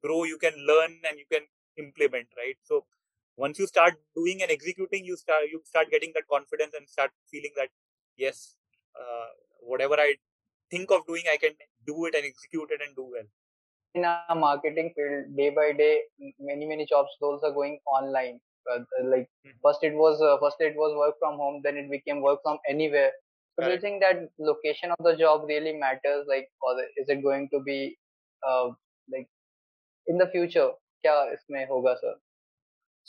grow, 0.03 0.23
you 0.23 0.38
can 0.38 0.53
learn, 0.67 0.97
and 1.09 1.19
you 1.19 1.25
can 1.31 1.43
implement. 1.77 2.27
Right. 2.38 2.57
So 2.63 2.86
once 3.38 3.59
you 3.59 3.67
start 3.67 3.95
doing 4.15 4.41
and 4.41 4.51
executing, 4.51 5.05
you 5.05 5.17
start 5.17 5.43
you 5.51 5.62
start 5.65 5.89
getting 5.91 6.12
that 6.15 6.27
confidence 6.29 6.73
and 6.77 6.88
start 6.88 7.12
feeling 7.31 7.51
that 7.57 7.69
yes, 8.17 8.55
uh, 8.99 9.29
whatever 9.62 9.95
I 9.95 10.15
think 10.71 10.91
of 10.91 11.05
doing, 11.07 11.23
I 11.31 11.38
can 11.38 11.53
do 11.86 12.05
it 12.05 12.15
and 12.15 12.25
execute 12.25 12.69
it 12.71 12.81
and 12.86 12.95
do 12.95 13.09
well 13.12 13.29
in 13.95 14.05
our 14.05 14.36
marketing 14.36 14.91
field 14.95 15.36
day 15.38 15.49
by 15.49 15.71
day 15.71 16.01
many 16.39 16.65
many 16.65 16.86
jobs 16.86 17.09
roles 17.21 17.43
are 17.43 17.51
going 17.51 17.79
online 17.86 18.39
uh, 18.71 18.79
like 19.03 19.29
mm-hmm. 19.45 19.57
first 19.63 19.83
it 19.83 19.93
was 19.93 20.21
uh, 20.21 20.38
first 20.41 20.57
it 20.59 20.75
was 20.75 20.95
work 20.97 21.15
from 21.19 21.38
home 21.38 21.62
then 21.63 21.77
it 21.77 21.89
became 21.89 22.21
work 22.21 22.39
from 22.43 22.57
anywhere 22.67 23.12
so 23.55 23.65
do 23.65 23.71
you 23.71 23.79
think 23.79 24.01
that 24.01 24.29
location 24.39 24.91
of 24.91 25.05
the 25.05 25.15
job 25.15 25.43
really 25.47 25.73
matters 25.73 26.25
like 26.27 26.49
or 26.62 26.73
is 26.97 27.09
it 27.09 27.21
going 27.21 27.47
to 27.49 27.59
be 27.59 27.95
like 29.13 29.29
in 30.08 30.17
the 30.17 30.27
future 30.36 30.69
kya 31.06 31.15
isme 31.36 31.62
hoga 31.71 31.95
sir 32.01 32.15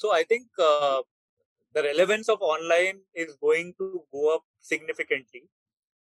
so 0.02 0.12
i 0.20 0.22
think 0.30 0.64
uh, 0.70 1.00
the 1.76 1.82
relevance 1.90 2.28
of 2.34 2.48
online 2.54 2.98
is 3.14 3.36
going 3.46 3.74
to 3.82 3.88
go 4.16 4.24
up 4.34 4.44
significantly 4.72 5.44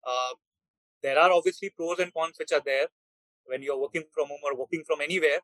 uh, 0.04 0.34
there 1.02 1.18
are 1.20 1.32
obviously 1.32 1.70
pros 1.70 2.00
and 2.00 2.14
cons 2.14 2.38
which 2.38 2.52
are 2.52 2.66
there 2.66 2.88
when 3.46 3.62
you're 3.62 3.80
working 3.80 4.04
from 4.14 4.28
home 4.28 4.44
or 4.44 4.56
working 4.56 4.84
from 4.86 5.02
anywhere. 5.02 5.40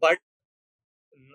But 0.00 0.18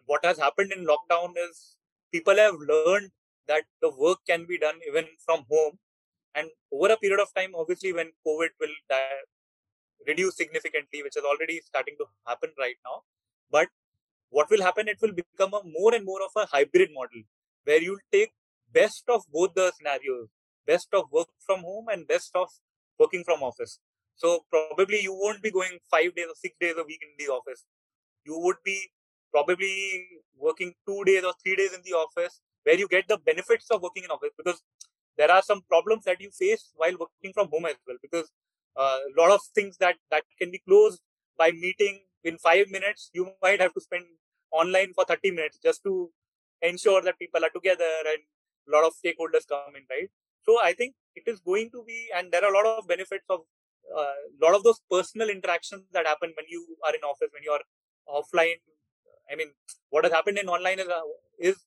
what 0.05 0.23
has 0.25 0.37
happened 0.37 0.71
in 0.71 0.85
lockdown 0.85 1.33
is 1.49 1.77
people 2.11 2.35
have 2.35 2.55
learned 2.55 3.11
that 3.47 3.63
the 3.81 3.89
work 3.89 4.19
can 4.27 4.45
be 4.45 4.57
done 4.57 4.79
even 4.87 5.05
from 5.25 5.45
home. 5.49 5.79
And 6.35 6.49
over 6.71 6.93
a 6.93 6.97
period 6.97 7.19
of 7.19 7.33
time, 7.33 7.53
obviously, 7.55 7.91
when 7.91 8.11
COVID 8.25 8.49
will 8.59 8.75
die, 8.89 9.21
reduce 10.07 10.37
significantly, 10.37 11.03
which 11.03 11.17
is 11.17 11.23
already 11.23 11.61
starting 11.65 11.95
to 11.99 12.05
happen 12.27 12.51
right 12.57 12.75
now. 12.85 13.03
But 13.51 13.69
what 14.29 14.49
will 14.49 14.61
happen? 14.61 14.87
It 14.87 14.99
will 15.01 15.13
become 15.13 15.53
a 15.53 15.61
more 15.63 15.93
and 15.93 16.05
more 16.05 16.21
of 16.23 16.31
a 16.35 16.45
hybrid 16.45 16.89
model 16.93 17.23
where 17.63 17.81
you'll 17.81 18.05
take 18.11 18.31
best 18.73 19.03
of 19.09 19.23
both 19.31 19.53
the 19.55 19.71
scenarios, 19.77 20.27
best 20.65 20.87
of 20.93 21.11
work 21.11 21.27
from 21.45 21.61
home 21.61 21.87
and 21.91 22.07
best 22.07 22.31
of 22.35 22.49
working 22.97 23.23
from 23.23 23.41
office. 23.43 23.79
So 24.15 24.45
probably 24.49 25.01
you 25.01 25.13
won't 25.13 25.41
be 25.41 25.51
going 25.51 25.79
five 25.89 26.15
days 26.15 26.27
or 26.27 26.35
six 26.35 26.55
days 26.59 26.75
a 26.77 26.83
week 26.83 27.01
in 27.01 27.25
the 27.25 27.31
office. 27.31 27.65
You 28.25 28.37
would 28.39 28.57
be 28.63 28.89
probably 29.31 30.05
working 30.37 30.73
two 30.87 31.03
days 31.05 31.23
or 31.23 31.33
three 31.43 31.55
days 31.55 31.73
in 31.73 31.81
the 31.83 31.93
office 31.93 32.41
where 32.63 32.77
you 32.77 32.87
get 32.87 33.07
the 33.07 33.17
benefits 33.17 33.69
of 33.71 33.81
working 33.81 34.03
in 34.03 34.11
office 34.11 34.31
because 34.37 34.61
there 35.17 35.31
are 35.31 35.41
some 35.41 35.61
problems 35.69 36.05
that 36.05 36.21
you 36.21 36.29
face 36.31 36.71
while 36.75 36.95
working 36.99 37.33
from 37.33 37.49
home 37.49 37.65
as 37.65 37.75
well 37.87 37.97
because 38.01 38.31
a 38.87 38.89
lot 39.17 39.31
of 39.35 39.41
things 39.55 39.77
that 39.83 39.95
that 40.11 40.23
can 40.39 40.51
be 40.51 40.61
closed 40.67 41.01
by 41.37 41.51
meeting 41.51 42.01
in 42.23 42.37
five 42.37 42.67
minutes 42.75 43.09
you 43.13 43.25
might 43.41 43.61
have 43.61 43.73
to 43.73 43.81
spend 43.81 44.05
online 44.51 44.93
for 44.93 45.05
30 45.05 45.31
minutes 45.31 45.59
just 45.63 45.83
to 45.83 46.09
ensure 46.61 47.01
that 47.01 47.19
people 47.19 47.43
are 47.43 47.49
together 47.49 47.93
and 48.11 48.21
a 48.67 48.71
lot 48.75 48.85
of 48.85 48.93
stakeholders 48.93 49.47
come 49.47 49.75
in, 49.75 49.83
right? 49.89 50.09
So 50.43 50.57
I 50.61 50.73
think 50.73 50.95
it 51.15 51.23
is 51.27 51.39
going 51.39 51.69
to 51.71 51.83
be, 51.85 52.07
and 52.15 52.31
there 52.31 52.43
are 52.43 52.51
a 52.51 52.57
lot 52.57 52.65
of 52.65 52.87
benefits 52.87 53.25
of 53.29 53.41
a 53.95 53.99
uh, 53.99 54.13
lot 54.41 54.55
of 54.55 54.63
those 54.63 54.79
personal 54.91 55.29
interactions 55.29 55.83
that 55.93 56.05
happen 56.05 56.31
when 56.37 56.45
you 56.47 56.63
are 56.85 56.93
in 56.93 57.01
office, 57.01 57.29
when 57.33 57.43
you 57.43 57.51
are 57.51 57.63
offline. 58.07 58.59
I 59.31 59.35
mean, 59.35 59.49
what 59.89 60.03
has 60.03 60.13
happened 60.13 60.37
in 60.37 60.47
online 60.47 60.79
is, 60.79 60.87
uh, 60.87 61.01
is 61.39 61.65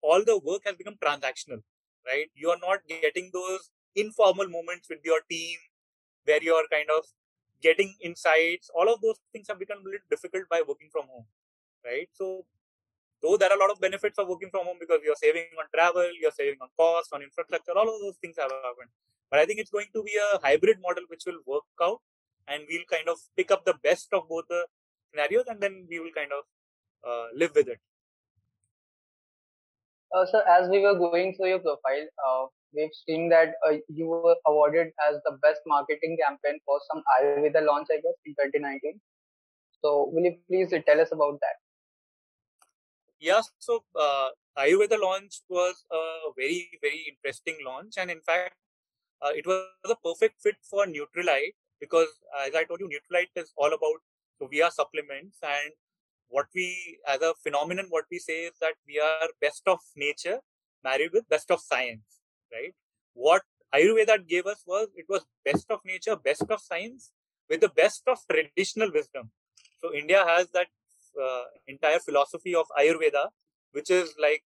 all 0.00 0.22
the 0.24 0.38
work 0.38 0.62
has 0.64 0.76
become 0.76 0.94
transactional, 1.02 1.62
right? 2.06 2.26
You 2.34 2.50
are 2.50 2.58
not 2.60 2.80
getting 2.88 3.30
those 3.32 3.70
informal 3.96 4.48
moments 4.48 4.88
with 4.88 5.00
your 5.04 5.20
team 5.28 5.58
where 6.26 6.42
you 6.42 6.54
are 6.54 6.66
kind 6.70 6.88
of 6.96 7.04
getting 7.62 7.94
insights. 8.02 8.70
All 8.74 8.92
of 8.92 9.00
those 9.00 9.18
things 9.32 9.48
have 9.48 9.58
become 9.58 9.78
a 9.80 9.84
little 9.84 10.08
difficult 10.10 10.44
by 10.50 10.62
working 10.66 10.90
from 10.92 11.06
home, 11.08 11.26
right? 11.84 12.08
So, 12.12 12.44
though 13.22 13.36
there 13.36 13.50
are 13.50 13.56
a 13.56 13.60
lot 13.60 13.70
of 13.70 13.80
benefits 13.80 14.18
of 14.18 14.28
working 14.28 14.50
from 14.50 14.66
home 14.66 14.76
because 14.78 15.00
you're 15.04 15.16
saving 15.16 15.48
on 15.58 15.66
travel, 15.74 16.08
you're 16.20 16.36
saving 16.36 16.58
on 16.60 16.68
cost, 16.76 17.12
on 17.12 17.22
infrastructure, 17.22 17.72
all 17.72 17.88
of 17.88 18.00
those 18.00 18.18
things 18.20 18.36
have 18.38 18.50
happened. 18.50 18.90
But 19.30 19.40
I 19.40 19.46
think 19.46 19.58
it's 19.58 19.70
going 19.70 19.90
to 19.94 20.02
be 20.02 20.14
a 20.16 20.38
hybrid 20.38 20.78
model 20.80 21.04
which 21.08 21.24
will 21.26 21.40
work 21.46 21.64
out 21.82 22.00
and 22.46 22.62
we'll 22.68 22.86
kind 22.90 23.08
of 23.08 23.18
pick 23.36 23.50
up 23.50 23.64
the 23.64 23.74
best 23.82 24.08
of 24.12 24.28
both 24.28 24.44
the 24.48 24.66
scenarios 25.10 25.46
and 25.48 25.60
then 25.60 25.86
we 25.90 25.98
will 25.98 26.12
kind 26.14 26.30
of 26.32 26.44
uh, 27.08 27.26
live 27.34 27.52
with 27.54 27.68
it. 27.68 27.80
Uh, 30.14 30.24
so 30.24 30.40
as 30.48 30.68
we 30.68 30.80
were 30.80 30.94
going 30.94 31.34
through 31.34 31.48
your 31.48 31.58
profile, 31.58 32.06
uh, 32.28 32.46
we've 32.74 32.96
seen 33.06 33.28
that 33.30 33.54
uh, 33.68 33.76
you 33.88 34.06
were 34.06 34.36
awarded 34.46 34.88
as 35.08 35.16
the 35.24 35.38
best 35.42 35.60
marketing 35.66 36.16
campaign 36.26 36.58
for 36.64 36.80
some 36.90 37.02
Ayurveda 37.18 37.64
launch, 37.64 37.88
I 37.90 37.96
guess, 37.96 38.18
in 38.24 38.34
2019. 38.34 39.00
So 39.82 40.10
will 40.12 40.24
you 40.24 40.36
please 40.48 40.70
tell 40.86 41.00
us 41.00 41.08
about 41.12 41.38
that? 41.40 41.56
Yeah, 43.18 43.40
so 43.58 43.84
uh, 43.98 44.28
Ayurveda 44.58 45.00
launch 45.00 45.40
was 45.48 45.84
a 45.90 46.30
very, 46.36 46.68
very 46.82 47.06
interesting 47.08 47.56
launch. 47.64 47.94
And 47.98 48.10
in 48.10 48.20
fact, 48.20 48.54
uh, 49.22 49.30
it 49.34 49.46
was 49.46 49.66
a 49.88 49.96
perfect 49.96 50.40
fit 50.42 50.56
for 50.68 50.86
Nutrilite 50.86 51.54
because, 51.80 52.08
as 52.46 52.54
I 52.54 52.64
told 52.64 52.80
you, 52.80 52.88
Nutrilite 52.88 53.40
is 53.40 53.52
all 53.56 53.72
about 53.72 54.00
so 54.38 54.48
we 54.50 54.60
are 54.62 54.70
supplements, 54.70 55.38
and 55.42 55.72
what 56.28 56.46
we 56.54 56.98
as 57.08 57.22
a 57.22 57.32
phenomenon, 57.42 57.86
what 57.88 58.04
we 58.10 58.18
say 58.18 58.44
is 58.44 58.52
that 58.60 58.74
we 58.86 59.00
are 59.00 59.28
best 59.40 59.62
of 59.66 59.78
nature 59.96 60.40
married 60.84 61.10
with 61.12 61.28
best 61.28 61.50
of 61.50 61.60
science, 61.60 62.15
right? 62.52 62.74
What 63.14 63.42
Ayurveda 63.74 64.26
gave 64.26 64.46
us 64.46 64.62
was 64.66 64.88
it 64.96 65.06
was 65.08 65.24
best 65.44 65.70
of 65.70 65.80
nature, 65.84 66.16
best 66.16 66.44
of 66.50 66.60
science 66.60 67.12
with 67.48 67.60
the 67.60 67.68
best 67.68 68.02
of 68.06 68.18
traditional 68.30 68.90
wisdom. 68.92 69.30
So 69.80 69.94
India 69.94 70.24
has 70.26 70.50
that 70.50 70.66
uh, 71.22 71.44
entire 71.66 71.98
philosophy 71.98 72.54
of 72.54 72.66
Ayurveda, 72.78 73.28
which 73.72 73.90
is 73.90 74.14
like 74.20 74.42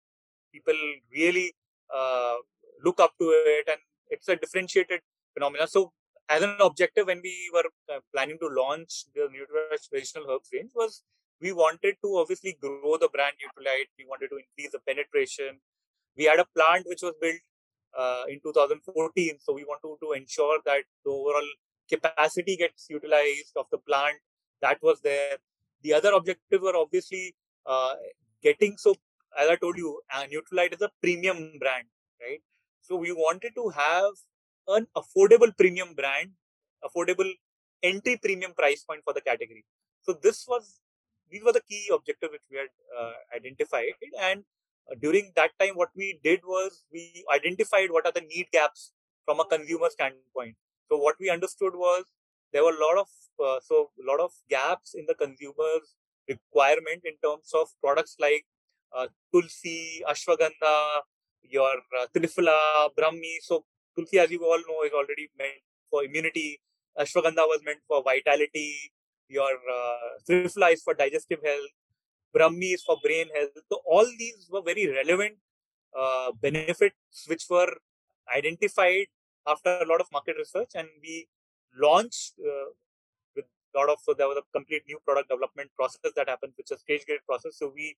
people 0.52 0.74
really 1.12 1.54
uh, 1.94 2.36
look 2.84 3.00
up 3.00 3.12
to 3.20 3.30
it 3.30 3.68
and 3.68 3.80
it's 4.08 4.28
a 4.28 4.36
differentiated 4.36 5.00
phenomenon. 5.34 5.68
So, 5.68 5.92
as 6.28 6.42
an 6.42 6.56
objective, 6.60 7.06
when 7.06 7.20
we 7.22 7.50
were 7.52 7.64
uh, 7.92 7.98
planning 8.14 8.38
to 8.40 8.48
launch 8.48 9.04
the 9.14 9.22
Nutrilite 9.22 9.88
traditional 9.88 10.30
herbs 10.30 10.48
range, 10.52 10.70
was 10.74 11.02
we 11.40 11.52
wanted 11.52 11.96
to 12.04 12.18
obviously 12.18 12.56
grow 12.60 12.98
the 13.00 13.08
brand 13.08 13.34
Nutrilite. 13.40 13.90
We 13.98 14.06
wanted 14.08 14.28
to 14.28 14.36
increase 14.36 14.72
the 14.72 14.78
penetration. 14.86 15.60
We 16.16 16.24
had 16.24 16.38
a 16.38 16.46
plant 16.54 16.86
which 16.86 17.02
was 17.02 17.14
built 17.20 17.40
uh, 17.98 18.24
in 18.28 18.40
2014, 18.40 19.38
so 19.40 19.52
we 19.52 19.64
want 19.64 19.80
to 19.82 20.12
ensure 20.12 20.58
that 20.64 20.82
the 21.04 21.10
overall 21.10 21.48
capacity 21.88 22.56
gets 22.56 22.86
utilized 22.88 23.56
of 23.56 23.66
the 23.70 23.78
plant 23.78 24.16
that 24.62 24.78
was 24.82 25.00
there. 25.00 25.36
The 25.82 25.94
other 25.94 26.12
objectives 26.12 26.62
were 26.62 26.76
obviously 26.76 27.34
uh, 27.66 27.94
getting 28.42 28.76
so. 28.76 28.94
As 29.38 29.48
I 29.48 29.56
told 29.56 29.76
you, 29.76 30.00
uh, 30.12 30.24
Nutrilite 30.24 30.74
is 30.74 30.82
a 30.82 30.90
premium 31.00 31.52
brand, 31.58 31.86
right? 32.20 32.40
So 32.80 32.96
we 32.96 33.12
wanted 33.12 33.52
to 33.54 33.68
have 33.70 34.12
an 34.68 34.86
affordable 34.96 35.56
premium 35.56 35.94
brand, 35.94 36.30
affordable 36.84 37.30
entry 37.82 38.18
premium 38.22 38.52
price 38.52 38.84
point 38.84 39.02
for 39.04 39.12
the 39.12 39.20
category. 39.20 39.64
So 40.02 40.16
this 40.20 40.46
was 40.48 40.80
these 41.30 41.44
were 41.44 41.52
the 41.52 41.62
key 41.62 41.88
objectives 41.92 42.32
which 42.32 42.42
we 42.50 42.56
had 42.58 42.68
uh, 42.98 43.12
identified. 43.34 43.92
And 44.20 44.44
during 45.00 45.32
that 45.36 45.50
time, 45.60 45.74
what 45.74 45.90
we 45.94 46.18
did 46.24 46.40
was 46.44 46.84
we 46.92 47.24
identified 47.32 47.90
what 47.90 48.06
are 48.06 48.12
the 48.12 48.22
need 48.22 48.46
gaps 48.52 48.92
from 49.24 49.40
a 49.40 49.44
consumer 49.44 49.88
standpoint. 49.90 50.56
So 50.88 50.96
what 50.96 51.16
we 51.20 51.30
understood 51.30 51.74
was 51.74 52.04
there 52.52 52.64
were 52.64 52.74
a 52.74 52.80
lot 52.80 52.98
of 52.98 53.08
uh, 53.44 53.60
so 53.62 53.90
a 54.02 54.10
lot 54.10 54.20
of 54.20 54.32
gaps 54.48 54.94
in 54.94 55.06
the 55.06 55.14
consumer's 55.14 55.94
requirement 56.28 57.02
in 57.04 57.14
terms 57.22 57.50
of 57.54 57.68
products 57.80 58.16
like 58.18 58.44
uh, 58.92 59.06
tulsi, 59.32 60.02
ashwagandha, 60.08 61.02
your 61.42 61.70
uh, 62.00 62.88
Brahmi. 62.98 63.36
So 63.42 63.64
Tulsi, 63.96 64.18
as 64.18 64.30
you 64.30 64.44
all 64.44 64.58
know, 64.58 64.82
is 64.84 64.92
already 64.92 65.30
meant 65.38 65.62
for 65.90 66.04
immunity. 66.04 66.60
Ashwagandha 66.98 67.46
was 67.46 67.60
meant 67.64 67.80
for 67.86 68.02
vitality. 68.02 68.92
Your 69.28 69.50
uh, 69.52 70.18
is 70.28 70.82
for 70.82 70.94
digestive 70.94 71.38
health. 71.44 71.70
Brahmi 72.36 72.74
is 72.74 72.82
for 72.82 72.96
brain 73.02 73.28
health. 73.34 73.50
So 73.70 73.80
all 73.84 74.06
these 74.18 74.48
were 74.50 74.62
very 74.62 74.86
relevant 74.88 75.34
uh, 75.98 76.32
benefits 76.40 77.26
which 77.26 77.44
were 77.50 77.72
identified 78.34 79.06
after 79.46 79.70
a 79.80 79.86
lot 79.86 80.00
of 80.00 80.06
market 80.12 80.36
research, 80.38 80.70
and 80.74 80.88
we 81.02 81.26
launched 81.76 82.34
uh, 82.38 82.70
with 83.34 83.46
a 83.74 83.78
lot 83.78 83.88
of 83.88 83.98
so 84.04 84.14
there 84.14 84.28
was 84.28 84.38
a 84.38 84.42
complete 84.52 84.82
new 84.86 84.98
product 85.04 85.28
development 85.28 85.70
process 85.76 86.12
that 86.14 86.28
happened, 86.28 86.52
which 86.56 86.70
is 86.70 86.80
stage 86.80 87.04
gate 87.06 87.24
process. 87.26 87.56
So 87.56 87.72
we 87.74 87.96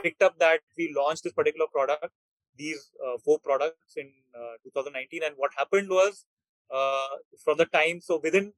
picked 0.00 0.22
up 0.22 0.38
that 0.38 0.60
we 0.78 0.94
launched 0.96 1.24
this 1.24 1.32
particular 1.32 1.66
product 1.72 2.12
these 2.56 2.90
uh, 3.04 3.18
four 3.24 3.38
products 3.38 3.94
in 3.96 4.10
uh, 4.34 4.54
2019. 4.64 5.22
And 5.24 5.34
what 5.36 5.50
happened 5.56 5.88
was 5.88 6.24
uh, 6.70 7.16
from 7.42 7.58
the 7.58 7.66
time, 7.66 8.00
so 8.00 8.20
within 8.22 8.52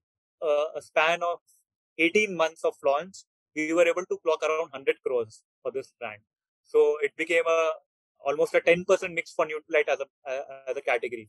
a 0.77 0.83
span 0.83 1.23
of 1.23 1.39
18 1.97 2.37
months 2.37 2.65
of 2.65 2.75
launch, 2.85 3.25
we 3.55 3.73
were 3.73 3.87
able 3.87 4.05
to 4.07 4.19
clock 4.25 4.43
around 4.43 4.71
100 4.73 4.97
crores 5.07 5.43
for 5.63 5.71
this 5.71 5.93
brand. 5.99 6.21
So 6.65 6.97
it 7.03 7.17
became 7.17 7.45
a 7.47 7.71
almost 8.27 8.55
a 8.55 8.61
10% 8.61 8.87
mix 9.13 9.33
for 9.33 9.47
Nutrilite 9.47 9.89
as 9.89 10.01
a 10.01 10.07
as 10.71 10.77
a 10.77 10.81
category. 10.81 11.29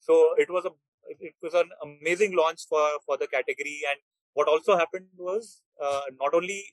So 0.00 0.34
it 0.38 0.50
was 0.50 0.64
a 0.64 0.70
it 1.08 1.34
was 1.42 1.54
an 1.54 1.70
amazing 1.82 2.36
launch 2.36 2.66
for 2.68 2.84
for 3.04 3.16
the 3.16 3.26
category. 3.26 3.80
And 3.90 4.00
what 4.34 4.48
also 4.48 4.76
happened 4.76 5.08
was 5.16 5.62
uh, 5.82 6.02
not 6.20 6.34
only 6.34 6.64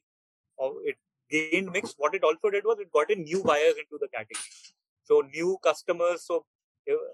uh, 0.62 0.70
it 0.84 0.98
gained 1.30 1.72
mix, 1.72 1.96
what 1.98 2.14
it 2.14 2.24
also 2.24 2.50
did 2.50 2.64
was 2.64 2.80
it 2.80 2.92
got 2.92 3.10
in 3.10 3.24
new 3.24 3.44
buyers 3.44 3.76
into 3.84 3.98
the 4.00 4.08
category. 4.08 4.54
So 5.04 5.22
new 5.34 5.58
customers. 5.64 6.26
So 6.26 6.46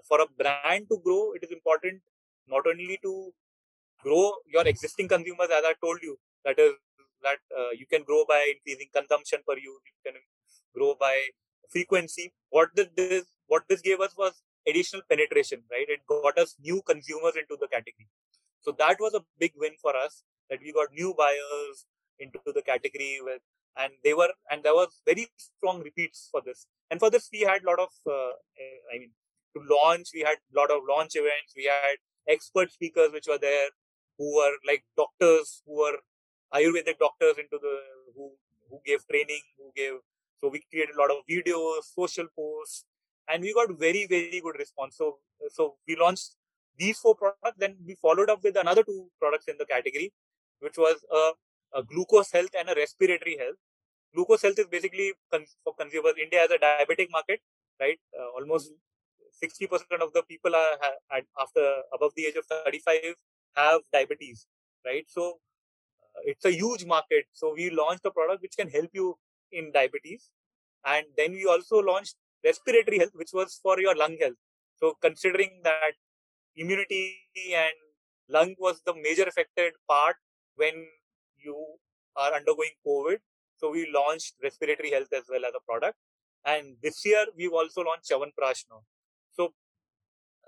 for 0.08 0.20
a 0.20 0.26
brand 0.38 0.88
to 0.90 0.98
grow, 1.04 1.32
it 1.32 1.44
is 1.44 1.50
important 1.50 2.02
not 2.48 2.66
only 2.66 2.98
to 3.02 3.32
grow 4.02 4.32
your 4.46 4.66
existing 4.66 5.08
consumers, 5.08 5.48
as 5.56 5.64
I 5.64 5.74
told 5.82 5.98
you, 6.02 6.18
that 6.44 6.58
is 6.58 6.72
that 7.22 7.38
uh, 7.56 7.70
you 7.78 7.86
can 7.86 8.02
grow 8.04 8.24
by 8.28 8.52
increasing 8.54 8.88
consumption 8.94 9.40
per 9.46 9.54
use. 9.54 9.82
You 9.94 10.12
can 10.12 10.20
grow 10.74 10.94
by 10.98 11.16
frequency. 11.70 12.32
What 12.50 12.70
this 12.74 13.24
what 13.46 13.64
this 13.68 13.80
gave 13.80 14.00
us 14.00 14.16
was 14.16 14.42
additional 14.68 15.02
penetration, 15.08 15.62
right? 15.70 15.88
It 15.88 16.00
got 16.08 16.38
us 16.38 16.56
new 16.60 16.82
consumers 16.82 17.34
into 17.36 17.56
the 17.60 17.68
category. 17.68 18.08
So 18.60 18.74
that 18.78 18.96
was 19.00 19.14
a 19.14 19.24
big 19.38 19.52
win 19.56 19.72
for 19.80 19.96
us 19.96 20.22
that 20.50 20.60
we 20.62 20.72
got 20.72 20.88
new 20.92 21.14
buyers 21.16 21.86
into 22.18 22.40
the 22.54 22.62
category 22.62 23.18
with 23.22 23.40
and 23.76 23.92
they 24.04 24.14
were 24.14 24.32
and 24.50 24.62
there 24.62 24.74
was 24.74 25.00
very 25.06 25.26
strong 25.36 25.80
repeats 25.82 26.28
for 26.30 26.42
this 26.44 26.66
and 26.90 27.00
for 27.00 27.10
this 27.10 27.28
we 27.32 27.40
had 27.40 27.62
a 27.62 27.66
lot 27.66 27.78
of 27.78 27.88
uh, 28.06 28.32
i 28.92 28.98
mean 28.98 29.12
to 29.54 29.62
launch 29.74 30.08
we 30.14 30.20
had 30.20 30.38
a 30.38 30.60
lot 30.60 30.70
of 30.70 30.82
launch 30.88 31.12
events 31.14 31.54
we 31.56 31.64
had 31.64 31.96
expert 32.28 32.70
speakers 32.70 33.12
which 33.12 33.26
were 33.28 33.38
there 33.38 33.68
who 34.18 34.36
were 34.36 34.54
like 34.66 34.84
doctors 34.96 35.62
who 35.66 35.78
were 35.82 35.98
ayurvedic 36.54 36.98
doctors 36.98 37.36
into 37.42 37.58
the 37.66 37.74
who 38.14 38.30
who 38.68 38.80
gave 38.86 39.06
training 39.10 39.42
who 39.58 39.70
gave 39.80 39.94
so 40.40 40.48
we 40.48 40.62
created 40.70 40.94
a 40.94 41.00
lot 41.00 41.10
of 41.10 41.18
videos 41.32 41.90
social 42.00 42.26
posts 42.36 42.84
and 43.28 43.42
we 43.42 43.52
got 43.54 43.68
very 43.86 44.06
very 44.14 44.40
good 44.46 44.56
response 44.64 44.96
so 44.96 45.18
so 45.56 45.74
we 45.86 45.96
launched 45.96 46.36
these 46.82 46.98
four 46.98 47.14
products 47.14 47.58
then 47.58 47.76
we 47.86 47.94
followed 48.06 48.30
up 48.30 48.42
with 48.42 48.56
another 48.56 48.82
two 48.82 49.00
products 49.20 49.46
in 49.52 49.56
the 49.58 49.68
category 49.74 50.12
which 50.60 50.76
was 50.76 51.04
a 51.20 51.22
a 51.74 51.82
glucose 51.82 52.30
health 52.32 52.50
and 52.58 52.68
a 52.68 52.74
respiratory 52.74 53.36
health. 53.38 53.56
Glucose 54.14 54.42
health 54.42 54.58
is 54.58 54.66
basically 54.66 55.12
for 55.64 55.74
consumers. 55.78 56.14
India 56.20 56.40
has 56.40 56.50
a 56.50 56.58
diabetic 56.58 57.08
market, 57.10 57.40
right? 57.80 57.98
Uh, 58.18 58.28
almost 58.36 58.72
60% 59.42 60.02
of 60.02 60.12
the 60.12 60.22
people 60.28 60.54
are 60.54 60.76
after 61.40 61.82
above 61.94 62.12
the 62.16 62.26
age 62.26 62.36
of 62.36 62.44
35 62.46 63.14
have 63.56 63.80
diabetes, 63.92 64.46
right? 64.84 65.04
So 65.08 65.38
it's 66.24 66.44
a 66.44 66.52
huge 66.52 66.84
market. 66.84 67.26
So 67.32 67.54
we 67.54 67.70
launched 67.70 68.04
a 68.04 68.10
product 68.10 68.42
which 68.42 68.56
can 68.56 68.68
help 68.68 68.90
you 68.92 69.16
in 69.52 69.72
diabetes, 69.72 70.30
and 70.84 71.06
then 71.16 71.32
we 71.32 71.46
also 71.46 71.78
launched 71.78 72.16
respiratory 72.44 72.98
health, 72.98 73.12
which 73.14 73.30
was 73.32 73.58
for 73.62 73.80
your 73.80 73.94
lung 73.96 74.16
health. 74.20 74.36
So 74.76 74.96
considering 75.00 75.60
that 75.64 75.92
immunity 76.56 77.16
and 77.54 77.72
lung 78.28 78.54
was 78.58 78.80
the 78.86 78.94
major 78.94 79.24
affected 79.24 79.72
part 79.88 80.16
when 80.56 80.86
you 81.36 81.56
are 82.16 82.32
undergoing 82.34 82.70
COVID. 82.86 83.18
So 83.58 83.70
we 83.70 83.90
launched 83.92 84.34
respiratory 84.42 84.90
health 84.90 85.12
as 85.14 85.24
well 85.28 85.44
as 85.44 85.52
a 85.54 85.60
product. 85.68 85.96
And 86.44 86.76
this 86.82 87.04
year 87.04 87.26
we've 87.36 87.52
also 87.52 87.82
launched 87.82 88.10
Chyawanprash 88.10 88.64
now. 88.70 88.82
So 89.32 89.52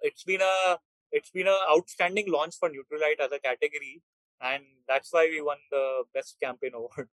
it's 0.00 0.24
been 0.24 0.40
a 0.40 0.78
it's 1.10 1.30
been 1.30 1.46
an 1.46 1.58
outstanding 1.70 2.32
launch 2.32 2.54
for 2.58 2.70
Nutrilite 2.70 3.20
as 3.20 3.32
a 3.32 3.38
category, 3.38 4.00
and 4.41 4.63
that's 4.87 5.11
why 5.11 5.27
we 5.31 5.41
won 5.41 5.57
the 5.71 6.03
best 6.13 6.37
campaign 6.43 6.71
award 6.73 7.07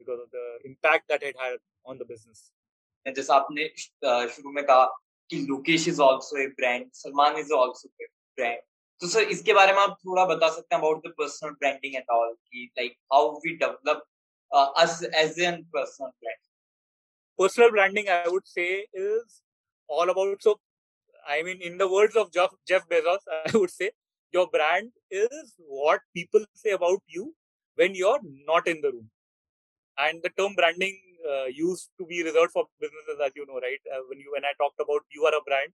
because 0.00 0.20
of 0.20 0.30
the 0.30 0.46
impact 0.64 1.08
that 1.08 1.22
it 1.22 1.36
had 1.38 1.58
on 1.84 1.98
the 1.98 2.04
business. 2.04 2.50
And 3.06 3.16
जैसा 3.16 3.34
आपने 3.34 3.68
शुरू 4.34 4.52
में 4.52 4.64
कहा 4.64 4.84
कि 5.30 5.38
Lokesh 5.50 5.88
is 5.88 6.00
also 6.00 6.36
a 6.42 6.46
brand 6.60 6.90
Salman 6.94 7.38
is 7.38 7.52
also 7.58 7.88
a 8.02 8.06
brand 8.38 8.60
तो 9.00 9.08
sir 9.08 9.30
इसके 9.36 9.52
बारे 9.54 9.72
में 9.72 9.80
आप 9.80 9.96
थोड़ा 10.04 10.24
बता 10.34 10.48
सकते 10.50 10.74
हैं 10.74 10.82
about 10.82 11.06
the 11.06 11.12
personal 11.18 11.50
branding 11.62 11.94
and 11.96 12.10
all 12.18 12.32
की 12.34 12.64
like 12.78 12.96
how 13.12 13.30
we 13.46 13.56
develop 13.64 14.04
us 14.84 15.02
as 15.24 15.40
an 15.50 15.62
personal 15.76 16.08
brand 16.08 16.46
personal 17.38 17.70
branding 17.70 18.08
i 18.08 18.26
would 18.26 18.46
say 18.52 18.68
is 18.92 19.42
all 19.88 20.10
about 20.12 20.46
so 20.46 20.54
i 21.34 21.42
mean 21.48 21.60
in 21.68 21.78
the 21.82 21.88
words 21.94 22.16
of 22.22 22.32
jeff, 22.36 22.54
jeff 22.70 22.88
bezos 22.88 23.28
i 23.36 23.56
would 23.56 23.70
say 23.70 23.90
your 24.33 24.47
brand 24.49 24.91
is 25.11 25.55
what 25.67 26.01
people 26.15 26.45
say 26.53 26.71
about 26.71 27.01
you 27.07 27.33
when 27.75 27.95
you're 27.95 28.19
not 28.47 28.67
in 28.67 28.81
the 28.81 28.91
room. 28.91 29.09
And 29.97 30.21
the 30.23 30.29
term 30.37 30.55
branding 30.55 30.99
uh, 31.29 31.45
used 31.45 31.89
to 31.99 32.05
be 32.05 32.23
reserved 32.23 32.51
for 32.51 32.65
businesses 32.79 33.19
as 33.25 33.31
you 33.35 33.45
know 33.47 33.59
right? 33.61 33.81
Uh, 33.93 34.01
when 34.09 34.19
you 34.19 34.31
when 34.33 34.45
i 34.45 34.53
talked 34.59 34.79
about 34.79 35.01
you 35.11 35.25
are 35.25 35.35
a 35.37 35.41
brand. 35.45 35.71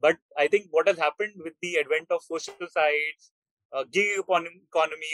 But 0.00 0.18
I 0.38 0.48
think 0.48 0.68
what 0.70 0.88
has 0.88 0.98
happened 0.98 1.34
with 1.44 1.54
the 1.62 1.78
advent 1.78 2.08
of 2.10 2.22
social 2.22 2.54
sites, 2.68 3.32
uh, 3.72 3.84
gig 3.92 4.18
economy, 4.18 5.12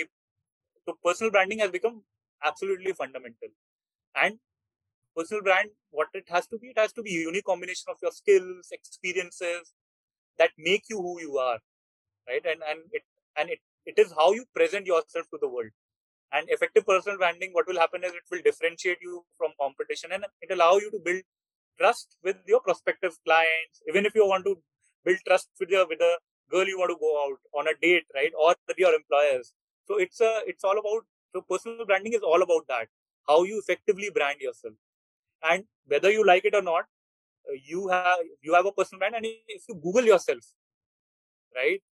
so 0.87 0.97
personal 1.05 1.31
branding 1.31 1.59
has 1.61 1.71
become 1.71 2.03
absolutely 2.45 2.93
fundamental. 2.93 3.49
And 4.17 4.39
personal 5.17 5.43
brand, 5.43 5.71
what 5.91 6.09
it 6.15 6.25
has 6.29 6.47
to 6.49 6.59
be, 6.59 6.69
it 6.69 6.79
has 6.79 6.93
to 6.95 7.03
be 7.03 7.17
a 7.17 7.21
unique 7.21 7.45
combination 7.45 7.87
of 7.91 7.99
your 8.03 8.13
skills, 8.13 8.69
experiences 8.73 9.73
that 10.39 10.51
make 10.59 10.85
you 10.91 10.99
who 11.03 11.21
you 11.21 11.39
are, 11.39 11.59
right? 12.29 12.45
And 12.45 12.63
and 12.69 12.81
it 12.93 13.03
and 13.37 13.51
it, 13.51 13.61
it 13.87 13.99
is 13.99 14.13
how 14.13 14.33
you 14.33 14.45
present 14.55 14.87
yourself 14.87 15.27
to 15.33 15.39
the 15.41 15.49
world. 15.49 15.71
And 16.33 16.49
effective 16.51 16.87
personal 16.87 17.19
branding, 17.19 17.51
what 17.53 17.67
will 17.67 17.79
happen 17.79 18.05
is 18.05 18.13
it 18.13 18.23
will 18.31 18.43
differentiate 18.45 18.99
you 19.01 19.25
from 19.39 19.53
competition 19.61 20.13
and 20.13 20.27
it 20.43 20.53
allow 20.53 20.77
you 20.77 20.91
to 20.91 20.99
build 21.05 21.23
trust 21.79 22.17
with 22.23 22.37
your 22.47 22.61
prospective 22.61 23.17
clients. 23.25 23.83
Even 23.89 24.07
if 24.07 24.15
you 24.15 24.27
want 24.27 24.45
to 24.45 24.59
build 25.05 25.19
trust 25.27 25.49
with 25.61 25.71
your 25.71 25.87
with 25.89 25.99
the 26.01 26.19
girl 26.51 26.67
you 26.67 26.79
want 26.79 26.91
to 26.91 26.99
go 27.01 27.13
out 27.25 27.39
on 27.59 27.69
a 27.69 27.75
date, 27.81 28.05
right? 28.15 28.33
Or 28.39 28.55
with 28.67 28.79
your 28.79 28.95
employers. 28.95 29.53
So 29.87 29.97
it's 29.99 30.21
a 30.21 30.43
it's 30.47 30.65
all 30.65 30.79
about 30.79 31.07
so 31.33 31.43
personal 31.43 31.87
branding 31.87 32.13
is 32.15 32.23
all 32.23 32.43
about 32.43 32.67
that. 32.69 32.89
How 33.27 33.43
you 33.45 33.59
effectively 33.59 34.11
brand 34.11 34.41
yourself, 34.41 34.75
and 35.43 35.65
whether 35.87 36.11
you 36.11 36.25
like 36.27 36.45
it 36.45 36.55
or 36.55 36.63
not, 36.63 36.85
uh, 37.49 37.57
you 37.67 37.89
have 37.89 38.19
you 38.43 38.55
have 38.55 38.67
a 38.67 38.73
personal 38.73 39.01
brand, 39.01 39.15
and 39.17 39.27
if 39.27 39.63
you 39.69 39.75
Google 39.75 40.05
yourself, 40.05 40.45
right, 41.55 41.83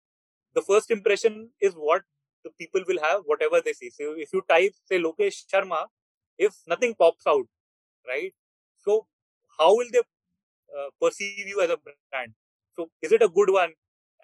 the 0.56 0.62
first 0.62 0.90
impression 0.90 1.50
is 1.60 1.74
what 1.74 2.02
the 2.44 2.50
people 2.60 2.82
will 2.88 3.00
have, 3.02 3.22
whatever 3.26 3.60
they 3.64 3.72
see. 3.72 3.90
So 3.90 4.14
if 4.16 4.30
you 4.32 4.42
type 4.48 4.74
say 4.86 4.98
Lokesh 4.98 5.44
Sharma, 5.52 5.86
if 6.38 6.54
nothing 6.66 6.94
pops 6.98 7.26
out, 7.26 7.46
right, 8.08 8.32
so 8.78 9.06
how 9.58 9.74
will 9.76 9.88
they 9.92 10.00
uh, 10.00 10.88
perceive 11.00 11.46
you 11.46 11.60
as 11.62 11.70
a 11.70 11.78
brand? 11.78 12.32
So 12.76 12.90
is 13.02 13.12
it 13.12 13.22
a 13.22 13.28
good 13.28 13.50
one? 13.50 13.72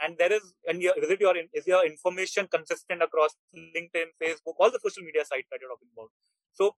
And 0.02 0.16
there 0.18 0.32
is, 0.32 0.54
and 0.66 0.82
your, 0.82 0.94
is 0.98 1.10
it 1.10 1.20
your 1.20 1.34
is 1.52 1.66
your 1.66 1.86
information 1.86 2.48
consistent 2.50 3.02
across 3.02 3.36
LinkedIn, 3.54 4.08
Facebook, 4.22 4.54
all 4.58 4.70
the 4.70 4.80
social 4.82 5.02
media 5.04 5.24
sites 5.24 5.48
that 5.50 5.58
you're 5.60 5.70
talking 5.70 5.92
about? 5.96 6.10
So 6.52 6.74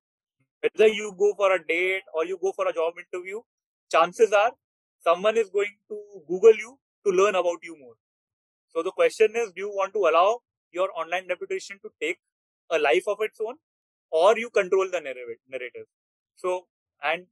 whether 0.61 0.93
you 0.93 1.15
go 1.19 1.35
for 1.37 1.53
a 1.55 1.65
date 1.65 2.03
or 2.15 2.25
you 2.25 2.39
go 2.43 2.53
for 2.53 2.69
a 2.69 2.73
job 2.73 2.95
interview, 3.05 3.41
chances 3.91 4.33
are 4.33 4.53
someone 5.03 5.37
is 5.37 5.51
going 5.51 5.77
to 5.91 5.99
Google 6.29 6.55
you 6.55 6.79
to 7.07 7.13
learn 7.13 7.35
about 7.35 7.59
you 7.63 7.77
more. 7.79 7.95
So 8.74 8.84
the 8.84 8.92
question 8.92 9.36
is, 9.36 9.52
do 9.52 9.62
you 9.62 9.70
want 9.70 9.94
to 9.94 10.00
allow 10.00 10.40
your 10.72 10.90
online 10.96 11.28
reputation 11.28 11.80
to 11.84 11.90
take 12.02 12.20
a 12.70 12.80
life 12.80 13.08
of 13.08 13.18
its 13.22 13.40
own, 13.46 13.56
or 14.12 14.38
you 14.38 14.50
control 14.50 14.90
the 14.90 15.02
narrative? 15.02 15.86
So, 16.36 16.68
and 17.04 17.28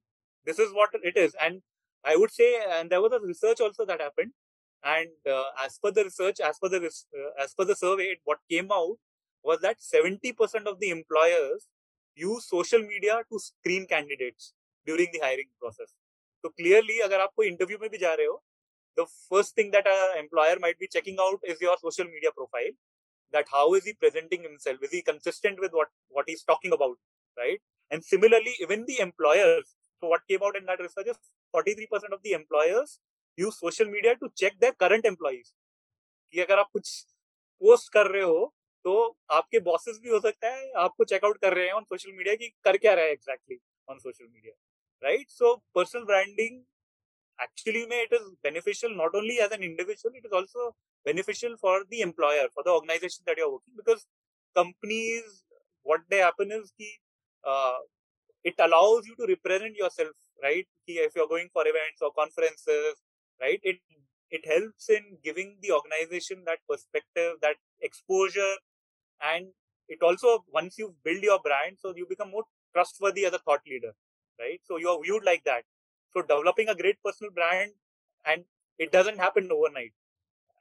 this 0.46 0.60
is 0.60 0.74
what 0.74 0.90
it 1.04 1.18
is. 1.18 1.36
And 1.42 1.62
I 2.04 2.16
would 2.16 2.32
say, 2.32 2.56
and 2.70 2.90
there 2.90 3.02
was 3.02 3.12
a 3.14 3.20
research 3.20 3.62
also 3.62 3.86
that 3.86 4.02
happened. 4.02 4.32
And 4.84 5.10
uh, 5.30 5.44
as 5.64 5.80
per 5.84 5.92
the 5.92 6.04
research, 6.06 6.40
as 6.40 6.58
per 6.60 6.70
the 6.70 6.78
uh, 6.78 7.44
as 7.44 7.54
per 7.54 7.66
the 7.66 7.76
survey, 7.76 8.16
what 8.24 8.40
came 8.50 8.72
out 8.72 8.98
was 9.44 9.60
that 9.62 9.78
70% 9.80 10.68
of 10.68 10.80
the 10.80 10.90
employers 10.90 11.68
use 12.16 12.48
social 12.48 12.82
media 12.82 13.22
to 13.32 13.40
screen 13.40 13.88
candidates 13.88 14.54
during 14.86 15.08
the 15.14 15.20
hiring 15.20 15.50
process. 15.60 15.94
So 16.42 16.50
clearly, 16.50 17.00
अगर 17.04 17.20
आप 17.22 17.34
कोई 17.38 17.50
interview 17.52 17.82
में 17.82 17.90
भी 17.90 17.98
जा 17.98 18.14
रहे 18.14 18.26
हो, 18.26 18.44
the 18.97 19.07
first 19.31 19.55
thing 19.55 19.71
that 19.73 19.87
an 19.87 20.19
employer 20.19 20.57
might 20.61 20.79
be 20.79 20.89
checking 20.89 21.17
out 21.21 21.41
is 21.45 21.61
your 21.61 21.77
social 21.83 22.07
media 22.07 22.31
profile. 22.37 22.73
That 23.33 23.47
how 23.51 23.75
is 23.75 23.85
he 23.85 23.95
presenting 23.95 24.43
himself? 24.43 24.79
Is 24.83 24.91
he 24.91 25.03
consistent 25.03 25.61
with 25.61 25.73
what 25.73 25.89
what 26.11 26.27
he's 26.29 26.43
talking 26.45 26.73
about, 26.73 26.99
right? 27.37 27.61
And 27.91 28.05
similarly, 28.05 28.55
even 28.61 28.85
the 28.87 29.01
employers 29.01 29.75
so 30.03 30.09
what 30.09 30.27
came 30.29 30.43
out 30.43 30.57
in 30.57 30.65
that 30.67 30.81
research 30.81 31.07
is 31.07 31.19
43% 31.55 32.13
of 32.13 32.23
the 32.25 32.33
employers 32.33 32.99
use 33.39 33.59
social 33.59 33.87
media 33.87 34.17
to 34.17 34.29
check 34.37 34.59
their 34.61 34.73
current 34.73 35.05
employees. 35.05 35.55
कि 36.35 36.41
अगर 36.41 36.59
आप 36.59 36.69
कुछ 36.73 36.89
post 37.63 37.93
कर 37.93 38.07
रहे 38.11 38.23
हो 38.23 38.53
तो 38.85 38.93
आपके 39.31 39.59
bosses 39.67 39.99
भी 40.03 40.11
हो 40.11 40.21
सकता 40.21 40.49
है 40.55 40.71
आपको 40.85 41.05
चेकआउट 41.05 41.39
कर 41.41 41.55
रहे 41.55 41.67
हैं 41.67 41.73
ऑन 41.73 41.85
सोशल 41.85 42.13
मीडिया 42.13 42.35
कि 42.35 42.49
कर 42.65 42.77
क्या 42.85 42.95
रहा 42.95 43.05
है 43.05 43.13
exactly 43.13 43.59
on 43.91 43.99
social 43.99 44.25
media 44.25 44.53
right 45.03 45.31
so 45.31 45.55
personal 45.75 46.05
branding 46.05 46.61
actually 47.45 47.85
may 47.87 48.01
it 48.09 48.13
is 48.19 48.27
beneficial 48.43 48.95
not 49.03 49.15
only 49.15 49.39
as 49.41 49.51
an 49.53 49.63
individual 49.63 50.15
it 50.21 50.25
is 50.29 50.33
also 50.41 50.75
beneficial 51.05 51.55
for 51.61 51.75
the 51.91 52.01
employer 52.01 52.47
for 52.55 52.63
the 52.65 52.71
organization 52.71 53.23
that 53.27 53.37
you're 53.39 53.53
working 53.53 53.75
because 53.77 54.07
companies 54.55 55.45
what 55.83 56.01
they 56.11 56.19
happen 56.19 56.53
is 56.53 56.73
ki, 56.79 56.91
uh, 57.45 57.79
it 58.45 58.55
allows 58.59 59.07
you 59.07 59.15
to 59.17 59.27
represent 59.29 59.77
yourself, 59.77 60.15
right? 60.43 60.67
If 60.87 61.15
you're 61.17 61.29
going 61.29 61.49
for 61.53 61.63
events 61.67 62.01
or 62.03 62.13
conferences, 62.13 62.97
right? 63.41 63.61
It 63.63 63.79
it 64.31 64.47
helps 64.47 64.89
in 64.89 65.19
giving 65.25 65.57
the 65.61 65.73
organization 65.73 66.45
that 66.47 66.59
perspective, 66.69 67.35
that 67.43 67.57
exposure, 67.81 68.55
and 69.23 69.49
it 69.89 70.03
also 70.03 70.45
once 70.53 70.79
you 70.79 70.95
build 71.05 71.23
your 71.23 71.41
brand, 71.41 71.79
so 71.81 71.95
you 71.97 72.07
become 72.09 72.31
more 72.31 72.45
trustworthy 72.75 73.25
as 73.27 73.33
a 73.35 73.39
thought 73.39 73.61
leader, 73.67 73.93
right? 74.41 74.61
So 74.65 74.77
you 74.79 74.89
are 74.91 75.01
viewed 75.03 75.25
like 75.25 75.45
that. 75.45 75.65
So 76.15 76.23
developing 76.23 76.69
a 76.69 76.75
great 76.75 77.03
personal 77.05 77.33
brand 77.33 77.73
and 78.25 78.45
it 78.79 78.93
doesn't 78.93 79.19
happen 79.19 79.49
overnight. 79.51 79.93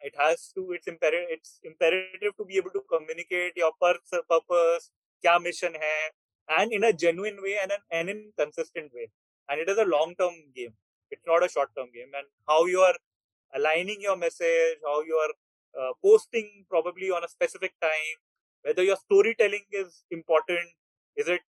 It 0.01 0.13
has 0.17 0.51
to, 0.55 0.71
it's 0.71 0.87
imperative, 0.87 1.27
it's 1.29 1.59
imperative 1.63 2.35
to 2.37 2.45
be 2.45 2.57
able 2.57 2.71
to 2.71 2.81
communicate 2.91 3.53
your 3.55 3.71
purpose, 3.79 4.21
purpose, 4.29 4.89
kya 5.23 5.41
mission 5.41 5.73
hai, 5.75 6.61
and 6.61 6.73
in 6.73 6.83
a 6.83 6.93
genuine 6.93 7.37
way 7.41 7.57
and, 7.61 7.71
an, 7.71 7.79
and 7.91 8.09
in 8.09 8.31
consistent 8.37 8.91
way. 8.93 9.09
And 9.49 9.59
it 9.59 9.69
is 9.69 9.77
a 9.77 9.85
long-term 9.85 10.33
game. 10.55 10.73
It's 11.11 11.21
not 11.27 11.43
a 11.43 11.49
short-term 11.49 11.89
game. 11.93 12.11
And 12.17 12.25
how 12.47 12.65
you 12.65 12.79
are 12.79 12.95
aligning 13.53 13.97
your 14.01 14.17
message, 14.17 14.79
how 14.83 15.01
you 15.01 15.15
are 15.15 15.81
uh, 15.81 15.93
posting 16.03 16.65
probably 16.69 17.11
on 17.11 17.23
a 17.23 17.27
specific 17.27 17.73
time, 17.81 18.17
whether 18.63 18.83
your 18.83 18.95
storytelling 18.95 19.65
is 19.71 20.03
important, 20.09 20.67
is 21.15 21.27
it, 21.27 21.41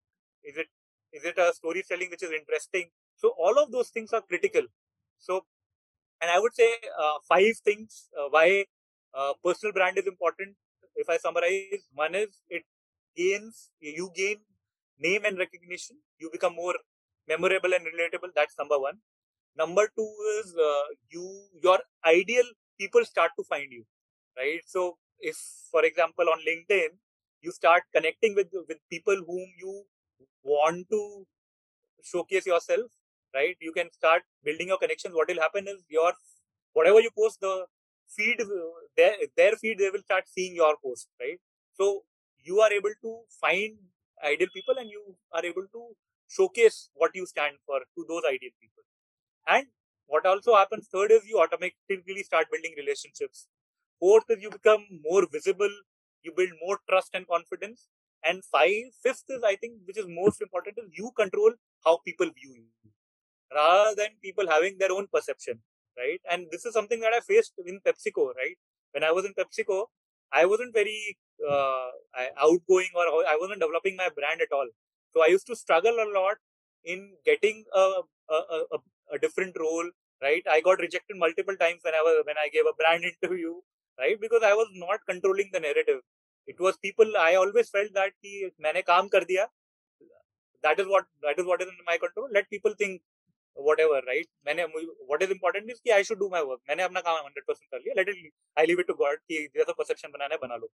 is 0.45 0.57
it, 0.57 0.67
is 1.13 1.25
it 1.25 1.39
a 1.39 1.53
storytelling 1.55 2.11
which 2.11 2.23
is 2.23 2.31
interesting? 2.31 2.91
So 3.23 3.35
all 3.39 3.59
of 3.63 3.73
those 3.73 3.91
things 3.91 4.13
are 4.13 4.23
critical. 4.23 4.65
So, 5.19 5.45
and 6.21 6.31
I 6.31 6.39
would 6.41 6.55
say 6.55 6.71
uh, 7.01 7.19
five 7.29 7.55
things 7.65 8.09
uh, 8.19 8.29
why 8.31 8.67
uh, 9.15 9.33
personal 9.45 9.73
brand 9.73 9.99
is 9.99 10.07
important. 10.07 10.57
If 10.97 11.09
I 11.09 11.17
summarize, 11.19 11.87
one 11.95 12.15
is 12.15 12.41
it 12.49 12.65
gains 13.17 13.71
you 13.81 14.11
gain 14.17 14.39
name 14.99 15.25
and 15.25 15.39
recognition 15.39 15.97
you 16.19 16.31
become 16.33 16.55
more 16.55 16.75
memorable 17.29 17.73
and 17.75 17.85
relatable 17.91 18.31
that's 18.37 18.57
number 18.59 18.79
one 18.79 18.99
number 19.57 19.85
two 19.97 20.11
is 20.39 20.55
uh, 20.69 20.87
you 21.11 21.27
your 21.63 21.79
ideal 22.07 22.45
people 22.81 23.05
start 23.05 23.33
to 23.39 23.45
find 23.53 23.73
you 23.79 23.85
right 24.39 24.63
so 24.67 24.97
if 25.21 25.37
for 25.71 25.85
example 25.91 26.27
on 26.35 26.41
linkedin 26.49 26.93
you 27.43 27.53
start 27.53 27.83
connecting 27.97 28.35
with 28.35 28.49
with 28.69 28.79
people 28.91 29.19
whom 29.29 29.47
you 29.65 29.75
want 30.45 30.87
to 30.91 31.03
showcase 32.13 32.47
yourself 32.47 32.91
right 33.35 33.57
you 33.61 33.73
can 33.73 33.91
start 33.93 34.23
building 34.45 34.69
your 34.69 34.79
connections 34.85 35.15
what 35.15 35.29
will 35.29 35.41
happen 35.47 35.69
is 35.75 35.81
your 35.89 36.13
whatever 36.73 37.01
you 37.01 37.11
post 37.19 37.41
the 37.41 37.55
feed 38.17 38.39
their 38.97 39.15
their 39.37 39.55
feed 39.63 39.79
they 39.79 39.91
will 39.95 40.05
start 40.09 40.25
seeing 40.37 40.55
your 40.63 40.75
post 40.85 41.09
right 41.23 41.41
so 41.81 41.87
you 42.49 42.61
are 42.65 42.73
able 42.79 42.95
to 43.07 43.13
find 43.41 43.77
ideal 44.33 44.49
people 44.57 44.77
and 44.83 44.91
you 44.91 45.03
are 45.33 45.45
able 45.51 45.67
to 45.77 45.83
showcase 46.37 46.79
what 46.95 47.11
you 47.15 47.27
stand 47.27 47.57
for 47.67 47.79
to 47.97 48.05
those 48.09 48.23
ideal 48.29 48.51
people. 48.61 48.83
And 49.47 49.67
what 50.07 50.27
also 50.27 50.55
happens 50.57 50.89
third 50.89 51.13
is 51.13 51.27
you 51.27 51.39
automatically 51.41 52.23
start 52.23 52.47
building 52.51 52.75
relationships. 52.77 53.47
Fourth 54.01 54.25
is 54.31 54.43
you 54.43 54.51
become 54.51 54.87
more 55.03 55.27
visible, 55.31 55.71
you 56.23 56.33
build 56.37 56.51
more 56.65 56.79
trust 56.91 57.11
and 57.15 57.27
confidence. 57.37 57.89
and 58.31 58.45
five 58.55 58.83
fifth 59.05 59.31
is 59.37 59.45
i 59.49 59.53
think 59.63 59.79
which 59.89 59.97
is 60.03 60.09
most 60.19 60.43
important 60.47 60.77
is 60.83 60.99
you 60.99 61.09
control 61.21 61.55
how 61.87 61.95
people 62.09 62.29
view 62.41 62.53
you 62.59 62.82
rather 63.55 63.95
than 64.01 64.11
people 64.23 64.47
having 64.49 64.77
their 64.79 64.93
own 64.93 65.07
perception 65.13 65.61
right? 65.99 66.21
And 66.31 66.47
this 66.51 66.65
is 66.65 66.73
something 66.75 67.01
that 67.01 67.13
i 67.13 67.21
faced 67.21 67.53
in 67.67 67.81
pepsico 67.87 68.27
right? 68.41 68.57
When 68.93 69.05
i 69.05 69.13
was 69.13 69.25
in 69.25 69.35
pepsico 69.35 69.87
i 70.33 70.45
wasn't 70.47 70.73
very 70.75 71.17
uh, 71.51 71.91
outgoing 72.47 72.93
or 72.95 73.07
i 73.33 73.37
wasn't 73.41 73.61
developing 73.61 73.97
my 73.97 74.09
brand 74.19 74.41
at 74.41 74.53
all. 74.53 74.69
So 75.13 75.23
i 75.25 75.27
used 75.27 75.47
to 75.49 75.57
struggle 75.57 75.97
a 76.05 76.09
lot 76.19 76.37
in 76.85 77.13
getting 77.25 77.65
a, 77.75 77.85
a, 78.31 78.39
a, 78.57 78.79
a 79.15 79.19
different 79.19 79.57
role 79.59 79.89
right? 80.23 80.43
I 80.51 80.61
got 80.61 80.79
rejected 80.79 81.17
multiple 81.17 81.57
times 81.57 81.81
when 81.83 81.95
i 81.95 82.03
was 82.07 82.23
when 82.27 82.39
i 82.39 82.49
gave 82.49 82.67
a 82.67 82.75
brand 82.81 83.05
interview 83.13 83.55
right? 83.99 84.19
Because 84.21 84.43
i 84.43 84.55
was 84.55 84.69
not 84.75 85.01
controlling 85.09 85.51
the 85.53 85.61
narrative. 85.61 86.01
It 86.47 86.59
was 86.59 86.77
people 86.79 87.17
i 87.19 87.35
always 87.35 87.69
felt 87.71 87.93
that 87.95 88.13
maine 88.67 88.83
kaam 88.91 89.11
kar 89.11 89.23
that 90.63 90.79
is 90.79 90.87
what 90.87 91.05
that 91.23 91.39
is 91.39 91.47
what 91.47 91.61
is 91.63 91.69
in 91.69 91.79
my 91.87 91.97
control. 91.99 92.29
Let 92.33 92.49
people 92.51 92.75
think 92.79 93.03
whatever 93.68 94.02
right 94.08 94.28
मैंने 94.46 94.66
what 95.12 95.24
is 95.24 95.32
important 95.36 95.72
is 95.72 95.80
कि 95.80 95.94
I 95.94 96.02
should 96.04 96.20
do 96.20 96.30
my 96.30 96.44
work 96.50 96.60
मैंने 96.70 96.84
अपना 96.84 97.02
काम 97.08 97.30
100% 97.30 97.72
कर 97.74 97.80
लिया 97.80 97.96
let 98.00 98.10
it 98.14 98.18
I 98.58 98.66
leave 98.66 98.84
it 98.84 98.88
to 98.92 98.98
God 99.04 99.24
कि 99.32 99.48
जैसा 99.56 99.76
perception 99.80 100.14
बनाना 100.14 100.36
है 100.36 100.40
बना 100.44 100.56
लो 100.56 100.70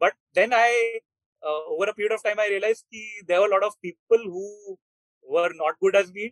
but 0.00 0.18
then 0.34 0.52
I 0.52 1.00
uh, 1.42 1.62
over 1.74 1.88
a 1.90 1.94
period 1.94 2.12
of 2.12 2.22
time 2.22 2.44
I 2.44 2.48
realized 2.48 2.84
कि 2.94 3.26
there 3.26 3.40
were 3.40 3.48
a 3.48 3.54
lot 3.54 3.64
of 3.70 3.80
people 3.88 4.28
who 4.34 4.76
were 5.36 5.50
not 5.62 5.80
good 5.80 5.96
as 5.96 6.12
me 6.12 6.30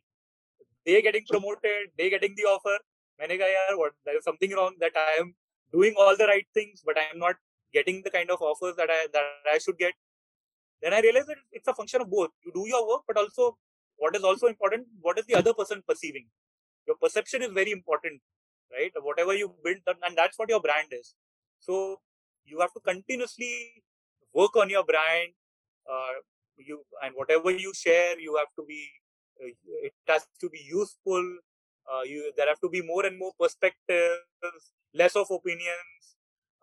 they 0.85 1.01
getting 1.03 1.27
promoted 1.33 1.91
they 1.99 2.11
getting 2.11 2.39
the 2.43 2.49
offer 2.53 2.79
मैंने 3.21 3.39
कहा 3.39 3.49
यार 3.49 3.77
what 3.83 3.99
there 4.05 4.19
is 4.19 4.25
something 4.25 4.55
wrong 4.61 4.79
that 4.85 4.97
I 5.09 5.13
am 5.25 5.35
doing 5.75 5.95
all 6.05 6.17
the 6.17 6.27
right 6.27 6.47
things 6.55 6.83
but 6.85 6.99
I 6.99 7.07
am 7.13 7.19
not 7.19 7.37
getting 7.73 8.03
the 8.03 8.11
kind 8.11 8.31
of 8.31 8.43
offers 8.51 8.77
that 8.77 8.91
I 8.97 9.07
that 9.13 9.55
I 9.55 9.59
should 9.59 9.79
get. 9.79 9.95
Then 10.83 10.93
I 10.93 11.01
realized 11.01 11.29
that 11.29 11.39
it's 11.53 11.69
a 11.69 11.75
function 11.75 12.03
of 12.03 12.11
both. 12.11 12.31
You 12.45 12.53
do 12.57 12.67
your 12.73 12.83
work, 12.89 13.03
but 13.07 13.17
also 13.23 13.57
what 13.98 14.16
is 14.16 14.24
also 14.24 14.48
important, 14.48 14.88
what 15.02 15.20
is 15.20 15.26
the 15.26 15.36
other 15.36 15.54
person 15.54 15.84
perceiving? 15.88 16.28
Your 16.88 16.96
perception 17.02 17.42
is 17.42 17.52
very 17.52 17.72
important, 17.72 18.22
right? 18.72 18.92
Whatever 19.02 19.34
you 19.36 19.54
build, 19.64 19.78
and 19.88 20.18
that's 20.18 20.38
what 20.38 20.50
your 20.50 20.62
brand 20.62 20.88
is. 20.92 21.14
So 21.60 22.00
you 22.46 22.60
have 22.60 22.74
to 22.74 22.80
continuously 22.80 23.84
work 24.34 24.56
on 24.56 24.70
your 24.70 24.84
brand. 24.84 25.30
Uh, 25.90 26.22
you 26.58 26.84
and 27.04 27.14
whatever 27.16 27.52
you 27.52 27.74
share, 27.74 28.20
you 28.20 28.36
have 28.38 28.50
to 28.58 28.66
be. 28.68 28.90
Uh, 29.42 29.50
it 29.84 29.94
has 30.08 30.26
to 30.40 30.50
be 30.50 30.60
useful. 30.68 31.38
Uh, 31.92 32.04
you 32.04 32.32
there 32.38 32.48
have 32.48 32.60
to 32.62 32.70
be 32.70 32.82
more 32.82 33.06
and 33.06 33.18
more 33.18 33.32
perspectives, 33.40 34.72
less 34.94 35.16
of 35.16 35.28
opinions. 35.32 36.16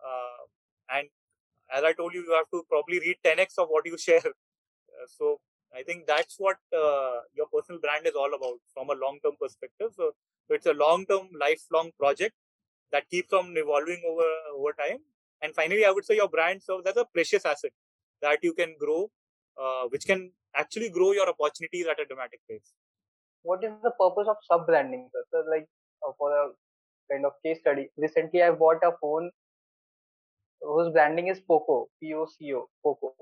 Uh, 0.03 0.45
and 0.97 1.07
as 1.71 1.83
i 1.83 1.93
told 1.93 2.13
you 2.13 2.23
you 2.27 2.33
have 2.33 2.49
to 2.53 2.63
probably 2.69 2.99
read 2.99 3.17
10x 3.25 3.57
of 3.63 3.67
what 3.69 3.85
you 3.85 3.97
share 4.07 4.25
uh, 4.25 5.07
so 5.07 5.39
i 5.75 5.83
think 5.83 6.05
that's 6.07 6.35
what 6.37 6.57
uh, 6.83 7.17
your 7.37 7.47
personal 7.53 7.79
brand 7.85 8.07
is 8.11 8.15
all 8.15 8.33
about 8.37 8.59
from 8.73 8.89
a 8.89 8.99
long 9.03 9.19
term 9.23 9.35
perspective 9.41 9.91
so, 9.95 10.11
so 10.47 10.55
it's 10.55 10.65
a 10.65 10.73
long 10.73 11.05
term 11.05 11.27
lifelong 11.39 11.91
project 11.99 12.35
that 12.91 13.09
keeps 13.09 13.33
on 13.33 13.53
evolving 13.57 14.01
over 14.11 14.29
over 14.57 14.73
time 14.83 14.99
and 15.41 15.55
finally 15.55 15.85
i 15.85 15.91
would 15.91 16.05
say 16.05 16.15
your 16.15 16.29
brand 16.29 16.61
serves 16.61 16.85
as 16.91 16.97
a 16.97 17.05
precious 17.13 17.45
asset 17.45 17.71
that 18.21 18.39
you 18.43 18.53
can 18.53 18.75
grow 18.79 19.09
uh, 19.63 19.83
which 19.89 20.05
can 20.05 20.31
actually 20.55 20.89
grow 20.89 21.11
your 21.11 21.29
opportunities 21.29 21.85
at 21.85 21.99
a 21.99 22.05
dramatic 22.05 22.41
pace 22.49 22.73
what 23.43 23.63
is 23.63 23.71
the 23.83 23.93
purpose 23.99 24.27
of 24.27 24.37
sub 24.51 24.65
branding 24.65 25.07
sir? 25.11 25.23
so 25.31 25.43
like 25.49 25.67
uh, 26.05 26.11
for 26.17 26.31
a 26.39 26.47
kind 27.11 27.25
of 27.25 27.33
case 27.45 27.59
study 27.59 27.87
recently 27.97 28.41
i 28.41 28.49
bought 28.49 28.89
a 28.89 28.91
phone 29.01 29.29
whose 30.61 30.91
branding 30.91 31.27
is 31.27 31.39
Poco, 31.39 31.89
P-O-C-O, 31.99 32.69
Poco. 32.83 33.13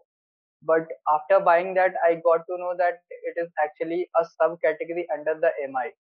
But 0.64 0.88
after 1.08 1.40
buying 1.44 1.74
that, 1.76 1.94
I 2.04 2.16
got 2.16 2.46
to 2.50 2.58
know 2.58 2.74
that 2.78 3.02
it 3.10 3.40
is 3.42 3.50
actually 3.64 4.10
a 4.20 4.26
subcategory 4.42 5.06
under 5.14 5.40
the 5.40 5.52
MI. 5.70 5.92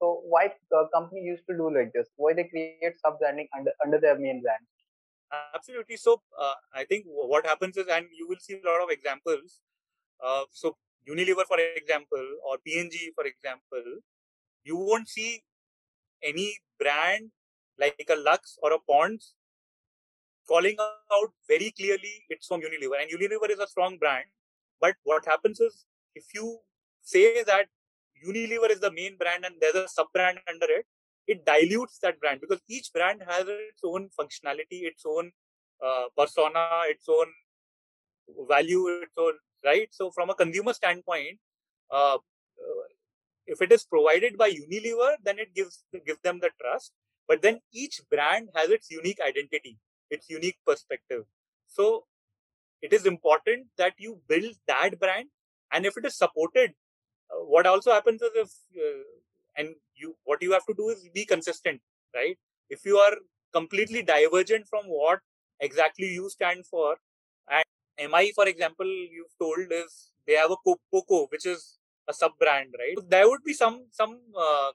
So 0.00 0.20
why 0.24 0.52
the 0.70 0.88
company 0.94 1.22
used 1.22 1.44
to 1.48 1.56
do 1.56 1.74
like 1.74 1.92
this? 1.94 2.08
Why 2.16 2.34
they 2.34 2.44
create 2.44 3.00
sub 3.04 3.18
branding 3.18 3.48
under 3.56 3.72
under 3.84 3.98
their 3.98 4.18
main 4.18 4.42
brand? 4.42 4.60
Absolutely. 5.54 5.96
So 5.96 6.20
uh, 6.38 6.54
I 6.74 6.84
think 6.84 7.04
what 7.06 7.46
happens 7.46 7.76
is, 7.76 7.86
and 7.88 8.06
you 8.16 8.28
will 8.28 8.38
see 8.38 8.60
a 8.62 8.68
lot 8.68 8.82
of 8.82 8.90
examples. 8.90 9.60
Uh, 10.24 10.44
so 10.50 10.76
Unilever, 11.08 11.44
for 11.46 11.58
example, 11.58 12.24
or 12.44 12.58
P&G, 12.58 13.12
for 13.14 13.24
example, 13.24 14.00
you 14.64 14.76
won't 14.76 15.08
see 15.08 15.42
any 16.22 16.58
brand 16.80 17.30
like 17.78 17.94
a 18.10 18.16
Lux 18.16 18.58
or 18.62 18.72
a 18.72 18.78
Ponds 18.78 19.34
calling 20.48 20.76
out 20.80 21.30
very 21.48 21.72
clearly 21.72 22.24
it's 22.28 22.46
from 22.46 22.60
Unilever. 22.60 23.00
And 23.00 23.10
Unilever 23.10 23.50
is 23.50 23.58
a 23.58 23.66
strong 23.66 23.98
brand. 23.98 24.24
But 24.80 24.94
what 25.04 25.24
happens 25.24 25.60
is 25.60 25.84
if 26.14 26.24
you 26.34 26.58
say 27.02 27.42
that 27.44 27.66
Unilever 28.26 28.70
is 28.70 28.80
the 28.80 28.92
main 28.92 29.16
brand 29.16 29.44
and 29.44 29.54
there's 29.60 29.74
a 29.74 29.88
sub 29.88 30.08
brand 30.12 30.38
under 30.48 30.66
it, 30.68 30.86
it 31.26 31.44
dilutes 31.44 31.98
that 32.02 32.20
brand 32.20 32.40
because 32.40 32.60
each 32.68 32.92
brand 32.92 33.22
has 33.26 33.46
its 33.48 33.82
own 33.84 34.08
functionality, 34.18 34.84
its 34.90 35.04
own 35.06 35.32
uh, 35.84 36.04
persona, 36.16 36.82
its 36.84 37.08
own 37.08 37.26
value, 38.48 38.86
its 39.02 39.12
own 39.18 39.34
right. 39.64 39.88
So 39.90 40.10
from 40.10 40.30
a 40.30 40.34
consumer 40.34 40.72
standpoint, 40.72 41.38
uh, 41.90 42.14
uh, 42.14 42.86
if 43.46 43.60
it 43.60 43.72
is 43.72 43.84
provided 43.84 44.36
by 44.36 44.50
Unilever, 44.50 45.14
then 45.22 45.38
it 45.38 45.54
gives 45.54 45.84
gives 46.06 46.20
them 46.22 46.40
the 46.40 46.50
trust. 46.60 46.92
But 47.28 47.42
then 47.42 47.60
each 47.72 48.00
brand 48.08 48.50
has 48.54 48.70
its 48.70 48.90
unique 48.90 49.18
identity 49.26 49.78
its 50.10 50.28
unique 50.30 50.58
perspective. 50.66 51.24
So 51.66 52.06
it 52.82 52.92
is 52.92 53.06
important 53.06 53.68
that 53.78 53.94
you 53.98 54.20
build 54.28 54.54
that 54.68 54.98
brand, 55.00 55.28
and 55.72 55.86
if 55.86 55.96
it 55.96 56.04
is 56.04 56.16
supported, 56.16 56.74
uh, 57.30 57.44
what 57.44 57.66
also 57.66 57.92
happens 57.92 58.22
is 58.22 58.30
if 58.34 58.50
uh, 58.76 59.04
and 59.56 59.74
you 59.96 60.16
what 60.24 60.42
you 60.42 60.52
have 60.52 60.66
to 60.66 60.74
do 60.74 60.88
is 60.90 61.08
be 61.14 61.24
consistent, 61.24 61.80
right? 62.14 62.38
If 62.70 62.84
you 62.84 62.98
are 62.98 63.16
completely 63.52 64.02
divergent 64.02 64.68
from 64.68 64.84
what 64.86 65.20
exactly 65.60 66.08
you 66.08 66.28
stand 66.30 66.66
for, 66.66 66.96
and 67.50 67.64
MI, 67.98 68.32
for 68.34 68.46
example, 68.48 68.86
you've 68.86 69.36
told 69.40 69.72
is 69.72 70.12
they 70.26 70.34
have 70.34 70.50
a 70.50 70.56
Poco, 70.92 71.26
which 71.28 71.46
is 71.46 71.78
a 72.08 72.14
sub 72.14 72.32
brand, 72.38 72.74
right? 72.78 72.94
So 72.96 73.04
there 73.08 73.28
would 73.28 73.44
be 73.44 73.54
some 73.54 73.86
some. 73.92 74.20
Uh, 74.36 74.72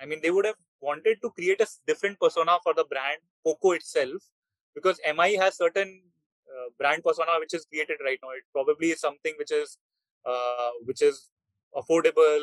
I 0.00 0.06
mean, 0.06 0.20
they 0.22 0.30
would 0.30 0.44
have 0.46 0.56
wanted 0.80 1.18
to 1.22 1.30
create 1.30 1.60
a 1.60 1.66
different 1.86 2.18
persona 2.20 2.58
for 2.62 2.74
the 2.74 2.84
brand 2.84 3.18
Poco 3.44 3.72
itself, 3.72 4.22
because 4.74 5.00
MI 5.06 5.36
has 5.36 5.56
certain 5.56 6.02
uh, 6.48 6.68
brand 6.78 7.02
persona 7.04 7.32
which 7.40 7.54
is 7.54 7.64
created 7.64 7.98
right 8.04 8.18
now. 8.22 8.30
It 8.30 8.44
probably 8.52 8.90
is 8.90 9.00
something 9.00 9.34
which 9.38 9.52
is 9.52 9.78
uh, 10.26 10.70
which 10.84 11.02
is 11.02 11.30
affordable, 11.74 12.42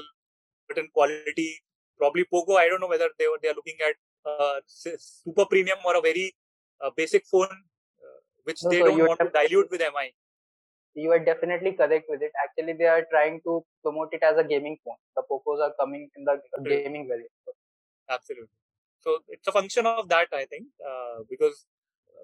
certain 0.69 0.89
quality. 0.93 1.61
Probably 1.97 2.25
Poco. 2.31 2.55
I 2.55 2.67
don't 2.67 2.81
know 2.81 2.87
whether 2.87 3.09
they 3.19 3.27
they 3.41 3.49
are 3.49 3.55
looking 3.55 3.77
at 3.89 3.95
uh, 4.25 4.59
super 4.67 5.45
premium 5.45 5.77
or 5.85 5.97
a 5.97 6.01
very 6.01 6.35
uh, 6.83 6.89
basic 6.95 7.25
phone, 7.25 7.51
uh, 7.51 8.19
which 8.43 8.63
no, 8.63 8.69
they 8.69 8.79
so 8.79 8.85
don't 8.85 9.07
want 9.07 9.19
to 9.19 9.29
dilute 9.29 9.69
with 9.69 9.81
MI. 9.81 10.11
You 10.93 11.11
are 11.11 11.23
definitely 11.23 11.71
correct 11.73 12.05
with 12.09 12.21
it. 12.21 12.31
Actually, 12.43 12.73
they 12.73 12.85
are 12.85 13.05
trying 13.09 13.39
to 13.45 13.63
promote 13.83 14.09
it 14.11 14.23
as 14.23 14.37
a 14.37 14.43
gaming 14.43 14.77
phone. 14.83 14.99
The 15.15 15.23
Pocos 15.31 15.61
are 15.61 15.73
coming 15.79 16.09
in 16.17 16.25
the 16.25 16.41
gaming 16.67 17.07
variant. 17.07 17.31
Absolutely. 18.09 18.49
So 18.99 19.19
it's 19.29 19.47
a 19.47 19.51
function 19.51 19.85
of 19.85 20.09
that, 20.09 20.27
I 20.33 20.45
think, 20.45 20.65
uh, 20.85 21.23
because 21.29 21.65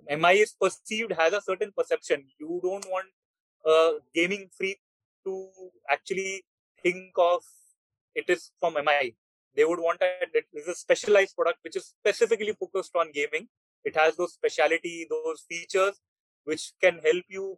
MI 0.09 0.33
is 0.39 0.53
perceived 0.59 1.13
has 1.13 1.33
a 1.33 1.41
certain 1.41 1.71
perception. 1.75 2.25
You 2.39 2.59
don't 2.63 2.85
want 2.89 3.07
a 3.65 3.99
gaming 4.13 4.49
freak 4.55 4.79
to 5.25 5.49
actually 5.89 6.43
think 6.81 7.11
of 7.17 7.41
it 8.15 8.25
is 8.29 8.51
from 8.59 8.73
MI. 8.73 9.15
They 9.55 9.65
would 9.65 9.79
want 9.79 10.01
a, 10.01 10.09
it 10.33 10.45
is 10.53 10.67
a 10.67 10.75
specialized 10.75 11.35
product 11.35 11.59
which 11.63 11.75
is 11.75 11.85
specifically 11.85 12.53
focused 12.59 12.95
on 12.95 13.11
gaming. 13.11 13.47
It 13.83 13.95
has 13.95 14.15
those 14.15 14.33
speciality, 14.33 15.07
those 15.09 15.45
features 15.49 15.99
which 16.43 16.73
can 16.81 16.99
help 17.03 17.25
you 17.27 17.57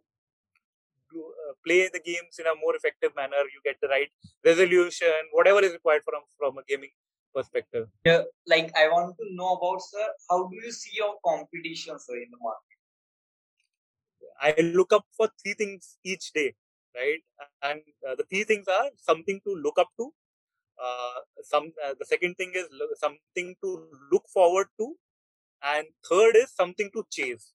uh, 1.14 1.52
play 1.64 1.88
the 1.92 2.00
games 2.00 2.38
in 2.38 2.46
a 2.46 2.54
more 2.60 2.74
effective 2.74 3.14
manner. 3.16 3.42
You 3.54 3.60
get 3.64 3.76
the 3.80 3.88
right 3.88 4.08
resolution, 4.44 5.12
whatever 5.32 5.60
is 5.60 5.72
required 5.72 6.02
from 6.04 6.22
from 6.38 6.58
a 6.58 6.64
gaming 6.68 6.90
perspective. 7.34 7.88
Yeah, 8.04 8.22
like 8.46 8.72
I 8.76 8.88
want 8.88 9.16
to 9.16 9.34
know 9.34 9.54
about 9.54 9.80
sir, 9.82 10.06
how 10.28 10.48
do 10.48 10.56
you 10.56 10.72
see 10.72 10.92
your 10.94 11.14
competition 11.24 11.98
sir 11.98 12.16
in 12.16 12.30
the 12.30 12.38
market? 12.40 12.76
I 14.40 14.60
look 14.62 14.92
up 14.92 15.04
for 15.16 15.28
three 15.42 15.54
things 15.54 15.98
each 16.02 16.32
day, 16.32 16.54
right? 16.96 17.20
And 17.62 17.80
uh, 18.08 18.14
the 18.14 18.24
three 18.24 18.44
things 18.44 18.66
are 18.68 18.90
something 18.96 19.40
to 19.46 19.54
look 19.54 19.78
up 19.78 19.88
to. 19.98 20.12
Uh, 20.82 21.20
some 21.42 21.72
uh, 21.84 21.94
the 21.98 22.06
second 22.06 22.36
thing 22.36 22.52
is 22.54 22.66
lo- 22.72 22.96
something 22.96 23.54
to 23.62 23.86
look 24.10 24.24
forward 24.32 24.68
to, 24.78 24.94
and 25.62 25.86
third 26.08 26.36
is 26.36 26.50
something 26.52 26.90
to 26.94 27.04
chase. 27.10 27.52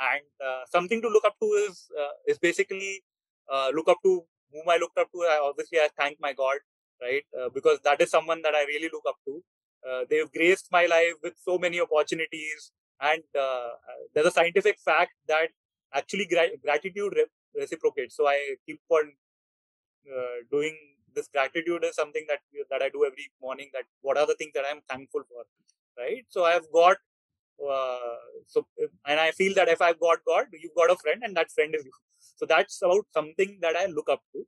And 0.00 0.26
uh, 0.44 0.62
something 0.70 1.00
to 1.00 1.08
look 1.08 1.24
up 1.24 1.36
to 1.40 1.46
is 1.46 1.86
uh, 1.98 2.14
is 2.26 2.38
basically 2.38 3.04
uh, 3.52 3.70
look 3.72 3.88
up 3.88 3.98
to 4.04 4.24
whom 4.52 4.68
I 4.68 4.78
looked 4.78 4.98
up 4.98 5.12
to. 5.12 5.20
I 5.22 5.38
obviously 5.40 5.78
I 5.78 5.88
thank 5.96 6.18
my 6.20 6.32
God 6.32 6.58
right? 7.04 7.24
Uh, 7.38 7.48
because 7.54 7.78
that 7.84 8.00
is 8.00 8.10
someone 8.10 8.42
that 8.42 8.54
I 8.54 8.64
really 8.64 8.90
look 8.92 9.04
up 9.08 9.18
to. 9.26 9.42
Uh, 9.88 10.02
they've 10.10 10.32
graced 10.32 10.68
my 10.72 10.86
life 10.86 11.14
with 11.22 11.34
so 11.48 11.58
many 11.58 11.80
opportunities, 11.80 12.72
and 13.00 13.22
uh, 13.38 13.70
there's 14.14 14.28
a 14.28 14.30
scientific 14.38 14.78
fact 14.84 15.12
that 15.28 15.48
actually 15.94 16.26
gra- 16.26 16.56
gratitude 16.62 17.12
re- 17.16 17.32
reciprocates. 17.60 18.16
So 18.16 18.26
I 18.26 18.38
keep 18.66 18.80
on 18.90 19.12
uh, 20.10 20.36
doing 20.50 20.76
this 21.14 21.28
gratitude 21.28 21.84
is 21.84 21.94
something 21.94 22.24
that 22.28 22.40
that 22.70 22.82
I 22.82 22.88
do 22.88 23.04
every 23.04 23.28
morning. 23.40 23.70
That 23.72 23.84
what 24.02 24.18
are 24.18 24.26
the 24.26 24.34
things 24.34 24.52
that 24.54 24.64
I'm 24.70 24.80
thankful 24.88 25.22
for, 25.30 25.44
right? 26.02 26.24
So 26.28 26.44
I've 26.44 26.66
got 26.72 26.96
uh, 27.72 28.16
so 28.46 28.66
and 29.06 29.20
I 29.20 29.30
feel 29.32 29.54
that 29.54 29.68
if 29.68 29.82
I've 29.82 30.00
got 30.00 30.18
God, 30.26 30.46
you've 30.52 30.76
got 30.76 30.90
a 30.90 30.96
friend, 30.96 31.22
and 31.24 31.36
that 31.36 31.52
friend 31.52 31.74
is 31.74 31.84
you. 31.84 31.92
So 32.18 32.46
that's 32.46 32.80
about 32.82 33.06
something 33.14 33.58
that 33.62 33.76
I 33.76 33.86
look 33.86 34.08
up 34.10 34.22
to. 34.34 34.46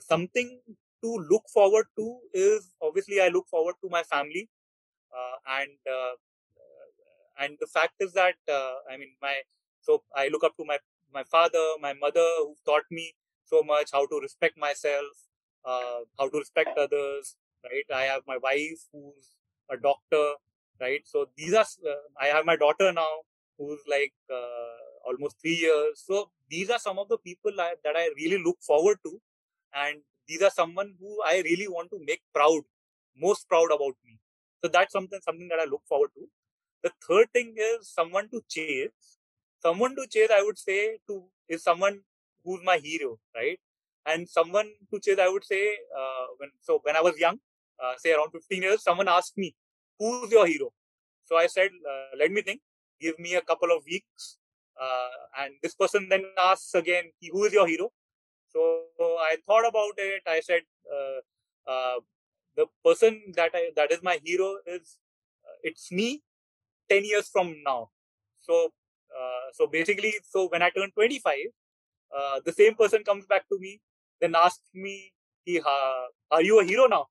Something 0.00 0.60
to 1.02 1.26
look 1.30 1.44
forward 1.52 1.86
to 1.96 2.18
is 2.34 2.72
obviously 2.82 3.20
I 3.20 3.28
look 3.28 3.48
forward 3.48 3.76
to 3.82 3.88
my 3.90 4.02
family, 4.02 4.48
uh, 5.14 5.36
and 5.60 5.78
uh, 5.98 6.14
and 7.38 7.56
the 7.60 7.66
fact 7.66 7.94
is 8.00 8.12
that 8.12 8.36
uh, 8.48 8.74
I 8.90 8.96
mean 8.96 9.14
my 9.22 9.34
so 9.80 10.02
I 10.14 10.28
look 10.28 10.44
up 10.44 10.56
to 10.56 10.64
my 10.64 10.78
my 11.12 11.24
father, 11.24 11.64
my 11.80 11.92
mother, 11.94 12.26
who 12.38 12.54
taught 12.66 12.84
me 12.90 13.14
so 13.44 13.62
much 13.62 13.90
how 13.92 14.06
to 14.06 14.20
respect 14.20 14.56
myself, 14.58 15.14
uh, 15.64 16.00
how 16.18 16.28
to 16.28 16.38
respect 16.38 16.76
others. 16.78 17.36
Right. 17.64 17.84
I 17.94 18.02
have 18.02 18.22
my 18.26 18.38
wife 18.38 18.86
who's 18.92 19.36
a 19.70 19.76
doctor. 19.76 20.34
Right. 20.80 21.02
So 21.04 21.26
these 21.36 21.54
are. 21.54 21.66
Uh, 21.92 22.06
I 22.20 22.26
have 22.26 22.46
my 22.46 22.56
daughter 22.56 22.92
now 22.92 23.14
who's 23.58 23.80
like 23.88 24.14
uh, 24.32 24.80
almost 25.06 25.40
three 25.40 25.56
years. 25.56 26.02
So 26.06 26.30
these 26.48 26.70
are 26.70 26.78
some 26.78 26.98
of 26.98 27.08
the 27.08 27.18
people 27.18 27.52
I, 27.58 27.74
that 27.84 27.96
I 27.96 28.08
really 28.16 28.42
look 28.42 28.58
forward 28.62 28.98
to, 29.04 29.20
and 29.74 29.98
these 30.30 30.42
are 30.42 30.50
someone 30.50 30.94
who 31.00 31.20
I 31.26 31.42
really 31.44 31.68
want 31.68 31.90
to 31.90 31.98
make 32.10 32.20
proud, 32.32 32.62
most 33.16 33.48
proud 33.48 33.72
about 33.76 33.96
me. 34.06 34.18
So 34.62 34.70
that's 34.74 34.92
something 34.92 35.20
something 35.28 35.48
that 35.48 35.62
I 35.64 35.64
look 35.64 35.82
forward 35.88 36.10
to. 36.18 36.26
The 36.84 36.92
third 37.06 37.32
thing 37.32 37.54
is 37.56 37.88
someone 37.98 38.28
to 38.30 38.42
chase. 38.48 39.08
Someone 39.64 39.96
to 39.96 40.06
chase, 40.14 40.30
I 40.32 40.42
would 40.42 40.58
say, 40.58 40.98
to 41.08 41.24
is 41.48 41.62
someone 41.64 42.00
who's 42.44 42.60
my 42.64 42.78
hero, 42.82 43.18
right? 43.34 43.58
And 44.06 44.28
someone 44.28 44.70
to 44.92 45.00
chase, 45.00 45.18
I 45.18 45.28
would 45.28 45.44
say, 45.44 45.62
uh, 46.00 46.26
when 46.38 46.50
so 46.60 46.80
when 46.84 46.96
I 46.96 47.02
was 47.08 47.18
young, 47.24 47.38
uh, 47.82 47.94
say 47.98 48.12
around 48.12 48.30
15 48.32 48.62
years, 48.62 48.84
someone 48.84 49.08
asked 49.08 49.36
me, 49.44 49.54
"Who's 49.98 50.30
your 50.38 50.46
hero?" 50.52 50.72
So 51.24 51.36
I 51.44 51.46
said, 51.56 51.70
uh, 51.94 52.10
"Let 52.22 52.30
me 52.38 52.42
think. 52.50 52.62
Give 53.06 53.18
me 53.26 53.34
a 53.42 53.46
couple 53.52 53.76
of 53.76 53.84
weeks." 53.94 54.36
Uh, 54.86 55.18
and 55.40 55.54
this 55.62 55.74
person 55.82 56.08
then 56.12 56.24
asks 56.50 56.74
again, 56.82 57.12
"Who 57.32 57.44
is 57.48 57.58
your 57.60 57.66
hero?" 57.74 57.92
So 58.52 58.86
I 58.98 59.36
thought 59.46 59.66
about 59.68 59.94
it. 59.98 60.22
I 60.26 60.40
said, 60.40 60.62
uh, 60.98 61.18
uh, 61.70 62.00
"The 62.56 62.66
person 62.84 63.32
that 63.36 63.52
I 63.54 63.70
that 63.76 63.92
is 63.92 64.02
my 64.02 64.18
hero 64.24 64.58
is 64.66 64.98
it's 65.62 65.90
me 65.92 66.22
10 66.88 67.04
years 67.04 67.28
from 67.28 67.54
now." 67.64 67.90
So 68.40 68.72
so 69.52 69.66
basically, 69.66 70.14
so 70.28 70.48
when 70.48 70.62
I 70.62 70.70
turn 70.70 70.90
25, 70.92 71.38
uh, 72.16 72.40
the 72.44 72.52
same 72.52 72.74
person 72.74 73.04
comes 73.04 73.26
back 73.26 73.48
to 73.48 73.58
me, 73.58 73.80
then 74.20 74.34
asks 74.34 74.68
me, 74.74 75.12
"He, 75.44 75.60
"Are 75.60 76.42
you 76.42 76.60
a 76.60 76.64
hero 76.64 76.86
now?" 76.86 77.06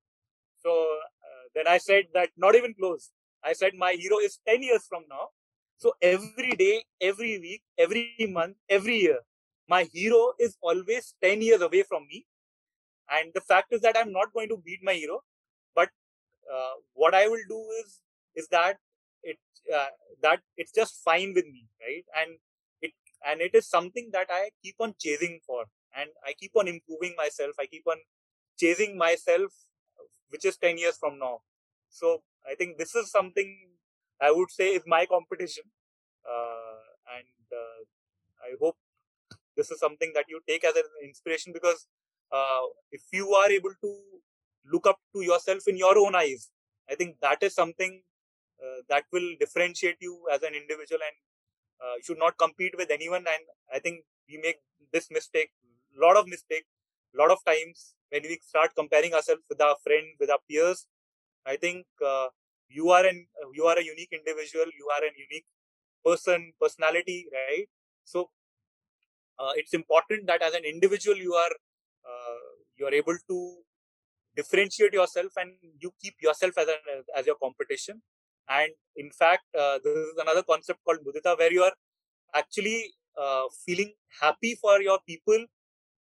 So 0.57 0.71
uh, 0.71 1.43
then 1.55 1.67
I 1.67 1.77
said 1.77 2.05
that 2.13 2.29
not 2.37 2.55
even 2.55 2.73
close. 2.73 3.11
I 3.43 3.53
said 3.53 3.73
my 3.75 3.93
hero 3.93 4.19
is 4.19 4.39
10 4.47 4.63
years 4.63 4.85
from 4.87 5.03
now. 5.09 5.29
So 5.77 5.93
every 6.01 6.51
day, 6.51 6.83
every 7.01 7.39
week, 7.39 7.63
every 7.77 8.27
month, 8.29 8.57
every 8.69 8.97
year, 9.01 9.19
my 9.69 9.83
hero 9.93 10.33
is 10.39 10.57
always 10.61 11.15
10 11.23 11.41
years 11.41 11.61
away 11.61 11.83
from 11.83 12.07
me. 12.07 12.25
And 13.11 13.31
the 13.33 13.41
fact 13.41 13.73
is 13.73 13.81
that 13.81 13.97
I'm 13.97 14.11
not 14.11 14.33
going 14.33 14.49
to 14.49 14.57
beat 14.57 14.79
my 14.83 14.93
hero, 14.93 15.21
but 15.75 15.89
uh, 16.53 16.75
what 16.93 17.13
I 17.15 17.27
will 17.27 17.43
do 17.49 17.61
is 17.83 18.01
is 18.35 18.47
that 18.49 18.77
it 19.23 19.37
uh, 19.75 19.89
that 20.23 20.41
it's 20.57 20.71
just 20.73 21.03
fine 21.03 21.33
with 21.35 21.45
me, 21.45 21.67
right? 21.81 22.05
And 22.21 22.37
it 22.81 22.93
and 23.27 23.41
it 23.41 23.55
is 23.55 23.69
something 23.69 24.09
that 24.13 24.27
i 24.31 24.49
keep 24.63 24.75
on 24.79 24.95
chasing 24.99 25.39
for. 25.45 25.65
And 25.95 26.09
i 26.25 26.33
keep 26.33 26.51
on 26.55 26.67
improving 26.67 27.15
myself. 27.17 27.55
I 27.59 27.65
keep 27.67 27.83
on 27.87 27.97
chasing 28.59 28.97
myself 28.97 29.51
which 30.29 30.45
is 30.45 30.57
10 30.57 30.77
years 30.77 30.97
from 30.97 31.19
now. 31.19 31.39
So 31.89 32.21
i 32.49 32.55
think 32.55 32.77
this 32.77 32.95
is 32.95 33.11
something 33.11 33.49
i 34.21 34.31
would 34.31 34.51
say 34.51 34.69
is 34.79 34.83
my 34.87 35.05
competition. 35.05 35.63
Uh, 36.33 36.81
and 37.17 37.45
uh, 37.63 37.79
i 38.47 38.51
hope 38.61 38.77
this 39.59 39.71
is 39.71 39.79
something 39.85 40.11
that 40.15 40.25
you 40.33 40.39
take 40.51 40.63
as 40.71 40.75
an 40.81 40.89
inspiration 41.09 41.53
because 41.57 41.87
uh, 42.37 42.65
if 42.91 43.03
you 43.11 43.27
are 43.41 43.49
able 43.59 43.75
to 43.85 43.91
look 44.73 44.87
up 44.87 44.99
to 45.15 45.21
yourself 45.29 45.67
in 45.71 45.77
your 45.83 45.95
own 46.03 46.15
eyes 46.23 46.43
i 46.91 46.95
think 46.99 47.15
that 47.25 47.41
is 47.47 47.53
something 47.61 47.93
uh, 48.63 48.79
that 48.89 49.05
will 49.13 49.29
differentiate 49.43 49.97
you 50.07 50.13
as 50.33 50.43
an 50.43 50.53
individual 50.61 51.01
and 51.09 51.17
uh, 51.83 51.93
you 51.97 52.03
should 52.03 52.19
not 52.19 52.37
compete 52.37 52.73
with 52.77 52.91
anyone. 52.91 53.25
And 53.35 53.45
i 53.73 53.79
think 53.79 54.03
we 54.29 54.37
make 54.45 54.59
this 54.93 55.09
mistake 55.11 55.51
lot 56.03 56.17
of 56.17 56.27
mistake 56.27 56.65
a 57.15 57.17
lot 57.21 57.31
of 57.31 57.39
times 57.45 57.95
when 58.11 58.23
we 58.23 58.39
start 58.41 58.71
comparing 58.75 59.13
ourselves 59.13 59.43
with 59.49 59.61
our 59.61 59.75
friend 59.83 60.07
with 60.19 60.29
our 60.29 60.41
peers 60.49 60.87
i 61.45 61.55
think 61.63 61.85
uh, 62.11 62.27
you 62.77 62.89
are 62.97 63.05
an 63.11 63.19
you 63.57 63.65
are 63.71 63.77
a 63.81 63.83
unique 63.83 64.13
individual 64.19 64.69
you 64.81 64.87
are 64.95 65.03
a 65.09 65.11
unique 65.25 65.47
person 66.05 66.53
personality 66.61 67.27
right? 67.33 67.67
So 68.05 68.29
uh, 69.39 69.51
it's 69.55 69.73
important 69.73 70.27
that 70.27 70.41
as 70.41 70.53
an 70.53 70.63
individual 70.65 71.17
you 71.17 71.33
are 71.33 71.51
uh, 72.09 72.39
you 72.77 72.85
are 72.85 72.93
able 72.93 73.17
to 73.27 73.57
differentiate 74.35 74.93
yourself 74.93 75.31
and 75.37 75.51
you 75.79 75.91
keep 76.01 76.15
yourself 76.21 76.57
as, 76.57 76.67
a, 76.67 76.77
as 77.17 77.25
your 77.25 77.35
competition 77.35 78.01
and 78.49 78.71
in 78.95 79.11
fact, 79.11 79.43
uh, 79.57 79.77
this 79.83 79.95
is 79.95 80.17
another 80.17 80.43
concept 80.43 80.79
called 80.83 80.99
mudita, 81.05 81.37
where 81.37 81.53
you 81.53 81.63
are 81.63 81.73
actually 82.35 82.93
uh, 83.17 83.43
feeling 83.65 83.93
happy 84.19 84.55
for 84.55 84.81
your 84.81 84.99
people 85.07 85.45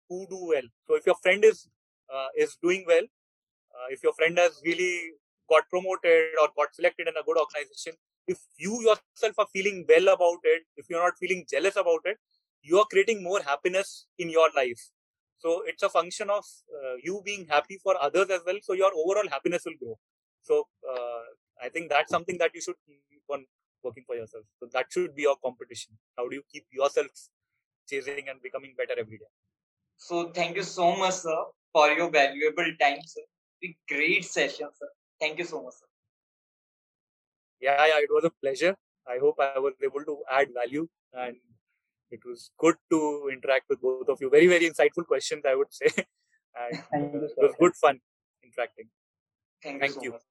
who 0.08 0.26
do 0.30 0.48
well. 0.48 0.68
So 0.88 0.96
if 0.96 1.06
your 1.06 1.16
friend 1.22 1.44
is 1.44 1.68
uh, 2.14 2.30
is 2.38 2.58
doing 2.64 2.86
well, 2.88 3.04
uh, 3.04 3.88
if 3.90 4.02
your 4.04 4.14
friend 4.14 4.38
has 4.38 4.62
really 4.66 5.12
got 5.50 5.70
promoted 5.70 6.40
or 6.42 6.48
got 6.56 6.74
selected 6.74 7.08
in 7.08 7.14
a 7.20 7.24
good 7.24 7.38
organization, 7.38 7.94
if 8.28 8.40
you 8.58 8.82
yourself 8.82 9.36
are 9.38 9.48
feeling 9.52 9.86
well 9.88 10.08
about 10.14 10.40
it, 10.44 10.64
if 10.78 10.90
you're 10.90 11.04
not 11.04 11.18
feeling 11.20 11.46
jealous 11.50 11.76
about 11.76 12.02
it, 12.06 12.18
you 12.70 12.80
are 12.80 12.88
creating 12.92 13.24
more 13.24 13.42
happiness 13.42 14.08
in 14.18 14.30
your 14.30 14.50
life. 14.56 14.82
So 15.40 15.64
it's 15.66 15.84
a 15.84 15.90
function 15.90 16.30
of 16.30 16.44
uh, 16.78 16.96
you 17.04 17.22
being 17.26 17.46
happy 17.50 17.78
for 17.84 17.96
others 18.02 18.30
as 18.30 18.42
well. 18.46 18.60
So 18.62 18.74
your 18.74 18.92
overall 19.04 19.30
happiness 19.30 19.64
will 19.66 19.80
grow. 19.82 19.98
So 20.44 20.68
uh, 20.90 21.22
I 21.64 21.70
think 21.70 21.90
that's 21.90 22.12
something 22.12 22.38
that 22.40 22.52
you 22.54 22.62
should 22.62 22.76
keep 22.86 23.24
on 23.30 23.46
working 23.84 24.04
for 24.06 24.16
yourself. 24.16 24.44
So 24.60 24.68
that 24.74 24.88
should 24.92 25.16
be 25.16 25.24
your 25.24 25.38
competition. 25.44 25.98
How 26.18 26.28
do 26.28 26.36
you 26.36 26.44
keep 26.52 26.66
yourself 26.72 27.08
chasing 27.90 28.30
and 28.30 28.42
becoming 28.42 28.74
better 28.78 29.00
every 29.00 29.18
day? 29.18 29.32
So 29.98 30.30
thank 30.32 30.56
you 30.58 30.64
so 30.64 30.96
much, 30.96 31.16
sir, 31.16 31.38
for 31.72 31.90
your 31.90 32.10
valuable 32.12 32.72
time, 32.80 33.00
sir. 33.06 33.22
A 33.64 33.76
great 33.88 34.26
session, 34.26 34.68
sir. 34.80 34.90
Thank 35.20 35.40
you 35.40 35.46
so 35.46 35.64
much, 35.64 35.74
sir. 35.80 35.88
Yeah, 37.62 37.86
yeah, 37.86 38.00
it 38.00 38.10
was 38.10 38.26
a 38.26 38.32
pleasure. 38.42 38.76
I 39.08 39.18
hope 39.20 39.40
I 39.40 39.60
was 39.60 39.74
able 39.84 40.04
to 40.06 40.18
add 40.32 40.48
value 40.54 40.88
and 41.14 41.36
it 42.12 42.22
was 42.26 42.52
good 42.58 42.76
to 42.92 43.30
interact 43.32 43.66
with 43.70 43.82
both 43.82 44.10
of 44.10 44.20
you. 44.22 44.30
Very, 44.30 44.48
very 44.48 44.70
insightful 44.70 45.06
questions, 45.06 45.44
I 45.48 45.56
would 45.56 45.72
say. 45.72 45.88
and 46.92 47.16
it 47.16 47.38
was 47.38 47.54
good 47.60 47.76
fun 47.76 48.00
interacting. 48.44 48.88
Thank, 49.64 49.80
Thank 49.80 49.96
you. 49.96 50.12
So 50.12 50.18
you. 50.18 50.29